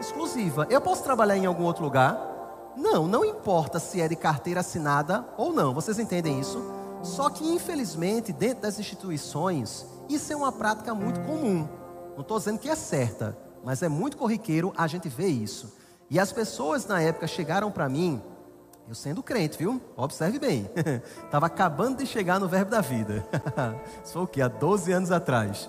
Exclusiva. 0.00 0.66
Eu 0.70 0.80
posso 0.80 1.02
trabalhar 1.02 1.36
em 1.36 1.46
algum 1.46 1.64
outro 1.64 1.82
lugar? 1.82 2.72
Não, 2.76 3.06
não 3.06 3.24
importa 3.24 3.78
se 3.78 4.00
é 4.00 4.08
de 4.08 4.16
carteira 4.16 4.60
assinada 4.60 5.24
ou 5.36 5.52
não. 5.52 5.74
Vocês 5.74 5.98
entendem 5.98 6.38
isso? 6.38 6.62
Só 7.02 7.28
que, 7.30 7.46
infelizmente, 7.46 8.32
dentro 8.32 8.62
das 8.62 8.78
instituições, 8.78 9.86
isso 10.08 10.32
é 10.32 10.36
uma 10.36 10.52
prática 10.52 10.94
muito 10.94 11.20
comum. 11.20 11.68
Não 12.14 12.22
estou 12.22 12.38
dizendo 12.38 12.58
que 12.58 12.68
é 12.68 12.74
certa, 12.74 13.36
mas 13.64 13.82
é 13.82 13.88
muito 13.88 14.16
corriqueiro 14.16 14.72
a 14.76 14.86
gente 14.86 15.08
ver 15.08 15.28
isso. 15.28 15.76
E 16.10 16.18
as 16.18 16.32
pessoas 16.32 16.86
na 16.86 17.00
época 17.00 17.26
chegaram 17.26 17.70
para 17.70 17.88
mim 17.88 18.22
eu 18.88 18.94
sendo 18.94 19.22
crente, 19.22 19.58
viu? 19.58 19.82
Observe 19.94 20.38
bem. 20.38 20.66
Estava 21.22 21.44
acabando 21.44 21.98
de 21.98 22.06
chegar 22.06 22.40
no 22.40 22.48
verbo 22.48 22.70
da 22.70 22.80
vida. 22.80 23.22
Foi 24.02 24.22
o 24.22 24.26
quê? 24.26 24.40
Há 24.40 24.48
12 24.48 24.90
anos 24.92 25.12
atrás. 25.12 25.68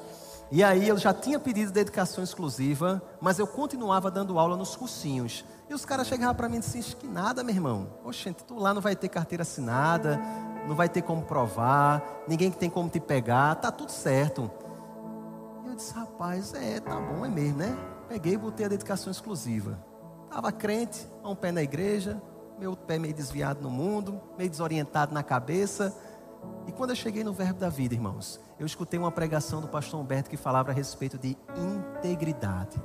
E 0.51 0.63
aí 0.63 0.87
eu 0.87 0.97
já 0.97 1.13
tinha 1.13 1.39
pedido 1.39 1.71
dedicação 1.71 2.23
exclusiva, 2.23 3.01
mas 3.21 3.37
eu 3.37 3.45
continuava 3.45 4.09
dando 4.09 4.39
aula 4.39 4.57
nos 4.57 4.75
cursinhos. 4.75 5.45
E 5.69 5.73
os 5.73 5.85
caras 5.85 6.07
chegavam 6.07 6.33
para 6.33 6.49
mim 6.49 6.57
e 6.57 6.59
diziam, 6.59 6.97
que 6.99 7.07
nada, 7.07 7.43
meu 7.43 7.53
irmão. 7.53 7.87
Oxente, 8.03 8.43
tu 8.43 8.55
lá 8.55 8.73
não 8.73 8.81
vai 8.81 8.95
ter 8.95 9.09
carteira 9.09 9.43
assinada, 9.43 10.19
não 10.67 10.75
vai 10.75 10.89
ter 10.89 11.03
como 11.03 11.21
provar, 11.21 12.03
ninguém 12.27 12.49
que 12.49 12.57
tem 12.57 12.69
como 12.69 12.89
te 12.89 12.99
pegar, 12.99 13.55
tá 13.55 13.71
tudo 13.71 13.91
certo. 13.91 14.49
E 15.65 15.69
eu 15.69 15.75
disse, 15.75 15.93
rapaz, 15.93 16.53
é, 16.55 16.79
tá 16.79 16.99
bom, 16.99 17.23
é 17.23 17.29
mesmo, 17.29 17.59
né? 17.59 17.77
Peguei 18.07 18.33
e 18.33 18.37
botei 18.37 18.65
a 18.65 18.69
dedicação 18.69 19.11
exclusiva. 19.11 19.77
Estava 20.25 20.51
crente, 20.51 21.07
um 21.23 21.35
pé 21.35 21.51
na 21.51 21.61
igreja, 21.61 22.19
meu 22.59 22.75
pé 22.75 22.97
meio 22.97 23.13
desviado 23.13 23.61
no 23.61 23.69
mundo, 23.69 24.19
meio 24.35 24.49
desorientado 24.49 25.13
na 25.13 25.21
cabeça. 25.21 25.95
E 26.67 26.71
quando 26.71 26.91
eu 26.91 26.95
cheguei 26.95 27.23
no 27.23 27.33
verbo 27.33 27.59
da 27.59 27.69
vida, 27.69 27.93
irmãos, 27.93 28.39
eu 28.59 28.65
escutei 28.65 28.99
uma 28.99 29.11
pregação 29.11 29.59
do 29.59 29.67
pastor 29.67 29.99
Humberto 29.99 30.29
que 30.29 30.37
falava 30.37 30.71
a 30.71 30.73
respeito 30.73 31.17
de 31.17 31.37
integridade. 31.55 32.81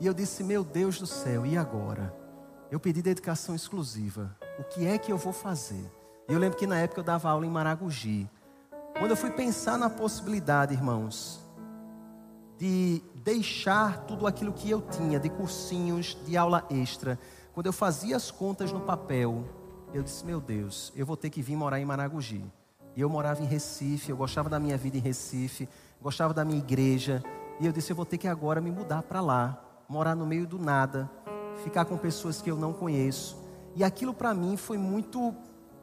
E 0.00 0.06
eu 0.06 0.14
disse: 0.14 0.44
Meu 0.44 0.62
Deus 0.62 0.98
do 0.98 1.06
céu, 1.06 1.44
e 1.44 1.56
agora? 1.56 2.14
Eu 2.70 2.78
pedi 2.78 3.02
dedicação 3.02 3.54
exclusiva. 3.54 4.36
O 4.58 4.64
que 4.64 4.86
é 4.86 4.98
que 4.98 5.12
eu 5.12 5.16
vou 5.16 5.32
fazer? 5.32 5.90
E 6.28 6.32
eu 6.32 6.38
lembro 6.38 6.58
que 6.58 6.66
na 6.66 6.78
época 6.78 7.00
eu 7.00 7.04
dava 7.04 7.30
aula 7.30 7.46
em 7.46 7.50
Maragogi. 7.50 8.28
Quando 8.98 9.10
eu 9.10 9.16
fui 9.16 9.30
pensar 9.30 9.78
na 9.78 9.90
possibilidade, 9.90 10.72
irmãos, 10.72 11.44
de 12.58 13.02
deixar 13.14 14.04
tudo 14.06 14.26
aquilo 14.26 14.52
que 14.52 14.70
eu 14.70 14.80
tinha, 14.80 15.20
de 15.20 15.28
cursinhos, 15.28 16.16
de 16.26 16.36
aula 16.36 16.64
extra, 16.70 17.18
quando 17.52 17.66
eu 17.66 17.72
fazia 17.72 18.16
as 18.16 18.30
contas 18.30 18.72
no 18.72 18.80
papel, 18.80 19.44
eu 19.92 20.02
disse: 20.02 20.24
Meu 20.24 20.40
Deus, 20.40 20.92
eu 20.96 21.06
vou 21.06 21.16
ter 21.16 21.30
que 21.30 21.42
vir 21.42 21.56
morar 21.56 21.80
em 21.80 21.84
Maragogi. 21.84 22.44
E 22.94 23.00
eu 23.00 23.08
morava 23.08 23.42
em 23.42 23.46
Recife, 23.46 24.10
eu 24.10 24.16
gostava 24.16 24.48
da 24.48 24.58
minha 24.58 24.76
vida 24.76 24.96
em 24.96 25.00
Recife, 25.00 25.68
gostava 26.00 26.32
da 26.32 26.44
minha 26.44 26.58
igreja. 26.58 27.22
E 27.60 27.66
eu 27.66 27.72
disse: 27.72 27.92
Eu 27.92 27.96
vou 27.96 28.06
ter 28.06 28.18
que 28.18 28.28
agora 28.28 28.60
me 28.60 28.70
mudar 28.70 29.02
para 29.02 29.20
lá, 29.20 29.62
morar 29.88 30.14
no 30.14 30.26
meio 30.26 30.46
do 30.46 30.58
nada, 30.58 31.10
ficar 31.62 31.84
com 31.84 31.96
pessoas 31.96 32.40
que 32.40 32.50
eu 32.50 32.56
não 32.56 32.72
conheço. 32.72 33.36
E 33.74 33.84
aquilo 33.84 34.14
para 34.14 34.32
mim 34.32 34.56
foi 34.56 34.78
muito 34.78 35.34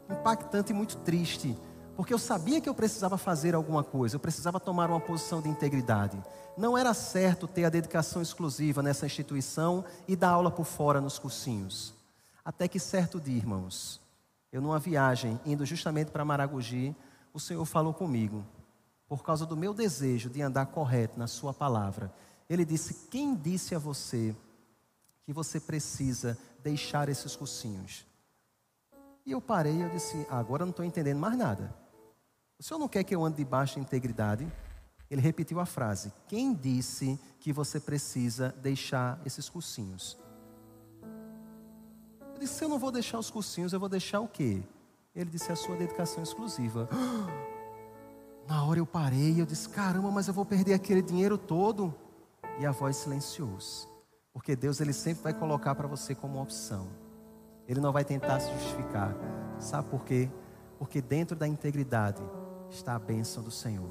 impactante 0.10 0.72
e 0.72 0.76
muito 0.76 0.98
triste, 0.98 1.58
porque 1.96 2.14
eu 2.14 2.20
sabia 2.20 2.60
que 2.60 2.68
eu 2.68 2.74
precisava 2.74 3.18
fazer 3.18 3.56
alguma 3.56 3.84
coisa, 3.84 4.16
eu 4.16 4.20
precisava 4.20 4.60
tomar 4.60 4.90
uma 4.90 5.00
posição 5.00 5.42
de 5.42 5.50
integridade. 5.50 6.22
Não 6.58 6.78
era 6.78 6.94
certo 6.94 7.48
ter 7.48 7.66
a 7.66 7.70
dedicação 7.70 8.22
exclusiva 8.22 8.82
nessa 8.84 9.06
instituição 9.06 9.84
e 10.08 10.16
dar 10.16 10.30
aula 10.30 10.52
por 10.52 10.66
fora 10.66 11.02
nos 11.02 11.18
cursinhos. 11.18 11.94
Até 12.46 12.68
que 12.68 12.80
certo 12.80 13.20
dia, 13.20 13.38
irmãos, 13.38 14.02
eu 14.52 14.62
numa 14.62 14.80
viagem 14.80 15.40
indo 15.46 15.66
justamente 15.66 16.12
para 16.12 16.26
Maragogi, 16.26 16.96
o 17.34 17.40
Senhor 17.40 17.66
falou 17.66 17.94
comigo, 17.94 18.46
por 19.08 19.24
causa 19.24 19.46
do 19.46 19.58
meu 19.58 19.74
desejo 19.74 20.30
de 20.30 20.42
andar 20.42 20.68
correto 20.68 21.18
na 21.18 21.28
Sua 21.28 21.54
palavra. 21.54 22.14
Ele 22.50 22.66
disse: 22.66 23.08
Quem 23.10 23.36
disse 23.36 23.74
a 23.74 23.80
você 23.80 24.36
que 25.26 25.34
você 25.34 25.60
precisa 25.60 26.38
deixar 26.62 27.10
esses 27.10 27.36
cursinhos? 27.36 28.06
E 29.26 29.32
eu 29.32 29.42
parei 29.42 29.82
e 29.82 29.90
disse: 29.90 30.28
Agora 30.30 30.64
eu 30.64 30.66
não 30.66 30.72
estou 30.72 30.86
entendendo 30.86 31.20
mais 31.20 31.38
nada. 31.38 31.74
O 32.60 32.64
senhor 32.64 32.80
não 32.80 32.88
quer 32.88 33.04
que 33.04 33.16
eu 33.16 33.24
ande 33.24 33.44
de 33.44 33.80
integridade? 33.80 34.52
Ele 35.10 35.22
repetiu 35.22 35.60
a 35.60 35.66
frase: 35.66 36.12
Quem 36.28 36.54
disse 36.54 37.20
que 37.40 37.54
você 37.54 37.80
precisa 37.80 38.54
deixar 38.62 39.20
esses 39.26 39.50
cursinhos? 39.50 40.18
Eu 42.34 42.40
disse: 42.40 42.56
Se 42.56 42.64
eu 42.64 42.70
não 42.70 42.80
vou 42.80 42.92
deixar 42.92 43.20
os 43.20 43.30
cursinhos, 43.30 43.74
eu 43.74 43.80
vou 43.80 43.90
deixar 43.90 44.20
o 44.20 44.28
quê? 44.28 44.62
Ele 45.16 45.30
disse: 45.30 45.52
A 45.52 45.56
sua 45.56 45.76
dedicação 45.76 46.24
exclusiva. 46.24 46.90
Na 48.48 48.66
hora 48.66 48.80
eu 48.80 48.86
parei, 48.86 49.40
eu 49.40 49.46
disse: 49.46 49.70
Caramba, 49.70 50.12
mas 50.12 50.28
eu 50.28 50.34
vou 50.34 50.46
perder 50.46 50.74
aquele 50.74 51.02
dinheiro 51.02 51.38
todo. 51.38 51.94
E 52.60 52.66
a 52.66 52.72
voz 52.72 52.98
silenciou-se. 52.98 53.88
Porque 54.32 54.56
Deus 54.56 54.82
ele 54.82 54.94
sempre 54.94 55.24
vai 55.24 55.34
colocar 55.34 55.76
para 55.76 55.88
você 55.88 56.14
como 56.14 56.42
opção. 56.42 56.88
Ele 57.68 57.80
não 57.80 57.92
vai 57.92 58.04
tentar 58.04 58.40
se 58.40 58.52
justificar. 58.54 59.16
Sabe 59.60 59.90
por 59.90 60.04
quê? 60.04 60.30
Porque 60.78 61.02
dentro 61.02 61.36
da 61.36 61.48
integridade 61.48 62.22
está 62.70 62.96
a 62.96 63.00
bênção 63.00 63.44
do 63.44 63.52
Senhor. 63.52 63.90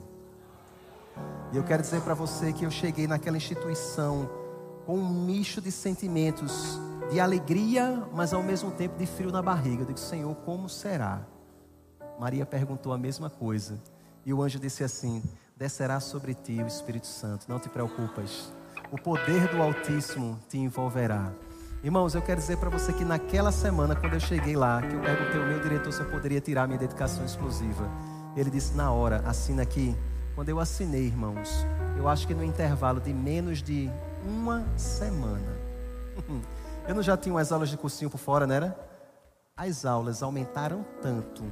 E 1.53 1.57
eu 1.57 1.65
quero 1.65 1.83
dizer 1.83 2.03
para 2.03 2.15
você 2.15 2.53
que 2.53 2.65
eu 2.65 2.71
cheguei 2.71 3.07
naquela 3.07 3.37
instituição 3.37 4.29
com 4.85 4.99
um 4.99 5.25
misto 5.25 5.61
de 5.61 5.71
sentimentos, 5.71 6.79
de 7.13 7.21
alegria, 7.21 8.03
mas 8.15 8.33
ao 8.33 8.43
mesmo 8.43 8.71
tempo 8.71 8.97
de 8.97 9.05
frio 9.05 9.31
na 9.31 9.43
barriga. 9.43 9.83
Eu 9.83 9.87
digo, 9.87 9.99
Senhor, 9.99 10.35
como 10.37 10.67
será? 10.67 11.21
Maria 12.19 12.47
perguntou 12.47 12.91
a 12.91 12.97
mesma 12.97 13.29
coisa. 13.29 13.79
E 14.25 14.33
o 14.33 14.43
anjo 14.43 14.59
disse 14.59 14.83
assim: 14.83 15.23
Descerá 15.55 16.01
sobre 16.01 16.33
ti 16.33 16.63
o 16.63 16.67
Espírito 16.67 17.07
Santo, 17.07 17.45
não 17.49 17.59
te 17.59 17.69
preocupas. 17.69 18.51
O 18.91 18.97
poder 18.97 19.47
do 19.49 19.61
Altíssimo 19.63 20.39
te 20.49 20.57
envolverá. 20.57 21.31
Irmãos, 21.85 22.15
eu 22.15 22.23
quero 22.23 22.41
dizer 22.41 22.57
para 22.57 22.71
você 22.71 22.93
que 22.95 23.05
naquela 23.05 23.53
semana, 23.53 23.95
quando 23.95 24.15
eu 24.15 24.21
cheguei 24.21 24.57
lá, 24.57 24.81
que 24.81 24.95
eu 24.95 25.01
perguntei 25.01 25.41
ao 25.41 25.47
meu 25.47 25.61
diretor 25.61 25.93
se 25.93 26.01
eu 26.01 26.09
poderia 26.09 26.41
tirar 26.41 26.67
minha 26.67 26.79
dedicação 26.79 27.25
exclusiva. 27.25 27.91
Ele 28.35 28.49
disse 28.49 28.75
na 28.75 28.91
hora, 28.91 29.23
assina 29.27 29.63
aqui. 29.63 29.95
Quando 30.35 30.49
eu 30.49 30.59
assinei, 30.59 31.07
irmãos, 31.07 31.67
eu 31.99 32.09
acho 32.09 32.27
que 32.27 32.33
no 32.33 32.43
intervalo 32.43 33.01
de 33.01 33.13
menos 33.13 33.63
de 33.63 33.91
uma 34.25 34.65
semana, 34.79 35.59
eu 36.87 36.95
não 36.95 37.03
já 37.03 37.17
tinha 37.17 37.35
umas 37.35 37.53
aulas 37.53 37.69
de 37.69 37.77
cursinho 37.77 38.11
por 38.11 38.19
fora, 38.19 38.47
né? 38.47 38.57
Era? 38.57 38.77
As 39.57 39.85
aulas 39.85 40.23
aumentaram 40.23 40.85
tanto 41.01 41.45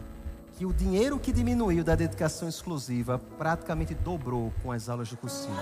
que 0.57 0.67
o 0.67 0.73
dinheiro 0.73 1.19
que 1.19 1.33
diminuiu 1.33 1.85
da 1.85 1.95
dedicação 1.95 2.49
exclusiva 2.49 3.19
praticamente 3.39 3.95
dobrou 3.95 4.53
com 4.63 4.73
as 4.73 4.89
aulas 4.89 5.09
de 5.09 5.17
cursinho. 5.17 5.57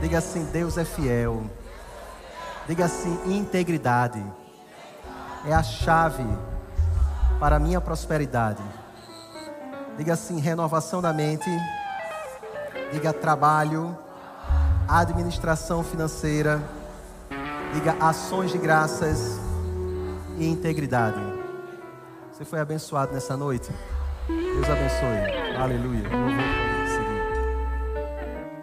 Diga 0.00 0.18
assim: 0.18 0.44
Deus 0.46 0.78
é 0.78 0.84
fiel. 0.84 1.42
Diga 2.66 2.86
assim: 2.86 3.18
integridade 3.26 4.24
é 5.46 5.52
a 5.52 5.62
chave 5.62 6.24
para 7.38 7.56
a 7.56 7.58
minha 7.58 7.80
prosperidade. 7.80 8.62
Diga 9.98 10.14
assim: 10.14 10.40
renovação 10.40 11.02
da 11.02 11.12
mente. 11.12 11.50
Diga 12.92 13.12
trabalho, 13.12 13.96
administração 14.88 15.82
financeira. 15.82 16.62
Diga 17.74 17.96
ações 18.00 18.52
de 18.52 18.58
graças 18.58 19.40
e 20.38 20.46
integridade. 20.46 21.20
Você 22.32 22.44
foi 22.44 22.60
abençoado 22.60 23.12
nessa 23.12 23.36
noite? 23.36 23.70
Deus 24.28 24.70
abençoe. 24.70 25.56
Aleluia. 25.60 26.08